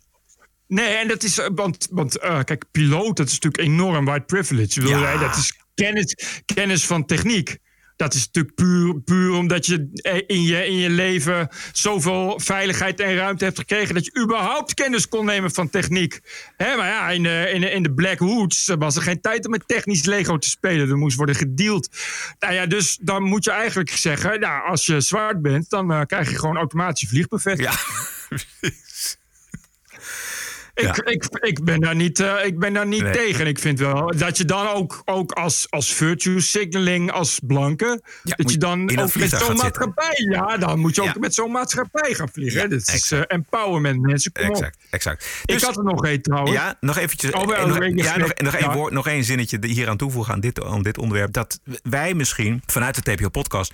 Nee, 0.68 0.96
en 0.96 1.08
dat 1.08 1.24
is, 1.24 1.38
eh, 1.38 1.48
want, 1.56 1.88
want 1.92 2.18
eh, 2.18 2.44
kijk, 2.44 2.66
piloot, 2.72 3.18
dat 3.18 3.28
is 3.28 3.40
natuurlijk 3.40 3.64
enorm 3.64 4.06
white 4.06 4.26
privilege. 4.26 4.82
Wil 4.82 4.90
Ja. 4.90 5.18
dat 5.18 5.36
is 5.36 5.54
kennis, 5.76 6.16
kennis 6.46 6.86
van 6.86 7.06
techniek. 7.06 7.58
Dat 7.96 8.14
is 8.14 8.26
natuurlijk 8.26 8.56
puur, 8.56 9.02
puur 9.02 9.32
omdat 9.32 9.66
je 9.66 9.90
eh, 9.94 10.22
in, 10.28 10.44
je 10.44 10.66
in 10.68 10.78
je 10.78 10.90
leven 10.90 11.50
zoveel 11.72 12.40
veiligheid 12.40 13.00
en 13.00 13.16
ruimte 13.16 13.44
hebt 13.44 13.60
gekregen. 13.60 13.94
dat 13.94 14.06
je 14.06 14.20
überhaupt 14.24 14.74
kennis 14.74 15.08
kon 15.08 15.26
nemen 15.26 15.52
van 15.52 15.70
techniek. 15.70 16.20
Hè, 16.58 16.76
maar 16.76 16.88
ja, 16.88 17.10
in 17.10 17.24
de, 17.24 17.50
in, 17.54 17.62
de, 17.62 17.70
in 17.70 17.84
de 17.84 17.94
Black 17.94 18.20
Hoods 18.20 18.72
was 18.80 18.96
er 18.96 19.02
geen 19.02 19.22
tijd 19.22 19.46
om 19.46 19.52
met 19.52 19.68
technisch 19.68 20.06
Lego 20.06 20.38
te 20.38 20.50
spelen. 20.50 20.90
Er 20.90 20.98
moest 20.98 21.18
worden 21.18 21.36
gedeeld. 21.36 21.90
Nou 22.40 22.54
ja, 22.54 22.66
dus 22.66 22.98
dan 23.02 23.24
moet 23.24 23.44
je 23.44 23.52
eigenlijk 23.52 23.90
zeggen: 23.90 24.40
nou, 24.40 24.68
als 24.70 24.86
je 24.86 25.02
zwart 25.02 25.42
bent, 25.42 25.70
dan 25.70 26.06
krijg 26.06 26.30
je 26.30 26.38
gewoon 26.38 26.58
automatisch 26.58 27.10
vliegbuffet. 27.10 27.60
Ja, 27.60 27.74
Ik, 30.76 30.84
Ja. 30.84 31.06
ik, 31.12 31.26
ik 31.40 31.64
ben 31.64 31.80
daar 31.80 31.96
niet, 31.96 32.20
eh, 32.20 32.46
ik 32.46 32.60
ben 32.60 32.74
daar 32.74 32.88
niet 32.88 33.02
Nee. 33.04 33.14
tegen. 33.14 33.48
Ik 33.48 33.60
vind 33.60 33.80
wel 33.80 34.12
dat 34.18 34.38
je 34.38 34.46
dan 34.46 34.68
ook, 34.68 35.02
ook 35.06 35.32
als, 35.32 35.68
als 35.70 35.94
virtue 35.94 36.40
signaling, 36.40 37.12
als 37.12 37.40
blanke, 37.44 38.02
Ja, 38.24 38.36
dat 38.36 38.52
je 38.52 38.58
dan 38.58 38.82
ook 38.82 38.96
met 38.96 39.12
zo'n 39.12 39.28
zitten. 39.30 39.56
maatschappij, 39.56 40.26
ja, 40.30 40.58
dan 40.58 40.80
moet 40.80 40.96
je 40.96 41.02
ook 41.02 41.08
Ja. 41.08 41.20
met 41.20 41.34
zo'n 41.34 41.52
maatschappij 41.52 42.14
gaan 42.14 42.30
vliegen. 42.32 42.70
Dit 42.70 42.88
is 42.94 43.12
eh, 43.12 43.22
empowerment, 43.28 44.02
mensen. 44.02 44.32
Kom 44.32 44.44
op. 44.46 44.52
exact, 44.52 44.78
exact. 44.90 45.26
Ik 45.46 45.54
Dus- 45.54 45.64
had 45.64 45.78
er 45.78 45.84
nog 45.84 46.06
één 46.06 46.22
trouwens. 46.22 46.54
Ja, 46.56 46.78
nog 46.80 46.98
eventjes. 46.98 47.32
Oh, 47.32 47.46
wel, 47.48 47.56
eh, 47.56 47.66
nog, 47.66 47.80
een 47.80 47.98
ja, 47.98 48.18
nog, 48.18 48.34
nog, 48.36 48.54
één 48.56 48.72
woord, 48.72 48.94
nog 48.94 49.08
één 49.08 49.24
zinnetje 49.24 49.58
hier 49.62 49.90
aan 49.90 49.98
toevoegen 49.98 50.34
aan 50.34 50.40
dit, 50.40 50.64
aan 50.64 50.82
dit 50.82 50.98
onderwerp. 50.98 51.34
Dat 51.34 51.60
wij 51.84 52.14
misschien 52.14 52.62
vanuit 52.66 53.04
de 53.06 53.14
TPO-podcast 53.16 53.74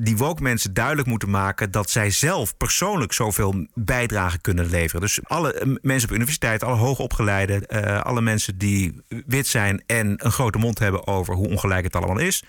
die 0.00 0.16
woke 0.16 0.42
mensen 0.42 0.74
duidelijk 0.74 1.08
moeten 1.08 1.30
maken 1.30 1.70
dat 1.70 1.90
zij 1.90 2.10
zelf 2.10 2.56
persoonlijk 2.56 3.12
zoveel 3.12 3.66
bijdrage 3.74 4.40
kunnen 4.40 4.66
leveren. 4.70 5.00
Dus 5.00 5.18
alle 5.22 5.78
mensen 5.82 6.08
op 6.10 6.14
universiteit, 6.26 6.62
alle 6.62 6.76
hoogopgeleiden, 6.76 7.66
eh, 7.66 8.02
alle 8.02 8.20
mensen 8.20 8.58
die 8.58 9.00
wit 9.26 9.46
zijn 9.46 9.82
en 9.86 10.14
een 10.16 10.32
grote 10.32 10.58
mond 10.58 10.78
hebben 10.78 11.06
over 11.06 11.34
hoe 11.34 11.48
ongelijk 11.48 11.84
het 11.84 11.96
allemaal 11.96 12.18
is. 12.18 12.42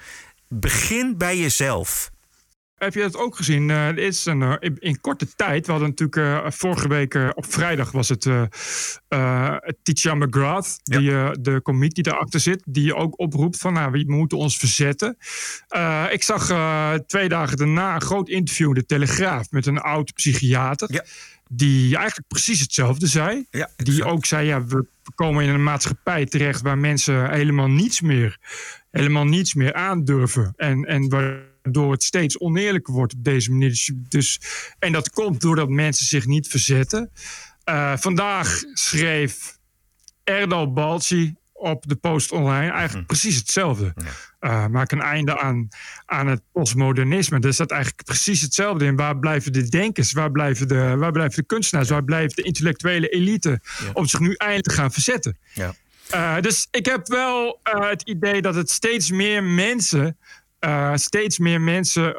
Begin 0.48 1.18
bij 1.18 1.38
jezelf. 1.38 2.12
Heb 2.76 2.94
je 2.94 3.00
dat 3.00 3.18
ook 3.18 3.36
gezien? 3.36 3.70
Eh, 3.70 3.96
is 3.96 4.26
een, 4.26 4.42
eh, 4.42 4.54
in, 4.60 4.78
in 4.80 5.02
korte 5.02 5.28
tijd, 5.36 5.66
we 5.66 5.72
hadden 5.72 5.90
natuurlijk 5.96 6.54
vorige 6.54 6.88
week 6.88 7.32
op 7.36 7.46
vrijdag 7.46 7.92
was 7.92 8.10
het 8.10 8.30
Titia 9.84 10.16
McGrath, 10.16 10.80
die, 10.84 11.10
de 11.42 11.60
komiek 11.64 11.94
die 11.94 12.04
daarachter 12.04 12.40
zit, 12.40 12.64
die 12.66 12.96
ook 12.96 13.20
oproept 13.20 13.58
van 13.58 13.74
nou, 13.74 13.92
we 13.92 14.04
moeten 14.08 14.38
ons 14.38 14.58
verzetten. 14.58 15.18
Ik 16.12 16.24
zag 16.24 16.46
twee 17.08 17.30
dagen 17.30 17.58
daarna 17.58 17.96
een 17.96 18.02
groot 18.02 18.30
interview 18.30 18.68
in 18.68 18.74
de 18.74 18.86
Telegraaf 18.86 19.52
met 19.52 19.66
een 19.66 19.80
oud 19.80 20.14
psychiater. 20.14 20.94
Ja. 20.94 21.04
Die 21.50 21.96
eigenlijk 21.96 22.28
precies 22.28 22.60
hetzelfde 22.60 23.08
zei. 23.08 23.46
Ja, 23.50 23.70
die 23.76 24.04
ook 24.04 24.26
zei, 24.26 24.48
ja, 24.48 24.66
we 24.66 24.86
komen 25.16 25.44
in 25.44 25.50
een 25.50 25.64
maatschappij 25.64 26.26
terecht 26.26 26.62
waar 26.62 26.78
mensen 26.78 27.32
helemaal 27.32 27.68
niets 27.68 28.02
meer, 28.02 28.38
helemaal 28.92 29.26
niets 29.26 29.54
meer 29.54 29.74
aandurven. 29.74 30.54
En, 30.58 30.86
en 30.86 31.10
waardoor 31.10 31.92
het 31.92 32.04
steeds 32.04 32.40
oneerlijker 32.40 32.94
wordt 32.94 33.14
op 33.14 33.24
deze 33.24 33.52
manier. 33.52 33.70
Dus, 33.70 33.92
dus, 34.10 34.40
en 34.80 34.92
dat 34.92 35.10
komt 35.10 35.42
doordat 35.42 35.70
mensen 35.70 36.06
zich 36.06 36.26
niet 36.26 36.48
verzetten. 36.48 37.12
Eh, 37.64 37.98
vandaag 37.98 38.62
schreef 38.74 39.58
Erdal 40.24 40.74
Balci 40.74 41.36
op 41.58 41.88
de 41.88 41.96
Post 41.96 42.32
Online 42.32 42.72
eigenlijk 42.72 43.08
precies 43.08 43.36
hetzelfde. 43.36 43.94
Eh, 44.40 44.68
maak 44.68 44.92
een 44.92 45.02
einde 45.02 45.40
aan, 45.40 45.68
aan 46.06 46.28
het 46.28 46.42
postmodernisme. 46.52 47.40
Er 47.40 47.54
staat 47.54 47.72
eigenlijk 47.72 48.04
precies 48.04 48.42
hetzelfde 48.42 48.86
in. 48.86 48.96
Waar 48.96 49.18
blijven 49.18 49.54
de 49.54 49.70
denkers? 49.70 50.12
Waar 50.12 50.32
blijven 50.32 50.68
de, 50.68 50.96
waar 50.96 51.12
blijven 51.12 51.36
de 51.36 51.46
kunstenaars? 51.46 51.90
Waar 51.90 52.04
blijft 52.04 52.36
de 52.36 52.42
intellectuele 52.42 53.08
elite? 53.08 53.62
Om 53.94 54.06
zich 54.06 54.20
nu 54.20 54.34
eindelijk 54.34 54.68
te 54.68 54.74
gaan 54.74 54.92
verzetten. 54.92 55.38
Ja. 55.54 55.74
Eh, 56.10 56.42
dus 56.42 56.68
ik 56.72 56.86
heb 56.86 57.08
wel 57.08 57.60
eh, 57.64 57.90
het 57.90 58.02
idee 58.02 58.42
dat 58.42 58.56
het 58.56 58.70
steeds 58.70 59.12
meer 59.12 59.44
mensen, 59.44 60.18
steeds 60.94 61.38
meer 61.38 61.62
mensen 61.62 62.16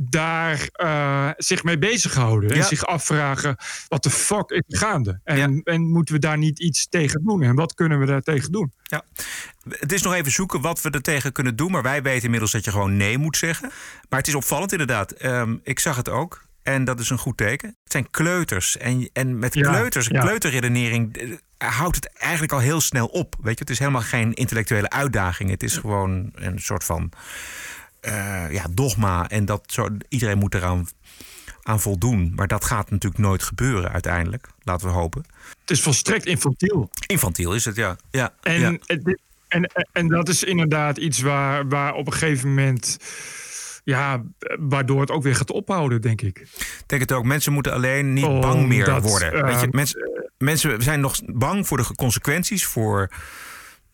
daar 0.00 0.68
eh, 0.72 1.28
zich 1.36 1.64
mee 1.64 1.78
bezighouden. 1.78 2.50
En 2.50 2.56
Ja. 2.56 2.62
zich 2.62 2.86
afvragen, 2.86 3.56
wat 3.88 4.02
de 4.02 4.10
fuck 4.10 4.50
is 4.50 4.78
gaande? 4.78 5.20
En, 5.24 5.60
en 5.64 5.82
moeten 5.90 6.14
we 6.14 6.20
daar 6.20 6.38
niet 6.38 6.58
iets 6.58 6.88
tegen 6.88 7.24
doen? 7.24 7.42
En 7.42 7.54
wat 7.54 7.74
kunnen 7.74 7.98
we 7.98 8.06
daar 8.06 8.22
tegen 8.22 8.52
doen? 8.52 8.72
Ja. 8.82 9.02
Het 9.68 9.92
is 9.92 10.02
nog 10.02 10.14
even 10.14 10.32
zoeken 10.32 10.60
wat 10.60 10.80
we 10.82 10.90
er 10.90 11.02
tegen 11.02 11.32
kunnen 11.32 11.56
doen. 11.56 11.70
Maar 11.70 11.82
wij 11.82 12.02
weten 12.02 12.24
inmiddels 12.24 12.52
dat 12.52 12.64
je 12.64 12.70
gewoon 12.70 12.96
nee 12.96 13.18
moet 13.18 13.36
zeggen. 13.36 13.70
Maar 14.08 14.18
het 14.18 14.28
is 14.28 14.34
opvallend 14.34 14.72
inderdaad. 14.72 15.10
Ehm, 15.12 15.56
ik 15.62 15.78
zag 15.78 15.96
het 15.96 16.08
ook. 16.08 16.46
En 16.62 16.84
dat 16.84 17.00
is 17.00 17.10
een 17.10 17.18
goed 17.18 17.36
teken. 17.36 17.68
Het 17.82 17.92
zijn 17.92 18.10
kleuters. 18.10 18.76
En, 18.76 19.10
en 19.12 19.38
met 19.38 19.54
Ja, 19.54 19.70
kleuters, 19.70 20.06
ja. 20.06 20.20
kleuterredenering... 20.20 21.16
eh, 21.16 21.68
houdt 21.78 21.94
het 21.96 22.12
eigenlijk 22.18 22.52
al 22.52 22.58
heel 22.58 22.80
snel 22.80 23.06
op. 23.06 23.34
Weet 23.42 23.54
je, 23.54 23.60
het 23.60 23.70
is 23.70 23.78
helemaal 23.78 24.00
geen 24.02 24.34
intellectuele 24.34 24.90
uitdaging. 24.90 25.50
Het 25.50 25.62
is 25.62 25.76
gewoon 25.76 26.30
een 26.34 26.58
soort 26.58 26.84
van 26.84 27.10
eh, 28.00 28.52
ja, 28.52 28.64
dogma. 28.70 29.28
En 29.28 29.44
dat 29.44 29.62
zo, 29.66 29.88
iedereen 30.08 30.38
moet 30.38 30.54
eraan 30.54 30.86
aan 31.62 31.80
voldoen. 31.80 32.32
Maar 32.34 32.46
dat 32.46 32.64
gaat 32.64 32.90
natuurlijk 32.90 33.22
nooit 33.22 33.42
gebeuren 33.42 33.92
uiteindelijk. 33.92 34.48
Laten 34.62 34.86
we 34.86 34.92
hopen. 34.92 35.24
Het 35.60 35.70
is 35.70 35.80
volstrekt 35.82 36.26
infantiel. 36.26 36.90
Infantiel 37.06 37.54
is 37.54 37.64
het, 37.64 37.76
ja. 37.76 37.96
ja 38.10 38.34
En, 38.42 38.60
ja. 38.60 38.76
het- 38.86 39.18
en, 39.48 39.70
en 39.92 40.08
dat 40.08 40.28
is 40.28 40.42
inderdaad 40.44 40.96
iets 40.96 41.20
waar, 41.20 41.68
waar 41.68 41.94
op 41.94 42.06
een 42.06 42.12
gegeven 42.12 42.48
moment. 42.48 42.96
Ja, 43.84 44.22
waardoor 44.58 45.00
het 45.00 45.10
ook 45.10 45.22
weer 45.22 45.36
gaat 45.36 45.50
ophouden, 45.50 46.00
denk 46.00 46.20
ik. 46.22 46.38
Ik 46.38 46.82
denk 46.86 47.00
het 47.02 47.12
ook. 47.12 47.24
Mensen 47.24 47.52
moeten 47.52 47.72
alleen 47.72 48.12
niet 48.12 48.24
Omdat, 48.24 48.40
bang 48.40 48.66
meer 48.66 49.00
worden. 49.00 49.32
eh, 49.32 49.42
Weet 49.44 49.60
je, 49.60 49.68
mensen, 49.70 50.10
mensen 50.38 50.82
zijn 50.82 51.00
nog 51.00 51.20
bang 51.26 51.66
voor 51.66 51.76
de 51.76 51.94
consequenties. 51.96 52.66
Voor 52.66 53.08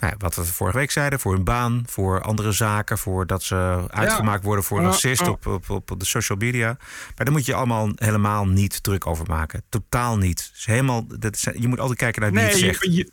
nou 0.05 0.15
wat 0.19 0.35
we 0.35 0.45
vorige 0.45 0.79
week 0.79 0.91
zeiden. 0.91 1.21
Voor 1.21 1.33
hun 1.33 1.45
baan. 1.45 1.83
Voor 1.87 2.23
andere 2.23 2.53
zaken. 2.53 2.99
Voor 2.99 3.27
dat 3.27 3.43
ze 3.43 3.85
uitgemaakt 3.91 4.45
worden 4.45 4.65
voor 4.65 4.81
Ja, 4.81 4.87
racist 4.87 5.29
op, 5.29 5.47
op, 5.47 5.71
op 5.71 5.95
de 5.99 6.05
social 6.05 6.39
media. 6.39 6.77
Maar 7.17 7.25
daar 7.25 7.33
moet 7.33 7.47
je 7.47 7.55
allemaal 7.55 7.91
helemaal 7.95 8.47
niet 8.47 8.83
druk 8.83 9.07
over 9.07 9.27
maken. 9.29 9.63
Totaal 9.69 10.17
niet. 10.19 10.51
Is 10.57 10.65
helemaal, 10.67 11.07
dat 11.19 11.35
is- 11.35 11.49
je 11.59 11.69
moet 11.69 11.81
altijd 11.81 11.99
kijken 11.99 12.23
naar 12.23 12.31
wie 12.33 12.41
het 12.41 12.51
Nee, 12.53 12.61
zegt. 12.61 12.83
je, 12.85 12.93
je, 12.93 13.11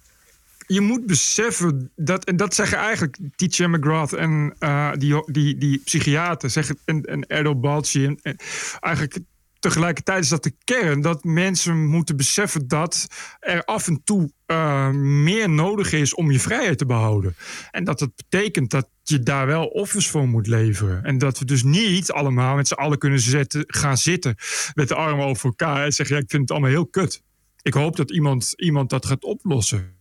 je 0.67 0.82
moet 0.82 1.06
beseffen 1.06 1.91
dat, 1.95 2.25
en 2.25 2.36
dat 2.38 2.56
zeggen 2.56 2.77
eigenlijk 2.77 3.17
Teacher 3.36 3.69
McGrath 3.69 4.13
en 4.13 4.56
eh, 4.60 4.91
die, 4.93 5.32
die, 5.32 5.58
die 5.58 5.77
psychiater 5.84 6.49
zeggen, 6.49 6.77
en, 6.86 7.01
en 7.01 7.27
Erdo 7.27 7.56
Balci. 7.56 8.06
En, 8.06 8.19
en 8.21 8.36
eigenlijk 8.80 9.19
tegelijkertijd 9.62 10.24
is 10.24 10.30
dat 10.30 10.43
de 10.43 10.56
kern 10.63 11.02
dat 11.02 11.24
mensen 11.24 11.86
moeten 11.86 12.17
beseffen 12.17 12.67
dat 12.67 13.08
er 13.39 13.63
af 13.63 13.88
en 13.88 14.02
toe 14.04 14.32
eh, 14.45 14.89
meer 14.89 15.50
nodig 15.50 15.91
is 15.91 16.15
om 16.15 16.32
je 16.32 16.39
vrijheid 16.39 16.78
te 16.78 16.86
behouden. 16.86 17.36
En 17.71 17.84
dat 17.84 18.00
het 18.00 18.12
betekent 18.15 18.70
dat 18.70 18.88
je 19.03 19.20
daar 19.20 19.47
wel 19.47 19.66
offers 19.66 20.07
voor 20.07 20.28
moet 20.28 20.47
leveren. 20.47 21.03
En 21.03 21.18
dat 21.18 21.39
we 21.39 21.45
dus 21.45 21.64
niet 21.64 22.12
allemaal 22.12 22.55
met 22.55 22.68
z'n 22.68 22.74
allen 22.74 22.97
kunnen 22.97 23.20
zetten, 23.20 23.64
gaan 23.68 23.97
zitten 23.97 24.36
met 24.74 24.88
de 24.88 24.95
armen 24.95 25.26
over 25.26 25.45
elkaar 25.45 25.84
en 25.86 25.91
zeggen: 25.91 26.16
ja, 26.16 26.22
ik 26.22 26.30
vind 26.30 26.41
het 26.41 26.51
allemaal 26.51 26.70
heel 26.70 26.88
kut. 26.88 27.24
Ik 27.62 27.74
hoop 27.74 27.95
dat 27.95 28.12
iemand, 28.12 28.53
iemand 28.55 28.89
dat 28.89 29.05
gaat 29.05 29.24
oplossen. 29.24 29.99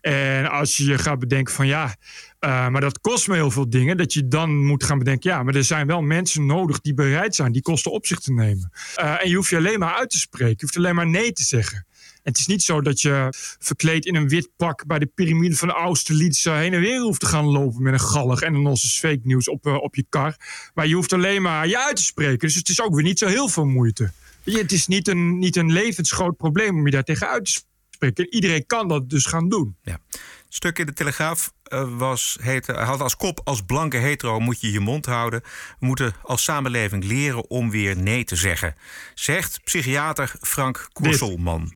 En 0.00 0.50
als 0.50 0.76
je 0.76 0.84
je 0.84 0.98
gaat 0.98 1.18
bedenken 1.18 1.54
van 1.54 1.66
ja, 1.66 1.96
eh, 2.38 2.68
maar 2.68 2.80
dat 2.80 3.00
kost 3.00 3.28
me 3.28 3.34
heel 3.34 3.50
veel 3.50 3.70
dingen. 3.70 3.96
Dat 3.96 4.12
je 4.12 4.28
dan 4.28 4.64
moet 4.66 4.84
gaan 4.84 4.98
bedenken, 4.98 5.30
ja, 5.30 5.42
maar 5.42 5.54
er 5.54 5.64
zijn 5.64 5.86
wel 5.86 6.02
mensen 6.02 6.46
nodig 6.46 6.80
die 6.80 6.94
bereid 6.94 7.34
zijn 7.34 7.52
die 7.52 7.62
kosten 7.62 7.92
op 7.92 8.06
zich 8.06 8.18
te 8.18 8.32
nemen. 8.32 8.70
Eh, 8.94 9.22
en 9.22 9.28
je 9.28 9.36
hoeft 9.36 9.50
je 9.50 9.56
alleen 9.56 9.78
maar 9.78 9.94
uit 9.94 10.10
te 10.10 10.18
spreken. 10.18 10.54
Je 10.56 10.60
hoeft 10.60 10.76
alleen 10.76 10.94
maar 10.94 11.06
nee 11.06 11.32
te 11.32 11.42
zeggen. 11.42 11.86
het 12.22 12.38
is 12.38 12.46
niet 12.46 12.62
zo 12.62 12.80
dat 12.80 13.00
je 13.00 13.28
verkleed 13.58 14.06
in 14.06 14.14
een 14.14 14.28
wit 14.28 14.48
pak 14.56 14.86
bij 14.86 14.98
de 14.98 15.06
piramide 15.06 15.56
van 15.56 15.70
Austerlitz 15.70 16.46
eh, 16.46 16.56
heen 16.56 16.74
en 16.74 16.80
weer 16.80 17.00
hoeft 17.00 17.20
te 17.20 17.26
gaan 17.26 17.44
lopen 17.44 17.82
met 17.82 17.92
een 17.92 18.00
gallig 18.00 18.40
en 18.40 18.52
dan 18.52 18.66
ons 18.66 18.98
fake 18.98 19.20
nieuws 19.22 19.48
op, 19.48 19.66
op 19.66 19.94
je 19.94 20.04
kar. 20.08 20.36
Maar 20.74 20.86
je 20.86 20.94
hoeft 20.94 21.12
alleen 21.12 21.42
maar 21.42 21.68
je 21.68 21.78
uit 21.78 21.96
te 21.96 22.04
spreken. 22.04 22.38
Dus 22.38 22.54
het 22.54 22.68
is 22.68 22.80
ook 22.80 22.94
weer 22.94 23.04
niet 23.04 23.18
zo 23.18 23.26
heel 23.26 23.48
veel 23.48 23.66
moeite. 23.66 24.12
Je, 24.42 24.58
Het 24.58 24.72
is 24.72 24.86
niet 24.86 25.08
een, 25.08 25.38
niet 25.38 25.56
een 25.56 25.72
levensgroot 25.72 26.36
probleem 26.36 26.76
om 26.76 26.84
je 26.84 26.90
daar 26.90 27.04
tegen 27.04 27.28
uit 27.28 27.44
te 27.44 27.62
spreken. 27.90 28.34
Iedereen 28.34 28.66
kan 28.66 28.88
dat 28.88 29.10
dus 29.10 29.26
gaan 29.26 29.48
doen. 29.48 29.76
Ja. 29.82 30.00
Stuk 30.48 30.78
in 30.78 30.86
de 30.86 30.92
Telegraaf 30.92 31.52
eh, 31.62 31.88
was, 31.96 32.38
heette, 32.40 32.72
had 32.72 33.00
als 33.00 33.16
kop... 33.16 33.40
als 33.44 33.62
blanke 33.62 33.96
hetero 33.96 34.40
moet 34.40 34.60
je 34.60 34.72
je 34.72 34.80
mond 34.80 35.06
houden. 35.06 35.40
We 35.78 35.86
moeten 35.86 36.14
als 36.22 36.42
samenleving 36.42 37.04
leren 37.04 37.50
om 37.50 37.70
weer 37.70 37.96
nee 37.96 38.24
te 38.24 38.36
zeggen. 38.36 38.74
Zegt 39.14 39.60
psychiater 39.64 40.32
Frank 40.40 40.88
Koerselman. 40.92 41.72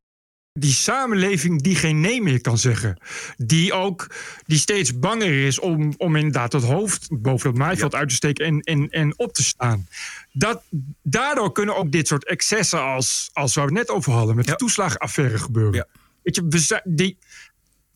die 0.53 0.73
samenleving 0.73 1.62
die 1.62 1.77
geen 1.77 2.01
nee 2.01 2.23
meer 2.23 2.41
kan 2.41 2.59
zeggen. 2.59 2.99
Die 3.37 3.73
ook 3.73 4.07
die 4.47 4.59
steeds 4.59 4.99
banger 4.99 5.47
is 5.47 5.59
om, 5.59 5.95
om 5.97 6.16
inderdaad 6.16 6.53
het 6.53 6.64
hoofd 6.64 7.09
boven 7.11 7.49
het 7.49 7.59
maaiveld 7.59 7.95
uit 7.95 8.09
te 8.09 8.14
steken 8.14 8.45
en, 8.45 8.61
en, 8.61 8.89
en 8.91 9.18
op 9.18 9.33
te 9.33 9.43
staan. 9.43 9.89
Dat, 10.33 10.62
daardoor 11.03 11.53
kunnen 11.53 11.77
ook 11.77 11.93
dit 11.93 12.07
soort 12.07 12.27
excessen 12.27 12.83
als, 12.83 13.31
als 13.33 13.55
waar 13.55 13.66
we 13.66 13.79
het 13.79 13.89
net 13.89 13.97
over 13.97 14.12
hadden, 14.12 14.37
met 14.37 14.47
de 14.47 14.57
toeslagenaffaire 14.57 15.39
gebeuren. 15.39 15.87
Weet 16.23 16.37
je, 16.37 16.47
we 16.49 16.59
zijn, 16.59 16.83
die, 16.85 17.18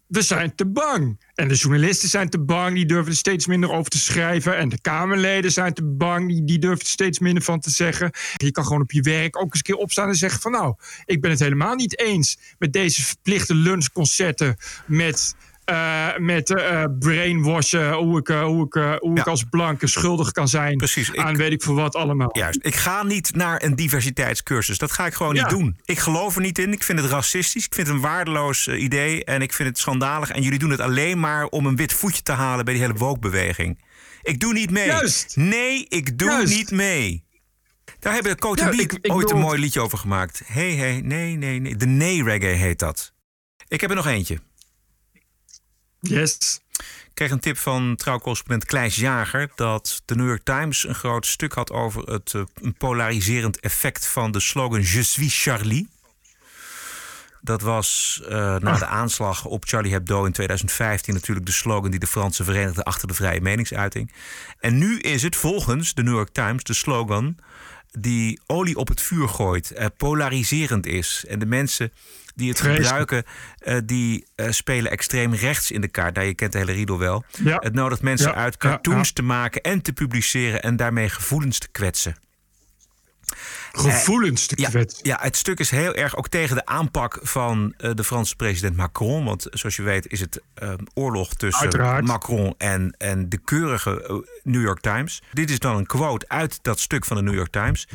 we 0.06 0.22
zijn 0.22 0.54
te 0.54 0.66
bang. 0.66 1.20
En 1.34 1.48
de 1.48 1.54
journalisten 1.54 2.08
zijn 2.08 2.28
te 2.28 2.40
bang, 2.40 2.74
die 2.74 2.86
durven 2.86 3.10
er 3.10 3.16
steeds 3.16 3.46
minder 3.46 3.70
over 3.70 3.90
te 3.90 3.98
schrijven. 3.98 4.56
En 4.56 4.68
de 4.68 4.80
Kamerleden 4.80 5.52
zijn 5.52 5.74
te 5.74 5.84
bang, 5.84 6.46
die, 6.46 6.58
durven 6.58 6.80
er 6.80 6.86
steeds 6.86 7.18
minder 7.18 7.42
van 7.42 7.60
te 7.60 7.70
zeggen. 7.70 8.10
Je 8.36 8.50
kan 8.50 8.64
gewoon 8.64 8.82
op 8.82 8.92
je 8.92 9.02
werk 9.02 9.36
ook 9.36 9.44
eens 9.44 9.56
een 9.56 9.62
keer 9.62 9.74
opstaan 9.74 10.08
en 10.08 10.14
zeggen 10.14 10.40
van 10.40 10.52
nou, 10.52 10.74
ik 11.04 11.20
ben 11.20 11.30
het 11.30 11.40
helemaal 11.40 11.74
niet 11.74 11.98
eens 11.98 12.38
met 12.58 12.72
deze 12.72 13.04
verplichte 13.04 13.54
lunchconcerten 13.54 14.56
met 14.86 15.34
eh, 15.66 16.16
met 16.16 16.50
eh, 16.54 16.84
brainwashen, 16.98 17.92
hoe 17.92 18.18
ik, 18.18 18.28
eh, 18.28 18.42
hoe 18.42 18.64
ik, 18.64 18.98
hoe 19.00 19.18
ik 19.18 19.26
als 19.26 19.44
blanke 19.50 19.86
schuldig 19.86 20.32
kan 20.32 20.48
zijn 20.48 20.76
Precies, 20.76 21.14
aan 21.16 21.36
weet 21.36 21.52
ik 21.52 21.62
voor 21.62 21.74
wat 21.74 21.94
allemaal. 21.94 22.28
Juist. 22.32 22.58
Ik 22.62 22.74
ga 22.74 23.02
niet 23.02 23.34
naar 23.34 23.62
een 23.62 23.76
diversiteitscursus. 23.76 24.78
Dat 24.78 24.92
ga 24.92 25.06
ik 25.06 25.14
gewoon 25.14 25.34
Ja. 25.34 25.40
niet 25.42 25.50
doen. 25.50 25.78
Ik 25.84 25.98
geloof 25.98 26.34
er 26.34 26.40
niet 26.40 26.58
in. 26.58 26.72
Ik 26.72 26.82
vind 26.82 27.00
het 27.00 27.10
racistisch. 27.10 27.66
Ik 27.66 27.74
vind 27.74 27.86
het 27.86 27.96
een 27.96 28.02
waardeloos 28.02 28.68
idee. 28.68 29.24
En 29.24 29.42
ik 29.42 29.52
vind 29.52 29.68
het 29.68 29.78
schandalig. 29.78 30.30
En 30.30 30.42
jullie 30.42 30.58
doen 30.58 30.70
het 30.70 30.80
alleen 30.80 31.20
maar 31.20 31.44
om 31.44 31.66
een 31.66 31.76
wit 31.76 31.92
voetje 31.92 32.22
te 32.22 32.32
halen 32.32 32.64
bij 32.64 32.74
die 32.74 32.82
hele 32.82 32.98
woke-beweging. 32.98 33.84
Ik 34.22 34.40
doe 34.40 34.52
niet 34.52 34.70
mee. 34.70 34.86
Juist. 34.86 35.36
Nee, 35.36 35.86
ik 35.88 36.18
doe 36.18 36.30
Juist. 36.30 36.54
niet 36.54 36.70
mee. 36.70 37.24
Daar 37.98 38.12
hebben 38.12 38.32
de 38.32 38.38
Cote 38.38 38.62
Ja, 39.00 39.14
ooit 39.14 39.30
een 39.30 39.38
mooi 39.38 39.60
liedje 39.60 39.80
over 39.80 39.98
gemaakt. 39.98 40.42
Hey, 40.44 40.74
hey, 40.74 41.00
nee, 41.00 41.36
nee, 41.36 41.60
nee. 41.60 41.76
De 41.76 41.86
nee-reggae 41.86 42.46
heet 42.48 42.78
dat. 42.78 43.12
Ik 43.68 43.80
heb 43.80 43.90
er 43.90 43.96
nog 43.96 44.06
eentje. 44.06 44.38
Yes. 46.08 46.60
Ik 46.78 47.14
kreeg 47.14 47.30
een 47.30 47.40
tip 47.40 47.58
van 47.58 47.96
trouwcorrespondent 47.96 48.64
Kleis 48.64 48.96
Jager... 48.96 49.50
dat 49.54 50.02
de 50.04 50.14
New 50.14 50.26
York 50.26 50.44
Times 50.44 50.88
een 50.88 50.94
groot 50.94 51.26
stuk 51.26 51.52
had 51.52 51.70
over 51.70 52.02
het 52.02 52.34
eh, 52.34 52.42
polariserend 52.78 53.60
effect 53.60 54.06
van 54.06 54.32
de 54.32 54.40
slogan 54.40 54.80
Je 54.80 55.02
suis 55.02 55.42
Charlie. 55.42 55.88
Dat 57.40 57.60
was 57.60 58.20
eh, 58.28 58.56
na 58.56 58.78
de 58.78 58.86
aanslag 58.86 59.44
op 59.44 59.64
Charlie 59.64 59.92
Hebdo 59.92 60.24
in 60.24 60.32
2015 60.32 61.14
natuurlijk 61.14 61.46
de 61.46 61.52
slogan 61.52 61.90
die 61.90 62.00
de 62.00 62.06
Fransen 62.06 62.44
verenigde 62.44 62.84
achter 62.84 63.08
de 63.08 63.14
vrije 63.14 63.40
meningsuiting. 63.40 64.12
En 64.60 64.78
nu 64.78 64.98
is 64.98 65.22
het 65.22 65.36
volgens 65.36 65.94
de 65.94 66.02
New 66.02 66.14
York 66.14 66.32
Times 66.32 66.62
de 66.62 66.74
slogan 66.74 67.36
die 67.90 68.40
olie 68.46 68.76
op 68.76 68.88
het 68.88 69.00
vuur 69.00 69.28
gooit, 69.28 69.70
eh, 69.70 69.86
polariserend 69.96 70.86
is. 70.86 71.24
En 71.28 71.38
de 71.38 71.46
mensen 71.46 71.92
die 72.36 72.48
het 72.48 72.58
Vreselijk. 72.58 72.86
gebruiken, 72.88 73.24
eh, 73.58 73.76
die 73.84 74.26
eh, 74.34 74.50
spelen 74.50 74.90
extreem 74.90 75.34
rechts 75.34 75.70
in 75.70 75.80
de 75.80 75.88
kaart. 75.88 76.14
Nou, 76.14 76.26
je 76.26 76.34
kent 76.34 76.52
de 76.52 76.58
hele 76.58 76.72
riedel 76.72 76.98
wel. 76.98 77.24
Ja. 77.44 77.56
Het 77.60 77.74
nodigt 77.74 78.02
mensen 78.02 78.28
Ja, 78.30 78.34
uit 78.34 78.56
cartoons 78.56 79.08
ja. 79.08 79.14
te 79.14 79.22
maken 79.22 79.60
en 79.62 79.82
te 79.82 79.92
publiceren 79.92 80.62
en 80.62 80.76
daarmee 80.76 81.08
gevoelens 81.08 81.58
te 81.58 81.68
kwetsen. 81.68 82.16
Gevoelens 83.78 84.46
te 84.46 84.54
Ja, 84.60 84.68
kwetsen. 84.68 84.98
ja, 85.08 85.18
het 85.20 85.36
stuk 85.36 85.58
is 85.58 85.70
heel 85.70 85.94
erg 85.94 86.16
ook 86.16 86.28
tegen 86.28 86.56
de 86.56 86.66
aanpak 86.66 87.18
van 87.22 87.74
eh, 87.76 87.90
de 87.94 88.04
Franse 88.04 88.36
president 88.36 88.76
Macron. 88.76 89.24
Want 89.24 89.46
zoals 89.50 89.76
je 89.76 89.82
weet 89.82 90.06
is 90.12 90.20
het 90.20 90.40
eh, 90.54 90.72
oorlog 90.94 91.34
tussen 91.34 91.62
Uiteraard. 91.62 92.04
Macron 92.06 92.54
en, 92.58 92.94
en 92.98 93.28
de 93.28 93.38
keurige 93.38 94.02
eh, 94.06 94.16
New 94.42 94.62
York 94.62 94.80
Times. 94.80 95.22
Dit 95.32 95.50
is 95.50 95.58
dan 95.58 95.76
een 95.76 95.86
quote 95.86 96.28
uit 96.28 96.58
dat 96.62 96.80
stuk 96.80 97.04
van 97.04 97.16
de 97.16 97.22
New 97.22 97.34
York 97.34 97.50
Times. 97.50 97.88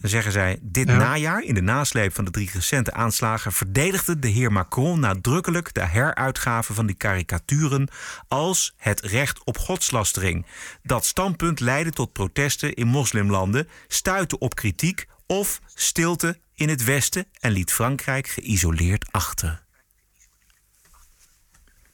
Dan 0.00 0.10
zeggen 0.10 0.32
zij: 0.32 0.58
Dit 0.62 0.88
Ja. 0.88 0.96
najaar, 0.96 1.42
in 1.42 1.54
de 1.54 1.62
nasleep 1.62 2.14
van 2.14 2.24
de 2.24 2.30
drie 2.30 2.50
recente 2.52 2.92
aanslagen, 2.92 3.52
verdedigde 3.52 4.18
de 4.18 4.28
heer 4.28 4.52
Macron 4.52 5.00
nadrukkelijk 5.00 5.74
de 5.74 5.84
heruitgave 5.86 6.74
van 6.74 6.86
die 6.86 6.96
karikaturen 6.96 7.88
als 8.28 8.72
het 8.76 9.00
recht 9.00 9.44
op 9.44 9.58
godslastering. 9.58 10.46
Dat 10.82 11.04
standpunt 11.04 11.60
leidde 11.60 11.90
tot 11.90 12.12
protesten 12.12 12.74
in 12.74 12.86
moslimlanden, 12.86 13.68
stuitte 13.88 14.38
op 14.38 14.54
kritiek 14.54 15.06
of 15.32 15.60
stilte 15.74 16.38
in 16.54 16.68
het 16.68 16.84
Westen 16.84 17.26
en 17.40 17.52
liet 17.52 17.72
Frankrijk 17.72 18.28
geïsoleerd 18.28 19.04
achter. 19.10 19.62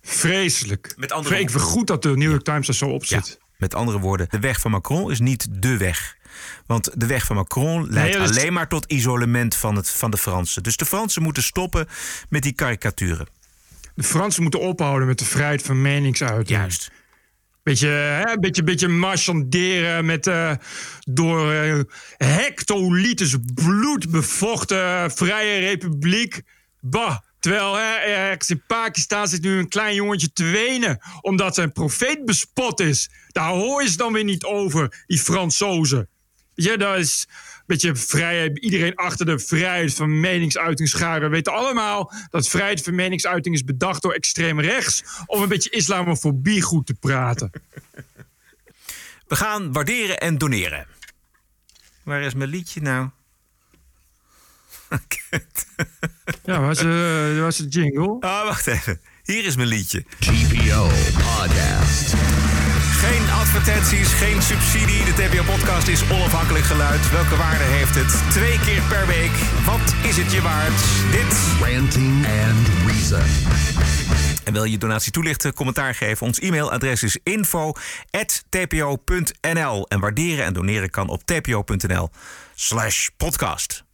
Vreselijk. 0.02 0.94
Met 0.96 1.12
andere 1.12 1.38
Ik 1.38 1.50
vind 1.50 1.62
goed 1.62 1.86
dat 1.86 2.02
de 2.02 2.16
New 2.16 2.30
York 2.30 2.42
Times 2.44 2.68
er 2.68 2.74
zo 2.74 2.86
op 2.88 3.04
Ja, 3.04 3.22
zit. 3.22 3.38
met 3.56 3.74
andere 3.74 3.98
woorden, 3.98 4.26
de 4.30 4.38
weg 4.38 4.60
van 4.60 4.70
Macron 4.70 5.10
is 5.10 5.20
niet 5.20 5.46
de 5.50 5.76
weg. 5.76 6.16
Want 6.66 7.00
de 7.00 7.06
weg 7.06 7.24
van 7.24 7.36
Macron 7.36 7.90
leidt 7.90 8.16
is- 8.16 8.28
alleen 8.28 8.52
maar 8.52 8.68
tot 8.68 8.92
isolement 8.92 9.54
van, 9.54 9.76
het, 9.76 9.88
van 9.90 10.10
de 10.10 10.16
Fransen. 10.16 10.62
Dus 10.62 10.76
de 10.76 10.86
Fransen 10.86 11.22
moeten 11.22 11.42
stoppen 11.42 11.88
met 12.28 12.42
die 12.42 12.52
karikaturen. 12.52 13.26
De 13.94 14.02
Fransen 14.02 14.42
moeten 14.42 14.60
ophouden 14.60 15.08
met 15.08 15.18
de 15.18 15.24
vrijheid 15.24 15.62
van 15.62 15.82
meningsuiting. 15.82 16.48
Juist. 16.48 16.90
Beetje, 17.68 17.88
hè, 17.88 18.38
beetje, 18.38 18.62
beetje 18.62 18.88
marchanderen 18.88 20.04
met 20.04 20.26
eh, 20.26 20.52
door 21.04 21.52
eh, 21.52 21.80
hectoliters 22.16 23.36
bloed 23.54 24.10
bevochten 24.10 25.10
vrije 25.10 25.58
republiek. 25.58 26.42
Bah, 26.80 27.16
terwijl 27.40 27.74
hè, 27.74 27.94
ergens 27.94 28.50
in 28.50 28.62
Pakistan 28.66 29.28
zit 29.28 29.42
nu 29.42 29.58
een 29.58 29.68
klein 29.68 29.94
jongetje 29.94 30.32
te 30.32 30.44
wenen 30.44 30.98
omdat 31.20 31.54
zijn 31.54 31.72
profeet 31.72 32.24
bespot 32.24 32.80
is. 32.80 33.10
Daar 33.28 33.50
hoor 33.50 33.82
je 33.82 33.88
ze 33.88 33.96
dan 33.96 34.12
weer 34.12 34.24
niet 34.24 34.44
over, 34.44 35.04
die 35.06 35.18
Fransozen. 35.18 36.08
Je, 36.54 36.76
dat 36.76 36.98
is 36.98 37.28
beetje 37.68 37.96
vrijheid. 37.96 38.58
Iedereen 38.58 38.94
achter 38.94 39.26
de 39.26 39.38
vrijheid 39.38 39.94
van 39.94 40.20
meningsuiting 40.20 40.88
scharen. 40.88 41.22
We 41.22 41.28
weten 41.28 41.52
allemaal 41.52 42.12
dat 42.30 42.48
vrijheid 42.48 42.82
van 42.82 42.94
meningsuiting 42.94 43.54
is 43.54 43.64
bedacht 43.64 44.02
door 44.02 44.12
extreem 44.12 44.60
rechts. 44.60 45.04
om 45.26 45.42
een 45.42 45.48
beetje 45.48 45.70
islamofobie 45.70 46.62
goed 46.62 46.86
te 46.86 46.94
praten. 46.94 47.50
We 49.26 49.36
gaan 49.36 49.72
waarderen 49.72 50.18
en 50.18 50.38
doneren. 50.38 50.86
Waar 52.02 52.22
is 52.22 52.34
mijn 52.34 52.50
liedje 52.50 52.80
nou? 52.80 53.08
Ja, 56.44 56.60
waar 56.60 56.70
is, 56.70 56.78
eh, 56.78 56.84
waar 57.40 57.48
is 57.48 57.56
de 57.56 57.68
jingle? 57.68 58.16
Ah, 58.20 58.44
wacht 58.44 58.66
even. 58.66 59.00
Hier 59.22 59.44
is 59.44 59.56
mijn 59.56 59.68
liedje. 59.68 60.04
TPO 60.18 60.90
Podcast. 61.12 62.47
Geen 62.98 63.30
advertenties, 63.30 64.12
geen 64.12 64.42
subsidie. 64.42 65.04
De 65.04 65.12
TPO-podcast 65.12 65.88
is 65.88 66.10
onafhankelijk 66.10 66.64
geluid. 66.64 67.10
Welke 67.10 67.36
waarde 67.36 67.64
heeft 67.64 67.94
het? 67.94 68.30
Twee 68.30 68.58
keer 68.58 68.82
per 68.82 69.06
week. 69.06 69.30
Wat 69.64 69.94
is 70.10 70.16
het 70.16 70.32
je 70.32 70.42
waard? 70.42 70.80
Dit. 71.10 71.38
Ranting 71.60 72.26
and 72.26 72.68
Reason. 72.86 73.22
En 74.44 74.52
wil 74.52 74.64
je 74.64 74.78
donatie 74.78 75.12
toelichten, 75.12 75.54
commentaar 75.54 75.94
geven? 75.94 76.26
Ons 76.26 76.38
e-mailadres 76.40 77.02
is 77.02 77.18
info.tpo.nl. 77.22 77.76
En 79.88 80.00
waarderen 80.00 80.44
en 80.44 80.52
doneren 80.52 80.90
kan 80.90 81.08
op 81.08 81.22
tpo.nl 81.24 82.10
slash 82.54 83.08
podcast. 83.16 83.84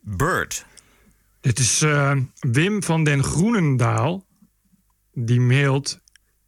Bird. 0.00 0.66
Dit 1.40 1.58
is 1.58 1.82
eh, 1.82 2.16
Wim 2.40 2.82
van 2.82 3.04
den 3.04 3.24
Groenendaal. 3.24 4.24
Die 5.12 5.40
mailt. 5.40 6.01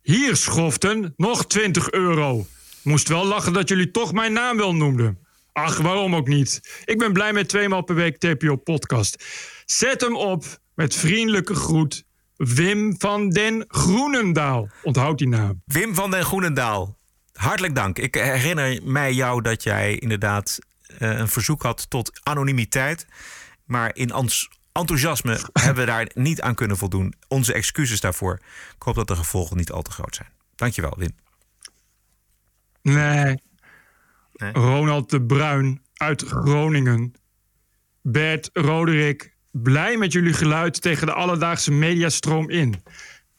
Hier, 0.05 0.37
schoften, 0.37 1.13
nog 1.17 1.47
20 1.47 1.91
euro. 1.91 2.47
Moest 2.83 3.09
wel 3.09 3.27
lachen 3.27 3.53
dat 3.53 3.69
jullie 3.69 3.91
toch 3.91 4.13
mijn 4.13 4.33
naam 4.33 4.57
wel 4.57 4.75
noemden. 4.75 5.19
Ach, 5.53 5.79
waarom 5.79 6.15
ook 6.15 6.29
niet? 6.29 6.83
Ik 6.85 6.99
ben 6.99 7.13
blij 7.13 7.33
met 7.33 7.49
tweemaal 7.49 7.83
per 7.83 7.95
week 7.95 8.19
TPO 8.19 8.57
podcast. 8.57 9.25
Zet 9.65 10.01
hem 10.01 10.17
op 10.17 10.45
met 10.75 10.95
vriendelijke 10.95 11.55
groet. 11.55 12.05
Wim 12.37 12.95
van 12.99 13.31
den 13.31 13.65
Groenendaal. 13.69 14.69
Onthoud 14.83 15.19
die 15.19 15.29
naam. 15.29 15.63
Wim 15.65 15.95
van 15.95 16.11
den 16.11 16.25
Groenendaal. 16.25 16.99
Hartelijk 17.33 17.75
dank. 17.75 17.99
Ik 17.99 18.15
herinner 18.15 18.81
mij 18.83 19.13
jou 19.13 19.43
dat 19.43 19.63
jij 19.63 19.99
inderdaad 19.99 20.59
eh, 20.99 21.19
een 21.19 21.29
verzoek 21.29 21.63
had 21.63 21.91
tot 21.91 22.21
anonimiteit. 22.23 23.07
Maar 23.65 23.97
in 23.97 24.15
ons 24.15 24.49
enthousiasme 24.79 25.41
hebben 25.53 25.85
we 25.85 25.91
daar 25.91 26.11
niet 26.15 26.41
aan 26.41 26.55
kunnen 26.55 26.77
voldoen. 26.77 27.15
Onze 27.29 27.53
excuses 27.53 28.01
daarvoor. 28.01 28.41
Ik 28.77 28.83
hoop 28.83 28.95
dat 28.95 29.09
de 29.09 29.17
gevolgen 29.17 29.57
niet 29.57 29.71
al 29.71 29.83
te 29.83 29.91
groot 29.91 30.15
zijn. 30.15 30.29
Dankjewel, 30.55 30.95
Wim. 30.99 31.17
Nee. 32.83 33.43
Nee? 34.33 34.53
Ronald 34.53 35.11
de 35.11 35.23
Bruin 35.23 35.83
uit 35.95 36.23
Groningen. 36.23 37.15
Bert 38.03 38.51
Roderick 38.53 39.35
blij 39.63 39.97
met 39.97 40.13
jullie 40.13 40.33
geluid 40.33 40.81
tegen 40.81 41.07
de 41.07 41.13
alledaagse 41.13 41.73
mediastroom 41.73 42.51
in. 42.51 42.83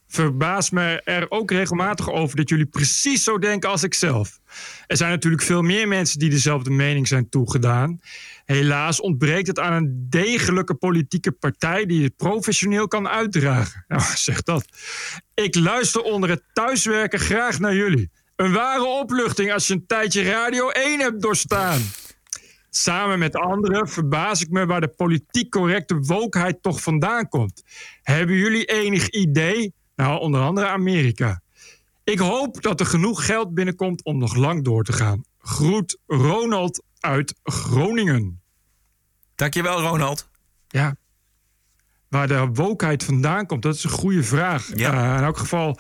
Verbaas 0.08 0.70
me 0.70 1.01
er 1.03 1.26
ook 1.30 1.51
regelmatig 1.51 2.12
over 2.12 2.36
dat 2.36 2.49
jullie 2.49 2.66
precies 2.66 3.24
zo 3.24 3.38
denken 3.38 3.70
als 3.70 3.84
ik 3.84 3.93
zelf. 3.93 4.39
Er 4.88 4.97
zijn 4.97 5.12
natuurlijk 5.12 5.43
veel 5.43 5.62
meer 5.62 5.88
mensen 5.88 6.20
die 6.20 6.30
dezelfde 6.30 6.70
mening 6.70 7.08
zijn 7.08 7.30
toegedaan. 7.30 7.99
Helaas 8.45 9.01
ontbreekt 9.01 9.47
het 9.47 9.60
aan 9.60 9.74
een 9.74 10.08
degelijke 10.10 10.76
politieke 10.76 11.32
partij 11.32 11.86
die 11.86 12.03
het 12.03 12.16
professioneel 12.16 12.88
kan 12.88 13.08
uitdragen. 13.08 13.84
Nou, 13.95 14.01
zeg 14.16 14.41
dat. 14.41 14.66
Ik 15.34 15.56
luister 15.56 16.01
onder 16.01 16.30
het 16.30 16.43
thuiswerken 16.53 17.20
graag 17.20 17.60
naar 17.60 17.76
jullie. 17.76 18.10
Een 18.36 18.51
ware 18.51 18.86
opluchting 18.86 19.53
als 19.53 19.68
je 19.68 19.74
een 19.74 19.86
tijdje 19.86 20.24
Radio 20.24 20.70
1 20.70 20.99
hebt 20.99 21.22
doorstaan. 21.22 21.82
Samen 22.70 23.20
met 23.20 23.36
anderen 23.36 23.88
verbaas 23.89 24.41
ik 24.41 24.49
me 24.49 24.66
waar 24.66 24.82
de 24.82 24.93
politiek 24.95 25.49
correcte 25.49 25.95
wokeheid 25.99 26.62
toch 26.62 26.82
vandaan 26.82 27.30
komt. 27.30 27.64
Hebben 28.01 28.36
jullie 28.36 28.66
enig 28.66 29.10
idee? 29.10 29.74
Nou, 29.96 30.20
onder 30.20 30.41
andere 30.41 30.68
Amerika. 30.68 31.41
Ik 32.04 32.20
hoop 32.20 32.62
dat 32.62 32.80
er 32.80 32.86
genoeg 32.86 33.26
geld 33.26 33.54
binnenkomt 33.54 34.04
om 34.04 34.18
nog 34.18 34.36
lang 34.36 34.64
door 34.64 34.84
te 34.84 34.93
gaan. 34.93 35.24
Groet 35.39 35.98
Ronald 36.08 36.84
uit 37.00 37.36
Groningen. 37.43 38.41
Dankjewel, 39.36 39.82
Ronald. 39.82 40.30
Ja. 40.68 40.96
Waar 42.10 42.28
de 42.28 42.48
wokeheid 42.54 43.04
vandaan 43.04 43.46
komt, 43.46 43.62
dat 43.62 43.76
is 43.76 43.84
een 43.84 43.89
goede 43.89 44.24
vraag. 44.24 44.70
Ja. 44.76 44.93
Eh, 44.93 45.18
in 45.18 45.24
elk 45.24 45.38
geval 45.38 45.80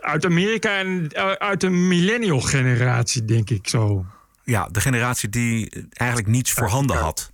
uit 0.00 0.24
Amerika 0.24 0.78
en 0.78 1.08
eh, 1.08 1.30
uit 1.30 1.60
de 1.60 1.70
millennial 1.70 2.40
generatie, 2.40 3.24
denk 3.24 3.50
ik 3.50 3.68
zo. 3.68 4.04
Ja, 4.44 4.68
de 4.70 4.80
generatie 4.80 5.28
die 5.28 5.86
eigenlijk 5.92 6.30
niets 6.30 6.52
voorhanden 6.52 6.96
had. 6.96 7.32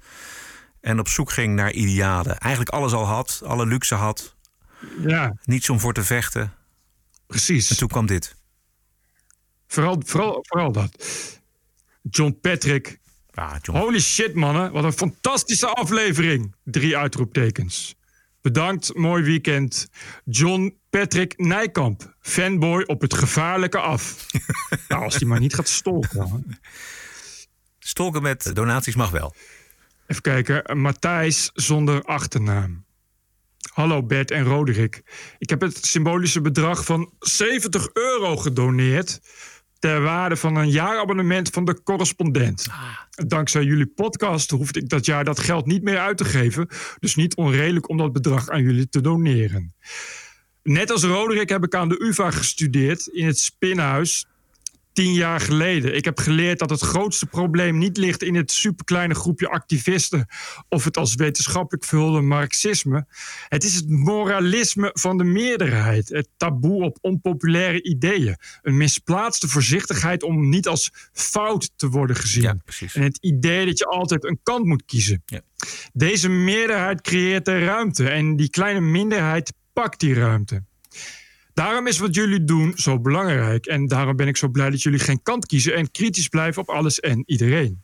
En 0.80 0.98
op 0.98 1.08
zoek 1.08 1.30
ging 1.30 1.54
naar 1.54 1.72
idealen. 1.72 2.38
Eigenlijk 2.38 2.74
alles 2.74 2.92
al 2.92 3.04
had, 3.04 3.42
alle 3.44 3.66
luxe 3.66 3.94
had. 3.94 4.36
Ja, 5.06 5.36
Niets 5.44 5.70
om 5.70 5.80
voor 5.80 5.92
te 5.92 6.04
vechten. 6.04 6.52
precies. 7.26 7.70
En 7.70 7.76
toen 7.76 7.88
kwam 7.88 8.06
dit. 8.06 8.34
Vooral, 9.66 10.02
vooral, 10.06 10.38
vooral 10.48 10.72
dat. 10.72 10.90
John 12.02 12.38
Patrick. 12.40 12.98
Ja, 13.30 13.58
John. 13.62 13.78
Holy 13.78 14.00
shit, 14.00 14.34
mannen. 14.34 14.72
Wat 14.72 14.84
een 14.84 14.92
fantastische 14.92 15.66
aflevering. 15.66 16.54
Drie 16.64 16.96
uitroeptekens. 16.96 17.94
Bedankt, 18.40 18.94
mooi 18.94 19.22
weekend. 19.22 19.88
John 20.24 20.78
Patrick 20.90 21.38
Nijkamp. 21.38 22.14
Fanboy 22.20 22.82
op 22.82 23.00
het 23.00 23.14
gevaarlijke 23.14 23.78
af. 23.78 24.26
nou, 24.88 25.02
als 25.04 25.18
die 25.18 25.26
maar 25.26 25.40
niet 25.40 25.54
gaat 25.54 25.68
stolken. 25.68 26.58
Stolken 27.78 28.22
met 28.22 28.50
donaties 28.54 28.94
mag 28.94 29.10
wel. 29.10 29.34
Even 30.06 30.22
kijken. 30.22 30.78
Matthijs 30.80 31.50
zonder 31.54 32.02
achternaam. 32.02 32.84
Hallo 33.70 34.02
Bert 34.02 34.30
en 34.30 34.44
Roderick. 34.44 35.02
Ik 35.38 35.50
heb 35.50 35.60
het 35.60 35.86
symbolische 35.86 36.40
bedrag 36.40 36.84
van 36.84 37.12
70 37.18 37.88
euro 37.92 38.36
gedoneerd. 38.36 39.20
Ter 39.78 40.02
waarde 40.02 40.36
van 40.36 40.56
een 40.56 40.70
jaarabonnement 40.70 41.48
van 41.48 41.64
de 41.64 41.82
correspondent. 41.82 42.66
Dankzij 43.10 43.62
jullie 43.62 43.86
podcast 43.86 44.50
hoefde 44.50 44.80
ik 44.80 44.88
dat 44.88 45.06
jaar 45.06 45.24
dat 45.24 45.38
geld 45.38 45.66
niet 45.66 45.82
meer 45.82 45.98
uit 45.98 46.16
te 46.16 46.24
geven. 46.24 46.68
Dus 46.98 47.14
niet 47.14 47.36
onredelijk 47.36 47.88
om 47.88 47.96
dat 47.96 48.12
bedrag 48.12 48.48
aan 48.48 48.62
jullie 48.62 48.88
te 48.88 49.00
doneren. 49.00 49.74
Net 50.62 50.90
als 50.90 51.04
Roderick 51.04 51.48
heb 51.48 51.64
ik 51.64 51.74
aan 51.74 51.88
de 51.88 52.02
UvA 52.02 52.30
gestudeerd 52.30 53.06
in 53.06 53.26
het 53.26 53.38
Spinhuis. 53.38 54.26
Tien 54.92 55.12
jaar 55.12 55.40
geleden. 55.40 55.94
Ik 55.94 56.04
heb 56.04 56.18
geleerd 56.18 56.58
dat 56.58 56.70
het 56.70 56.80
grootste 56.80 57.26
probleem 57.26 57.78
niet 57.78 57.96
ligt 57.96 58.22
in 58.22 58.34
het 58.34 58.50
superkleine 58.50 59.14
groepje 59.14 59.48
activisten 59.48 60.26
of 60.68 60.84
het 60.84 60.96
als 60.96 61.14
wetenschappelijk 61.14 61.84
verhulde 61.84 62.20
marxisme. 62.20 63.06
Het 63.48 63.64
is 63.64 63.74
het 63.74 63.88
moralisme 63.88 64.90
van 64.92 65.18
de 65.18 65.24
meerderheid. 65.24 66.08
Het 66.08 66.28
taboe 66.36 66.84
op 66.84 66.98
onpopulaire 67.00 67.82
ideeën. 67.82 68.36
Een 68.62 68.76
misplaatste 68.76 69.48
voorzichtigheid 69.48 70.22
om 70.22 70.48
niet 70.48 70.68
als 70.68 70.90
fout 71.12 71.70
te 71.76 71.88
worden 71.88 72.16
gezien. 72.16 72.42
Ja. 72.42 72.56
En 72.92 73.02
het 73.02 73.18
idee 73.20 73.66
dat 73.66 73.78
je 73.78 73.84
altijd 73.86 74.24
een 74.24 74.40
kant 74.42 74.64
moet 74.64 74.84
kiezen. 74.84 75.22
Ja. 75.26 75.40
Deze 75.92 76.28
meerderheid 76.28 77.00
creëert 77.00 77.44
de 77.44 77.58
ruimte 77.58 78.08
en 78.08 78.36
die 78.36 78.50
kleine 78.50 78.80
minderheid 78.80 79.52
pakt 79.72 80.00
die 80.00 80.14
ruimte. 80.14 80.64
Daarom 81.54 81.86
is 81.86 81.98
wat 81.98 82.14
jullie 82.14 82.44
doen 82.44 82.72
zo 82.76 83.00
belangrijk. 83.00 83.66
En 83.66 83.86
daarom 83.86 84.16
ben 84.16 84.28
ik 84.28 84.36
zo 84.36 84.48
blij 84.48 84.70
dat 84.70 84.82
jullie 84.82 84.98
geen 84.98 85.22
kant 85.22 85.46
kiezen 85.46 85.74
en 85.74 85.90
kritisch 85.90 86.28
blijven 86.28 86.62
op 86.62 86.68
alles 86.68 87.00
en 87.00 87.22
iedereen. 87.26 87.82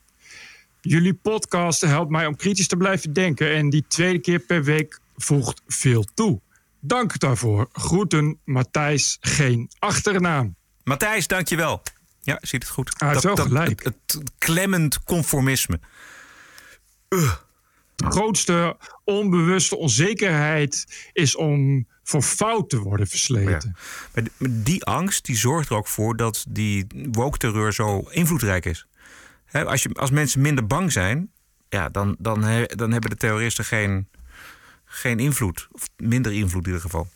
Jullie 0.80 1.14
podcast 1.14 1.80
helpt 1.80 2.10
mij 2.10 2.26
om 2.26 2.36
kritisch 2.36 2.68
te 2.68 2.76
blijven 2.76 3.12
denken. 3.12 3.54
En 3.54 3.70
die 3.70 3.84
tweede 3.88 4.18
keer 4.18 4.38
per 4.38 4.64
week 4.64 5.00
voegt 5.16 5.62
veel 5.66 6.04
toe. 6.14 6.40
Dank 6.80 7.18
daarvoor. 7.18 7.68
Groeten, 7.72 8.38
Matthijs, 8.44 9.16
geen 9.20 9.70
achternaam. 9.78 10.56
Matthijs, 10.84 11.26
dankjewel. 11.26 11.82
Ja, 12.22 12.38
ziet 12.40 12.62
het 12.62 12.72
goed. 12.72 12.92
Hij 12.96 13.08
heeft 13.08 13.22
wel 13.22 13.36
gelijk. 13.36 13.84
Het, 13.84 13.94
het 14.06 14.32
klemmend 14.38 15.02
conformisme. 15.02 15.80
Grootste 17.96 18.76
onbewuste 19.04 19.76
onzekerheid 19.76 20.84
is 21.12 21.36
om 21.36 21.86
voor 22.02 22.22
fout 22.22 22.70
te 22.70 22.78
worden 22.78 23.06
versleten. 23.06 23.76
Maar 24.14 24.22
die- 24.22 24.32
maar 24.38 24.48
die 24.64 24.84
angst 24.84 25.24
die 25.24 25.36
zorgt 25.36 25.68
er 25.70 25.76
ook 25.76 25.86
voor 25.86 26.16
dat 26.16 26.44
die 26.48 26.86
woke-terreur 27.10 27.72
zo 27.72 27.98
invloedrijk 28.10 28.64
is. 28.64 28.86
Hè, 29.44 29.64
als, 29.64 29.82
je, 29.82 29.88
als 29.94 30.10
mensen 30.10 30.40
minder 30.40 30.66
bang 30.66 30.92
zijn, 30.92 31.30
ja, 31.68 31.88
dan, 31.88 32.16
dan, 32.18 32.42
he- 32.44 32.64
dan 32.66 32.92
hebben 32.92 33.10
de 33.10 33.16
terroristen 33.16 33.64
geen, 33.64 34.08
geen 34.84 35.18
invloed. 35.18 35.68
Of 35.70 35.88
minder 35.96 36.32
invloed 36.32 36.62
in 36.62 36.66
ieder 36.72 36.80
geval. 36.80 37.08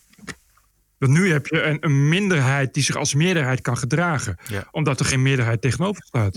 Want 0.98 1.12
nu 1.12 1.32
heb 1.32 1.46
je 1.46 1.62
een, 1.62 1.76
een 1.80 2.08
minderheid 2.08 2.74
die 2.74 2.82
zich 2.82 2.96
als 2.96 3.14
meerderheid 3.14 3.60
kan 3.60 3.76
gedragen. 3.78 4.36
Ja. 4.48 4.68
Omdat 4.70 5.00
er 5.00 5.06
geen 5.06 5.22
meerderheid 5.22 5.60
tegenover 5.60 6.02
staat. 6.04 6.36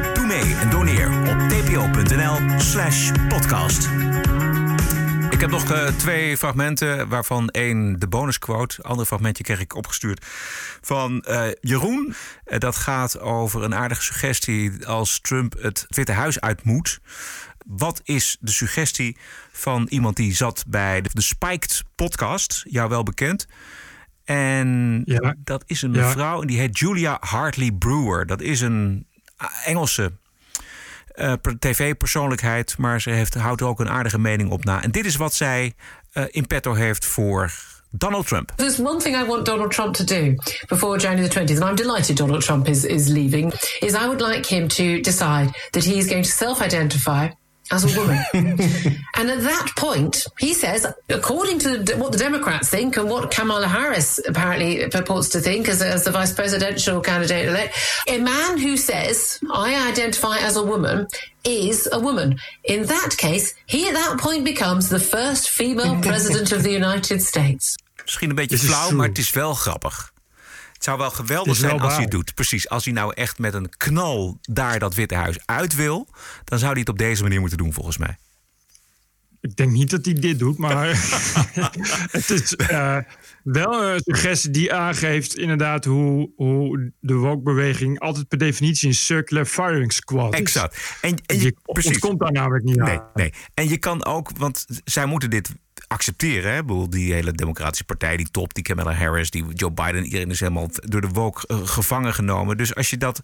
Doe 0.21 0.29
mee 0.29 0.55
en 0.55 0.69
doneer 0.69 1.07
op 1.09 1.49
tpo.nl 1.49 2.59
slash 2.59 3.11
podcast. 3.27 3.89
Ik 5.29 5.39
heb 5.41 5.49
nog 5.49 5.71
eh, 5.71 5.87
twee 5.87 6.37
fragmenten, 6.37 7.07
waarvan 7.07 7.49
één 7.49 7.99
de 7.99 8.07
bonusquote. 8.07 8.83
Ander 8.83 9.05
fragmentje 9.05 9.43
kreeg 9.43 9.59
ik 9.59 9.75
opgestuurd 9.75 10.25
van 10.81 11.21
eh, 11.21 11.43
Jeroen. 11.61 12.13
Eh, 12.43 12.59
dat 12.59 12.75
gaat 12.75 13.19
over 13.19 13.63
een 13.63 13.75
aardige 13.75 14.01
suggestie 14.03 14.87
als 14.87 15.19
Trump 15.21 15.55
het 15.61 15.85
Witte 15.87 16.11
Huis 16.11 16.39
uit 16.41 16.63
moet. 16.63 16.99
Wat 17.65 18.01
is 18.03 18.37
de 18.39 18.51
suggestie 18.51 19.17
van 19.51 19.85
iemand 19.89 20.15
die 20.15 20.35
zat 20.35 20.63
bij 20.67 21.01
de, 21.01 21.09
de 21.13 21.21
Spiked 21.21 21.83
podcast, 21.95 22.63
jou 22.69 22.89
wel 22.89 23.03
bekend? 23.03 23.47
En 24.23 25.01
Ja. 25.05 25.35
dat 25.37 25.63
is 25.65 25.81
een 25.81 25.93
Ja. 25.93 26.05
mevrouw 26.05 26.41
en 26.41 26.47
die 26.47 26.59
heet 26.59 26.79
Julia 26.79 27.17
Hartley 27.19 27.71
Brewer. 27.71 28.25
Dat 28.25 28.41
is 28.41 28.61
een 28.61 29.09
Engelse 29.65 30.11
per- 31.15 31.59
tv-persoonlijkheid, 31.59 32.77
maar 32.77 33.01
ze 33.01 33.09
heeft, 33.09 33.33
houdt 33.33 33.61
ook 33.61 33.79
een 33.79 33.89
aardige 33.89 34.19
mening 34.19 34.49
op 34.49 34.63
na. 34.63 34.83
En 34.83 34.91
dit 34.91 35.05
is 35.05 35.15
wat 35.15 35.33
zij 35.33 35.73
eh, 36.11 36.23
in 36.29 36.47
petto 36.47 36.73
heeft 36.73 37.05
voor 37.05 37.51
Donald 37.89 38.27
Trump. 38.27 38.51
There's 38.55 38.79
one 38.79 38.99
thing 38.99 39.15
I 39.15 39.25
want 39.25 39.45
Donald 39.45 39.71
Trump 39.71 39.95
to 39.95 40.03
do 40.03 40.35
before 40.67 40.97
January 40.97 41.29
the 41.29 41.39
20th, 41.39 41.61
and 41.61 41.69
I'm 41.69 41.75
delighted 41.75 42.17
Donald 42.17 42.41
Trump 42.41 42.67
is, 42.67 42.85
is 42.85 43.07
leaving, 43.07 43.53
is 43.79 43.93
I 43.93 44.05
would 44.05 44.21
like 44.21 44.55
him 44.55 44.67
to 44.67 45.01
decide 45.01 45.49
that 45.71 45.83
he 45.83 45.97
is 45.97 46.07
going 46.07 46.23
to 46.23 46.31
self 46.31 46.61
identify 46.61 47.29
as 47.71 47.83
a 47.85 47.99
woman. 47.99 48.19
and 49.15 49.29
at 49.29 49.41
that 49.41 49.71
point, 49.77 50.25
he 50.39 50.53
says, 50.53 50.85
according 51.09 51.59
to 51.59 51.95
what 51.95 52.11
the 52.11 52.17
Democrats 52.17 52.69
think 52.69 52.97
and 52.97 53.09
what 53.09 53.31
Kamala 53.31 53.67
Harris 53.67 54.19
apparently 54.27 54.87
purports 54.89 55.29
to 55.29 55.39
think 55.39 55.67
as, 55.69 55.81
as 55.81 56.03
the 56.03 56.11
vice 56.11 56.33
presidential 56.33 57.01
candidate 57.01 57.47
elect, 57.47 57.77
a 58.07 58.17
man 58.17 58.57
who 58.57 58.77
says, 58.77 59.39
I 59.51 59.89
identify 59.89 60.37
as 60.39 60.57
a 60.57 60.63
woman 60.63 61.07
is 61.43 61.89
a 61.91 61.99
woman. 61.99 62.39
In 62.63 62.85
that 62.85 63.15
case, 63.17 63.55
he 63.65 63.87
at 63.87 63.93
that 63.93 64.19
point 64.19 64.45
becomes 64.45 64.89
the 64.89 64.99
first 64.99 65.49
female 65.49 65.99
president 66.09 66.51
of 66.51 66.63
the 66.63 66.71
United 66.71 67.21
States. 67.21 67.77
Misschien 68.03 68.29
een 68.29 68.35
beetje 68.35 68.57
This 68.57 68.65
flauw, 68.65 68.91
maar 68.91 69.07
het 69.07 69.17
is 69.17 69.31
wel 69.31 69.53
grappig. 69.53 70.10
Het 70.81 70.89
zou 70.89 70.99
wel 70.99 71.11
geweldig 71.11 71.59
wel 71.59 71.69
zijn 71.69 71.81
als 71.81 71.93
hij 71.93 72.01
het 72.01 72.11
doet. 72.11 72.33
Precies, 72.33 72.69
als 72.69 72.85
hij 72.85 72.93
nou 72.93 73.13
echt 73.13 73.39
met 73.39 73.53
een 73.53 73.69
knal 73.77 74.37
daar 74.41 74.79
dat 74.79 74.95
Witte 74.95 75.15
Huis 75.15 75.37
uit 75.45 75.75
wil... 75.75 76.07
dan 76.43 76.59
zou 76.59 76.71
hij 76.71 76.79
het 76.79 76.89
op 76.89 76.97
deze 76.97 77.23
manier 77.23 77.39
moeten 77.39 77.57
doen, 77.57 77.73
volgens 77.73 77.97
mij. 77.97 78.17
Ik 79.41 79.55
denk 79.55 79.71
niet 79.71 79.89
dat 79.89 80.05
hij 80.05 80.13
dit 80.13 80.39
doet, 80.39 80.57
maar 80.57 80.87
het 82.17 82.29
is 82.29 82.55
eh, 82.55 82.97
wel 83.43 83.83
een 83.83 83.99
suggestie 84.03 84.49
die 84.49 84.73
aangeeft 84.73 85.37
inderdaad 85.37 85.85
hoe, 85.85 86.31
hoe 86.35 86.91
de 86.99 87.15
woke-beweging 87.15 87.99
altijd 87.99 88.27
per 88.27 88.37
definitie 88.37 88.87
een 88.87 88.95
circular 88.95 89.45
firing 89.45 89.93
squad 89.93 90.33
is. 90.33 90.39
Exact. 90.39 90.97
En, 91.01 91.17
en 91.25 91.35
je, 91.35 91.43
je, 91.43 91.55
precies. 91.63 91.99
daar 91.99 92.31
namelijk 92.31 92.63
niet 92.63 92.75
Nee, 92.75 92.99
aan. 92.99 93.09
nee. 93.13 93.33
En 93.53 93.69
je 93.69 93.77
kan 93.77 94.05
ook, 94.05 94.37
want 94.37 94.65
zij 94.83 95.05
moeten 95.05 95.29
dit 95.29 95.51
accepteren. 95.91 96.51
Hè? 96.51 96.57
Ik 96.57 96.65
bedoel, 96.65 96.89
die 96.89 97.13
hele 97.13 97.31
Democratische 97.31 97.83
Partij, 97.83 98.17
die 98.17 98.31
top, 98.31 98.53
die 98.53 98.63
Kamala 98.63 98.93
Harris, 98.93 99.29
die 99.29 99.45
Joe 99.53 99.71
Biden, 99.71 100.03
iedereen 100.03 100.29
is 100.29 100.39
helemaal 100.39 100.69
door 100.73 101.01
de 101.01 101.07
woke 101.07 101.47
eh, 101.47 101.67
gevangen 101.67 102.13
genomen. 102.13 102.57
Dus 102.57 102.75
als 102.75 102.89
je 102.89 102.97
dat. 102.97 103.21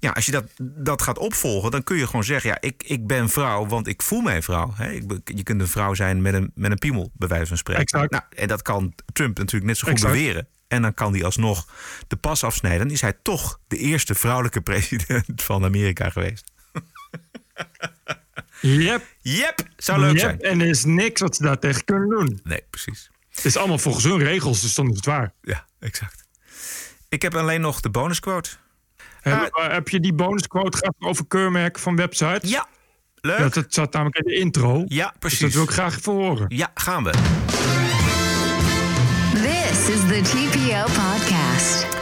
Ja, 0.00 0.10
als 0.10 0.26
je 0.26 0.32
dat, 0.32 0.44
dat 0.58 1.02
gaat 1.02 1.18
opvolgen, 1.18 1.70
dan 1.70 1.82
kun 1.82 1.96
je 1.96 2.06
gewoon 2.06 2.24
zeggen: 2.24 2.50
ja, 2.50 2.56
ik, 2.60 2.82
ik 2.82 3.06
ben 3.06 3.28
vrouw, 3.28 3.66
want 3.66 3.86
ik 3.86 4.02
voel 4.02 4.20
mij 4.20 4.42
vrouw. 4.42 4.72
Hè? 4.74 5.00
Je 5.24 5.42
kunt 5.42 5.60
een 5.60 5.68
vrouw 5.68 5.94
zijn 5.94 6.22
met 6.22 6.34
een, 6.34 6.50
met 6.54 6.70
een 6.70 6.78
piemel, 6.78 7.10
bij 7.14 7.28
wijze 7.28 7.46
van 7.46 7.56
spreken. 7.56 7.82
Exact. 7.82 8.10
Nou, 8.10 8.22
en 8.36 8.48
dat 8.48 8.62
kan 8.62 8.94
Trump 9.12 9.38
natuurlijk 9.38 9.66
net 9.66 9.78
zo 9.78 9.84
goed 9.84 9.94
Exact. 9.96 10.12
beweren. 10.12 10.46
En 10.68 10.82
dan 10.82 10.94
kan 10.94 11.12
hij 11.12 11.24
alsnog 11.24 11.68
de 12.06 12.16
pas 12.16 12.44
afsnijden. 12.44 12.80
Dan 12.80 12.90
is 12.90 13.00
hij 13.00 13.14
toch 13.22 13.60
de 13.68 13.76
eerste 13.76 14.14
vrouwelijke 14.14 14.60
president 14.60 15.42
van 15.42 15.64
Amerika 15.64 16.10
geweest. 16.10 16.50
Yep. 18.60 19.06
Yep, 19.20 19.60
zou 19.76 20.00
leuk 20.00 20.10
Yep, 20.10 20.20
zijn. 20.20 20.40
En 20.40 20.60
er 20.60 20.66
is 20.66 20.84
niks 20.84 21.20
wat 21.20 21.36
ze 21.36 21.42
daar 21.42 21.58
tegen 21.58 21.84
kunnen 21.84 22.08
doen. 22.08 22.40
Nee, 22.44 22.62
precies. 22.70 23.10
Het 23.30 23.44
is 23.44 23.56
allemaal 23.56 23.78
volgens 23.78 24.04
hun 24.04 24.18
regels, 24.18 24.60
dus 24.60 24.74
dan 24.74 24.90
is 24.90 24.96
het 24.96 25.06
waar. 25.06 25.32
Ja, 25.42 25.66
exact. 25.80 26.24
Ik 27.08 27.22
heb 27.22 27.34
alleen 27.34 27.60
nog 27.60 27.80
de 27.80 27.90
bonusquote. 27.90 28.50
Heb, 29.20 29.54
eh, 29.54 29.72
heb 29.72 29.88
je 29.88 30.00
die 30.00 30.12
bonusquote 30.12 30.76
gehad 30.76 30.94
over 30.98 31.26
keurmerk 31.26 31.78
van 31.78 31.96
websites? 31.96 32.50
Ja, 32.50 32.66
leuk. 33.14 33.38
Dat, 33.38 33.54
dat 33.54 33.74
zat 33.74 33.92
namelijk 33.92 34.16
in 34.16 34.24
de 34.24 34.34
intro. 34.34 34.84
Ja, 34.86 35.14
precies. 35.18 35.38
Dus 35.38 35.48
dat 35.48 35.58
wil 35.58 35.68
ik 35.68 35.78
graag 35.78 35.96
even 35.96 36.12
horen. 36.12 36.44
Ja, 36.48 36.70
gaan 36.74 37.04
we. 37.04 37.10
This 39.32 39.88
is 39.88 40.00
the 40.00 40.20
TPO 40.22 40.82
podcast. 40.82 41.97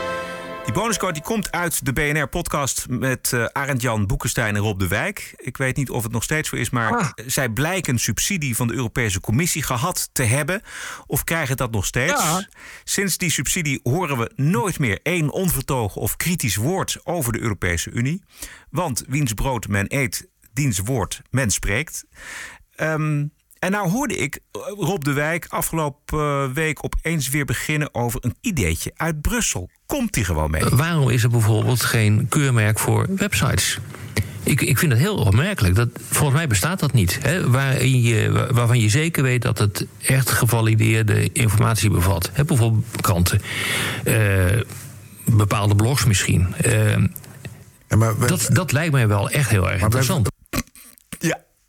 Die 0.66 0.74
bonusquote 0.74 1.12
die 1.12 1.22
komt 1.22 1.52
uit 1.52 1.84
de 1.84 1.92
BNR-podcast 1.92 2.86
met 2.88 3.32
eh 3.32 3.44
Arend 3.44 3.82
Jan 3.82 4.06
Boekenstein 4.06 4.56
en 4.56 4.62
Rob 4.62 4.78
de 4.78 4.88
Wijk. 4.88 5.34
Ik 5.36 5.56
weet 5.56 5.76
niet 5.76 5.90
of 5.90 6.02
het 6.02 6.12
nog 6.12 6.22
steeds 6.22 6.48
zo 6.48 6.56
is, 6.56 6.70
maar 6.70 6.92
Ah. 6.96 7.08
zij 7.26 7.48
blijken 7.48 7.98
subsidie 7.98 8.56
van 8.56 8.66
de 8.66 8.74
Europese 8.74 9.20
Commissie 9.20 9.62
gehad 9.62 10.08
te 10.12 10.22
hebben. 10.22 10.62
Of 11.06 11.24
krijgen 11.24 11.56
dat 11.56 11.70
nog 11.70 11.86
steeds. 11.86 12.12
Ja. 12.22 12.48
Sinds 12.84 13.18
die 13.18 13.30
subsidie 13.30 13.80
horen 13.82 14.18
we 14.18 14.30
nooit 14.34 14.78
meer 14.78 14.98
één 15.02 15.30
onvertogen 15.32 16.00
of 16.00 16.16
kritisch 16.16 16.56
woord 16.56 16.98
over 17.04 17.32
de 17.32 17.40
Europese 17.40 17.90
Unie. 17.90 18.22
Want 18.70 19.04
wiens 19.08 19.32
brood 19.32 19.68
men 19.68 19.84
eet, 19.88 20.28
diens 20.52 20.78
woord 20.78 21.22
men 21.30 21.50
spreekt. 21.50 22.04
Ehm, 22.74 23.26
en 23.66 23.72
nou 23.72 23.90
hoorde 23.90 24.16
ik 24.16 24.38
eh, 24.52 24.60
Rob 24.78 25.02
de 25.04 25.12
Wijk 25.12 25.46
afgelopen 25.48 26.18
eh, 26.18 26.44
week 26.54 26.84
opeens 26.84 27.28
weer 27.28 27.44
beginnen 27.44 27.94
over 27.94 28.24
een 28.24 28.34
ideetje 28.40 28.92
uit 28.96 29.20
Brussel. 29.20 29.68
Komt 29.86 30.12
die 30.12 30.24
gewoon 30.24 30.50
mee? 30.50 30.64
Waarom 30.64 31.08
is 31.10 31.22
er 31.22 31.30
bijvoorbeeld 31.30 31.82
geen 31.82 32.26
keurmerk 32.28 32.78
voor 32.78 33.06
websites? 33.16 33.78
Ik, 34.42 34.60
ik 34.60 34.78
vind 34.78 34.92
het 34.92 35.00
heel 35.00 35.16
opmerkelijk. 35.16 35.74
Dat, 35.74 35.88
volgens 36.10 36.36
mij 36.36 36.46
bestaat 36.46 36.80
dat 36.80 36.92
niet. 36.92 37.18
Hè, 37.22 37.50
waarin 37.50 38.02
je, 38.02 38.30
wa- 38.32 38.52
waarvan 38.52 38.80
je 38.80 38.88
zeker 38.88 39.22
weet 39.22 39.42
dat 39.42 39.58
het 39.58 39.86
echt 40.02 40.30
gevalideerde 40.30 41.32
informatie 41.32 41.90
bevat. 41.90 42.30
Hè, 42.32 42.44
bijvoorbeeld 42.44 42.84
kranten. 43.00 43.42
Eh, 44.04 44.14
bepaalde 45.24 45.74
blogs 45.74 46.04
misschien. 46.04 46.54
Eh, 46.56 47.04
dat, 48.26 48.48
dat 48.52 48.72
lijkt 48.72 48.92
mij 48.92 49.08
wel 49.08 49.30
echt 49.30 49.50
heel 49.50 49.70
erg 49.70 49.82
interessant. 49.82 50.28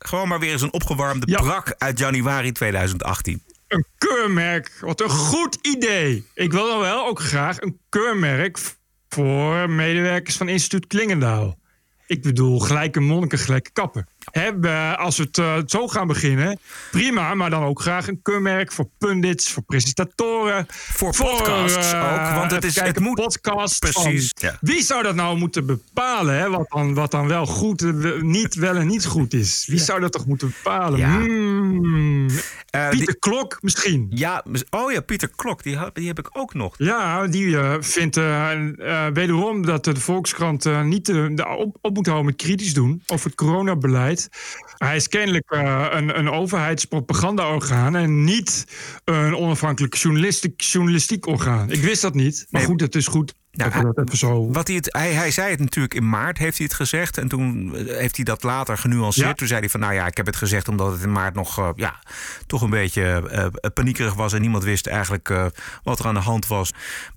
Ja, 0.08 0.14
gewoon 0.16 0.28
maar 0.28 0.40
weer 0.40 0.52
eens 0.52 0.62
een 0.62 0.72
opgewarmde 0.72 1.26
brak 1.26 1.74
uit 1.78 1.98
januari 1.98 2.52
2018. 2.52 3.42
Een 3.68 3.84
keurmerk, 3.98 4.78
wat 4.80 5.00
een 5.00 5.08
goed 5.08 5.58
idee. 5.62 6.24
Ik 6.34 6.52
wil 6.52 6.66
dan 6.66 6.80
wel 6.80 7.06
ook 7.06 7.20
graag 7.20 7.60
een 7.60 7.78
keurmerk 7.88 8.58
voor 9.08 9.70
medewerkers 9.70 10.36
van 10.36 10.48
instituut 10.48 10.86
Klingendaal. 10.86 11.58
Ik 12.06 12.22
bedoel, 12.22 12.58
gelijke 12.58 13.00
monniken, 13.00 13.38
gelijke 13.38 13.70
kappen. 13.70 14.08
We- 14.32 14.94
als 14.98 15.16
we 15.16 15.22
het 15.22 15.38
eh, 15.38 15.54
zo 15.66 15.88
gaan 15.88 16.06
beginnen, 16.06 16.58
prima, 16.90 17.34
maar 17.34 17.50
dan 17.50 17.62
ook 17.62 17.80
graag 17.80 18.08
een 18.08 18.22
keurmerk 18.22 18.72
voor 18.72 18.88
pundits, 18.98 19.50
voor 19.52 19.62
presentatoren. 19.62 20.66
Voor, 20.68 21.14
podcasts 21.16 21.92
eh, 21.92 22.12
ook, 22.12 22.34
want 22.38 22.50
het 22.50 22.64
is- 22.64 22.74
kijken, 22.74 22.94
het 22.94 23.02
moet- 23.02 23.14
podcasts 23.20 23.78
Precies, 23.78 24.32
van- 24.38 24.48
ja. 24.48 24.56
Wie 24.60 24.82
zou 24.82 25.02
dat 25.02 25.14
nou 25.14 25.38
moeten 25.38 25.66
bepalen, 25.66 26.38
hè, 26.38 26.50
wat, 26.50 26.66
dan, 26.68 26.94
wat 26.94 27.10
dan 27.10 27.28
wel 27.28 27.46
goed, 27.46 27.82
eh, 27.82 28.20
niet 28.20 28.54
wel 28.54 28.76
en 28.76 28.86
niet 28.86 29.06
goed 29.06 29.34
is? 29.34 29.64
Wie 29.66 29.78
zou 29.78 30.00
dat 30.00 30.12
toch 30.12 30.26
moeten 30.26 30.48
bepalen? 30.62 30.98
Ja. 30.98 31.16
Hmm. 31.18 32.28
Eh, 32.70 32.88
Pieter 32.88 33.06
die- 33.06 33.18
Klok 33.18 33.58
misschien. 33.62 34.06
Ja, 34.10 34.44
oh 34.70 34.92
ja, 34.92 35.00
Pieter 35.00 35.30
Klok, 35.36 35.62
die, 35.62 35.76
had- 35.76 35.94
die 35.94 36.06
heb 36.06 36.18
ik 36.18 36.28
ook 36.32 36.54
nog. 36.54 36.74
Ja, 36.78 37.26
die 37.26 37.56
vindt 37.80 38.16
eh, 38.16 38.50
eh, 38.52 39.12
wederom 39.12 39.66
dat 39.66 39.84
de 39.84 39.96
Volkskrant 40.00 40.66
eh, 40.66 40.82
niet 40.82 41.06
de, 41.06 41.34
de 41.34 41.48
op, 41.48 41.76
op 41.80 41.94
moet 41.94 42.06
houden 42.06 42.26
met 42.26 42.36
kritisch 42.36 42.74
doen 42.74 43.02
over 43.06 43.26
het 43.26 43.34
coronabeleid. 43.34 44.17
Hij 44.76 44.96
is 44.96 45.08
kennelijk 45.08 45.50
eh, 45.50 45.86
een, 45.90 46.18
een 46.18 46.30
overheidspropagandaorgaan 46.30 47.96
en 47.96 48.24
niet 48.24 48.66
een 49.04 49.36
onafhankelijk 49.36 49.94
journalistiek, 49.94 50.60
journalistiek 50.60 51.26
orgaan. 51.26 51.70
Ik 51.70 51.80
wist 51.80 52.02
dat 52.02 52.14
niet, 52.14 52.46
maar 52.50 52.60
Nee. 52.60 52.70
goed, 52.70 52.80
het 52.80 52.94
is 52.94 53.06
goed. 53.06 53.34
Nou, 53.58 53.92
dat 53.94 54.10
zo... 54.16 54.50
Wat 54.52 54.66
hij, 54.66 54.76
het, 54.76 54.88
hij, 54.92 55.12
hij 55.12 55.30
zei 55.30 55.50
het 55.50 55.60
natuurlijk 55.60 55.94
in 55.94 56.08
maart, 56.08 56.38
heeft 56.38 56.56
hij 56.56 56.66
het 56.66 56.74
gezegd. 56.74 57.18
En 57.18 57.28
toen 57.28 57.74
eh, 57.74 57.96
heeft 57.96 58.16
hij 58.16 58.24
dat 58.24 58.42
later 58.42 58.78
genuanceerd. 58.78 59.26
Ja. 59.26 59.34
Toen 59.34 59.46
zei 59.46 59.60
hij 59.60 59.68
van, 59.68 59.80
nou 59.80 59.94
ja, 59.94 60.06
ik 60.06 60.16
heb 60.16 60.26
het 60.26 60.36
gezegd 60.36 60.68
omdat 60.68 60.92
het 60.92 61.02
in 61.02 61.12
maart 61.12 61.34
nog 61.34 61.58
eh, 61.58 61.68
ja, 61.74 61.94
toch 62.46 62.62
een 62.62 62.70
beetje 62.70 63.02
eh, 63.30 63.70
paniekerig 63.74 64.14
was. 64.14 64.32
En 64.32 64.40
niemand 64.40 64.64
wist 64.64 64.86
eigenlijk 64.86 65.30
eh, 65.30 65.46
wat 65.82 65.98
er 65.98 66.06
aan 66.06 66.14
de 66.14 66.20
hand 66.20 66.46
was. 66.46 66.72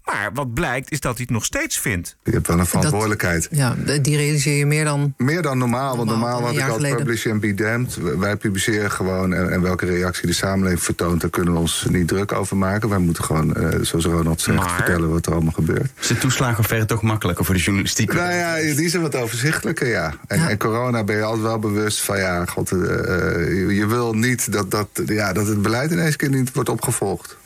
Maar 0.05 0.29
wat 0.33 0.53
blijkt 0.53 0.91
is 0.91 0.99
dat 0.99 1.13
hij 1.13 1.21
het 1.21 1.33
nog 1.33 1.45
steeds 1.45 1.79
vindt. 1.79 2.15
Je 2.23 2.31
hebt 2.31 2.47
wel 2.47 2.59
een 2.59 2.65
verantwoordelijkheid. 2.65 3.47
Ja, 3.51 3.75
die 4.01 4.17
realiseer 4.17 4.57
je 4.57 4.65
meer 4.65 4.83
dan. 4.83 5.13
Meer 5.17 5.41
dan 5.41 5.57
normaal, 5.57 5.97
want 5.97 6.09
normaal 6.09 6.41
had 6.41 6.55
ik 6.55 6.69
al 6.69 6.77
publish 6.95 7.27
and 7.27 7.41
be 7.41 7.53
damned. 7.53 7.95
Wij 8.17 8.35
publiceren 8.37 8.91
gewoon 8.91 9.33
en, 9.33 9.51
en 9.51 9.61
welke 9.61 9.85
reactie 9.85 10.27
de 10.27 10.33
samenleving 10.33 10.83
vertoont, 10.83 11.21
daar 11.21 11.29
kunnen 11.29 11.53
we 11.53 11.59
ons 11.59 11.85
niet 11.89 12.07
druk 12.07 12.31
over 12.31 12.57
maken. 12.57 12.89
Wij 12.89 12.97
moeten 12.97 13.23
gewoon, 13.23 13.55
eh, 13.55 13.79
zoals 13.81 14.05
Ronald 14.05 14.41
zegt, 14.41 14.57
Maar- 14.57 14.75
vertellen 14.75 15.09
wat 15.09 15.25
er 15.25 15.33
allemaal 15.33 15.53
gebeurt. 15.53 15.91
Toeslagenaffaire 16.32 16.86
toch 16.86 17.01
makkelijker 17.01 17.45
voor 17.45 17.55
de 17.55 17.61
journalistiek? 17.61 18.13
Nou 18.13 18.32
ja, 18.34 18.55
die 18.75 18.89
zijn 18.89 19.01
wat 19.01 19.15
overzichtelijker, 19.15 19.88
ja. 19.88 20.13
En, 20.27 20.47
en 20.47 20.57
corona 20.57 21.03
ben 21.03 21.15
je 21.15 21.23
altijd 21.23 21.43
wel 21.43 21.59
bewust 21.59 22.01
van, 22.01 22.17
ja, 22.17 22.45
god, 22.45 22.71
eh, 22.71 22.79
eh, 22.79 23.47
je, 23.47 23.75
je 23.75 23.86
wil 23.88 24.13
niet 24.13 24.51
dat, 24.51 24.71
dat, 24.71 24.88
ja, 25.05 25.34
dat 25.34 25.47
het 25.47 25.61
beleid 25.61 25.91
ineens 25.91 26.15
keer 26.15 26.29
niet 26.29 26.53
wordt 26.53 26.69
opgevolgd. 26.69 27.38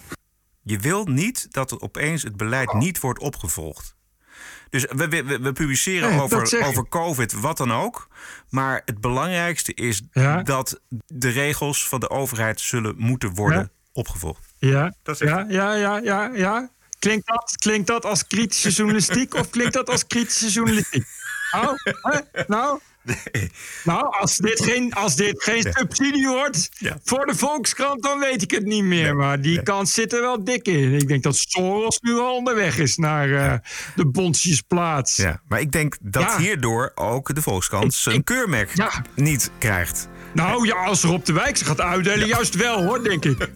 Je 0.61 0.79
wil 0.79 1.05
niet 1.05 1.47
dat 1.51 1.71
er 1.71 1.81
opeens 1.81 2.23
het 2.23 2.37
beleid 2.37 2.73
niet 2.73 2.99
wordt 2.99 3.19
opgevolgd. 3.19 3.95
Dus 4.69 4.85
we, 4.95 5.07
we, 5.07 5.51
publiceren 5.53 6.09
Nee, 6.09 6.21
over, 6.21 6.65
over 6.65 6.87
COVID, 6.89 7.33
wat 7.39 7.57
dan 7.57 7.73
ook. 7.73 8.07
Maar 8.49 8.81
het 8.85 9.01
belangrijkste 9.01 9.73
is 9.73 10.01
Ja. 10.11 10.41
dat 10.43 10.81
de 11.07 11.29
regels 11.29 11.87
van 11.87 11.99
de 11.99 12.09
overheid 12.09 12.59
zullen 12.59 12.95
moeten 12.97 13.33
worden 13.33 13.59
Ja. 13.59 13.69
opgevolgd. 13.93 14.53
Ja, 14.57 14.93
Dat 15.03 15.21
is 15.21 15.27
ja, 15.29 15.45
ja, 15.49 15.73
ja, 15.73 15.97
ja, 16.03 16.31
ja. 16.33 16.69
Klinkt 16.99 17.27
dat, 17.27 17.55
klinkt 17.57 17.87
dat 17.87 18.05
als 18.05 18.27
kritische 18.27 18.69
journalistiek 18.69 19.33
of 19.33 19.49
klinkt 19.49 19.73
dat 19.73 19.89
als 19.89 20.07
kritische 20.07 20.49
journalistiek? 20.49 21.05
Nou, 21.51 21.75
hè? 21.83 22.43
nou, 22.47 22.79
nou 23.83 24.05
als, 24.19 24.37
dit 24.37 24.63
geen, 24.63 24.93
als 24.93 25.15
dit 25.15 25.43
geen 25.43 25.73
subsidie 25.73 26.27
wordt 26.27 26.69
voor 27.03 27.25
de 27.25 27.35
Volkskrant, 27.35 28.03
dan 28.03 28.19
weet 28.19 28.41
ik 28.41 28.51
het 28.51 28.65
niet 28.65 28.83
meer. 28.83 29.15
Maar 29.15 29.41
die 29.41 29.63
kans 29.63 29.93
zit 29.93 30.13
er 30.13 30.21
wel 30.21 30.43
dik 30.43 30.67
in. 30.67 30.93
Ik 30.93 31.07
denk 31.07 31.23
dat 31.23 31.35
Soros 31.35 31.99
nu 32.01 32.13
al 32.13 32.35
onderweg 32.35 32.77
is 32.77 32.95
naar 32.95 33.31
eh, 33.33 33.59
de 33.95 34.05
Bonsjesplaats. 34.07 35.15
Ja, 35.15 35.41
maar 35.47 35.59
ik 35.59 35.71
denk 35.71 35.97
dat 36.01 36.23
Ja. 36.23 36.37
hierdoor 36.37 36.91
ook 36.95 37.35
de 37.35 37.41
Volkskrant 37.41 37.93
zijn 37.93 38.23
keurmerk 38.23 38.71
niet 39.15 39.51
krijgt. 39.59 40.07
Nou 40.35 40.67
ja, 40.67 40.75
als 40.75 41.03
er 41.03 41.11
op 41.11 41.25
de 41.25 41.33
wijk 41.33 41.57
ze 41.57 41.65
gaat 41.65 41.81
uitdelen, 41.81 42.27
juist 42.27 42.55
wel 42.55 42.83
hoor, 42.83 43.03
denk 43.03 43.25
ik. 43.25 43.37
maar 43.37 43.47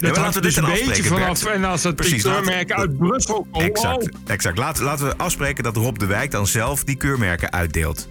Dat 0.00 0.16
laten 0.16 0.34
we 0.34 0.40
dus 0.40 0.54
dit 0.54 0.64
een 0.64 0.86
beetje 0.86 1.04
vanaf. 1.04 1.42
Bert. 1.42 1.54
En 1.54 1.64
als 1.64 1.82
het 1.82 1.96
Precies, 1.96 2.22
die 2.22 2.30
laten- 2.30 2.44
keurmerken 2.44 2.76
uit 2.76 2.98
Brussel 2.98 3.46
komen. 3.52 3.68
Exact, 3.68 4.08
exact. 4.26 4.58
Laten, 4.58 4.84
laten 4.84 5.06
we 5.06 5.16
afspreken 5.16 5.64
dat 5.64 5.76
Rob 5.76 5.98
de 5.98 6.06
Wijk 6.06 6.30
dan 6.30 6.46
zelf 6.46 6.84
die 6.84 6.96
keurmerken 6.96 7.52
uitdeelt. 7.52 8.06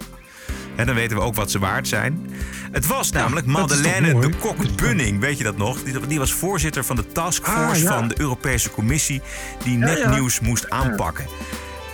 En 0.76 0.86
dan 0.86 0.94
weten 0.94 1.16
we 1.16 1.22
ook 1.22 1.34
wat 1.34 1.50
ze 1.50 1.58
waard 1.58 1.88
zijn. 1.88 2.30
Het 2.72 2.86
was 2.86 3.10
namelijk 3.10 3.46
Madeleine 3.46 4.20
de 4.20 4.28
Kok-Bunning, 4.40 5.20
weet 5.20 5.38
je 5.38 5.44
dat 5.44 5.56
nog? 5.56 5.82
Die, 5.82 6.06
die 6.06 6.18
was 6.18 6.32
voorzitter 6.32 6.84
van 6.84 6.96
de 6.96 7.06
taskforce 7.12 7.60
Ah, 7.70 7.76
ja. 7.82 7.98
van 7.98 8.08
de 8.08 8.14
Europese 8.20 8.70
Commissie... 8.70 9.20
die 9.64 9.76
net 9.76 9.98
ja. 9.98 10.10
nieuws 10.10 10.40
moest 10.40 10.70
aanpakken. 10.70 11.24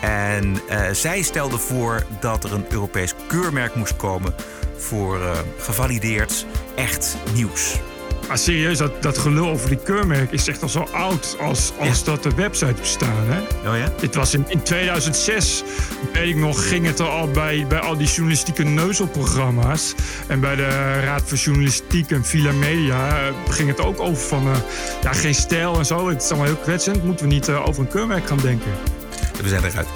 En 0.00 0.60
eh, 0.68 0.80
zij 0.92 1.22
stelde 1.22 1.58
voor 1.58 2.04
dat 2.20 2.44
er 2.44 2.52
een 2.52 2.64
Europees 2.70 3.14
keurmerk 3.28 3.74
moest 3.74 3.96
komen... 3.96 4.34
voor 4.82 5.20
eh, 5.20 5.38
gevalideerd 5.58 6.46
echt 6.74 7.16
nieuws. 7.34 7.80
Ah, 8.28 8.36
serieus, 8.36 8.78
dat, 8.78 9.02
dat 9.02 9.18
gelul 9.18 9.48
over 9.48 9.68
die 9.68 9.78
keurmerk 9.78 10.32
is 10.32 10.48
echt 10.48 10.62
al 10.62 10.68
zo 10.68 10.86
oud 10.92 11.36
als, 11.40 11.72
als 11.78 12.04
dat 12.04 12.22
de 12.22 12.34
website 12.34 12.74
bestaan. 12.80 13.24
Hè? 13.26 13.40
Oh 13.70 13.76
ja? 13.76 13.92
Dit 14.00 14.14
was 14.14 14.34
in, 14.34 14.44
in 14.48 14.62
2006, 14.62 15.62
weet 16.12 16.28
ik 16.28 16.36
nog, 16.36 16.68
ging 16.68 16.86
het 16.86 16.98
er 16.98 17.08
al 17.08 17.28
bij, 17.30 17.66
bij 17.68 17.78
al 17.78 17.96
die 17.96 18.06
journalistieke 18.06 18.62
neuzelprogramma's. 18.62 19.94
En 20.26 20.40
bij 20.40 20.56
de 20.56 21.00
Raad 21.00 21.22
voor 21.24 21.38
Journalistiek 21.38 22.10
en 22.10 22.24
Villa 22.24 22.52
Media 22.52 23.18
eh, 23.18 23.34
ging 23.48 23.68
het 23.68 23.80
ook 23.80 24.00
over 24.00 24.22
van 24.22 24.46
eh, 24.46 24.56
ja, 25.02 25.12
geen 25.12 25.34
stijl 25.34 25.78
en 25.78 25.86
zo. 25.86 26.08
Het 26.08 26.22
is 26.22 26.28
allemaal 26.28 26.46
heel 26.46 26.56
kwetsend. 26.56 27.04
Moeten 27.04 27.28
we 27.28 27.32
niet 27.32 27.48
over 27.48 27.82
een 27.82 27.88
keurmerk 27.88 28.26
gaan 28.26 28.38
denken? 28.38 28.72
We 29.40 29.48
zijn 29.48 29.64
eruit. 29.64 29.88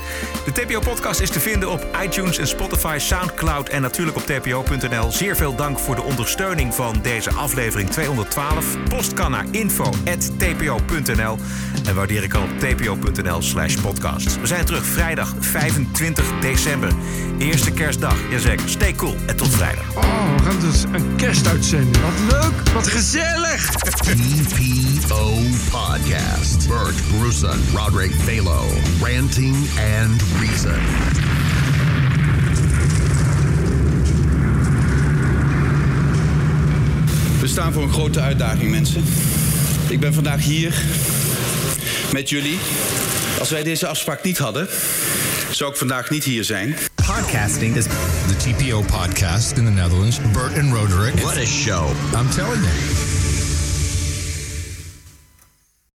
De 0.45 0.53
TPO-podcast 0.53 1.21
is 1.21 1.31
te 1.31 1.41
vinden 1.41 1.71
op 1.71 1.87
iTunes 2.03 2.39
en 2.39 2.47
Spotify, 2.47 2.97
Soundcloud 2.99 3.69
en 3.69 3.83
natuurlijk 3.83 4.17
op 4.17 4.27
tpo.nl. 4.27 5.13
Zeer 5.13 5.37
veel 5.37 5.55
dank 5.55 5.79
voor 5.79 5.95
de 5.95 6.03
ondersteuning 6.03 6.75
van 6.75 6.99
deze 7.03 7.31
aflevering 7.31 7.91
212. 7.91 8.77
Post 8.89 9.13
kan 9.13 9.31
naar 9.31 9.45
info.tpo.nl 9.51 11.39
en 11.87 11.95
waardeer 11.95 12.23
ik 12.23 12.35
al 12.35 12.43
op 12.43 12.59
tpo.nl 12.59 13.43
slash 13.43 13.75
podcast. 13.75 14.41
We 14.41 14.47
zijn 14.47 14.65
terug 14.65 14.85
vrijdag 14.85 15.35
25 15.39 16.25
december. 16.41 16.93
Eerste 17.39 17.73
kerstdag, 17.73 18.17
jazeker. 18.31 18.69
Stay 18.69 18.93
cool 18.93 19.17
en 19.27 19.37
tot 19.37 19.49
vrijdag. 19.49 19.97
Oh, 19.97 20.37
we 20.37 20.43
gaan 20.43 20.61
dus 20.61 20.83
een 20.93 21.17
kerstuitzending. 21.17 21.97
Wat 22.01 22.41
leuk, 22.41 22.69
wat 22.75 22.87
gezellig. 22.87 23.71
TPO 23.71 25.33
Podcast. 25.71 26.69
Bert 26.69 26.95
Bruson, 27.19 27.61
Roderick 27.75 28.13
Balo, 28.25 28.65
Ranting 29.27 29.57
and 30.01 30.23
Reason. 30.41 30.81
We 37.41 37.47
staan 37.47 37.73
voor 37.73 37.83
een 37.83 37.93
grote 37.93 38.21
uitdaging, 38.21 38.71
mensen. 38.71 39.05
Ik 39.89 40.01
ben 40.01 40.15
vandaag 40.15 40.45
hier 40.45 40.83
met 42.13 42.29
jullie. 42.29 42.59
Als 43.39 43.51
wij 43.51 43.63
deze 43.63 43.87
afspraak 43.87 44.23
niet 44.23 44.39
hadden, 44.39 44.69
zou 45.51 45.71
ik 45.71 45.77
vandaag 45.77 46.11
niet 46.11 46.25
hier 46.25 46.45
zijn. 46.45 46.77
Podcasting 46.95 47.77
is 47.77 47.85
the 47.85 48.37
TPO 48.37 48.83
podcast 48.83 49.57
in 49.57 49.65
the 49.65 49.71
Netherlands. 49.71 50.19
Bert 50.33 50.59
and 50.59 50.73
Roderick. 50.73 51.15
What 51.15 51.37
a 51.37 51.45
show. 51.45 51.89
I'm 52.15 52.31
telling 52.31 52.63
you. 52.63 53.16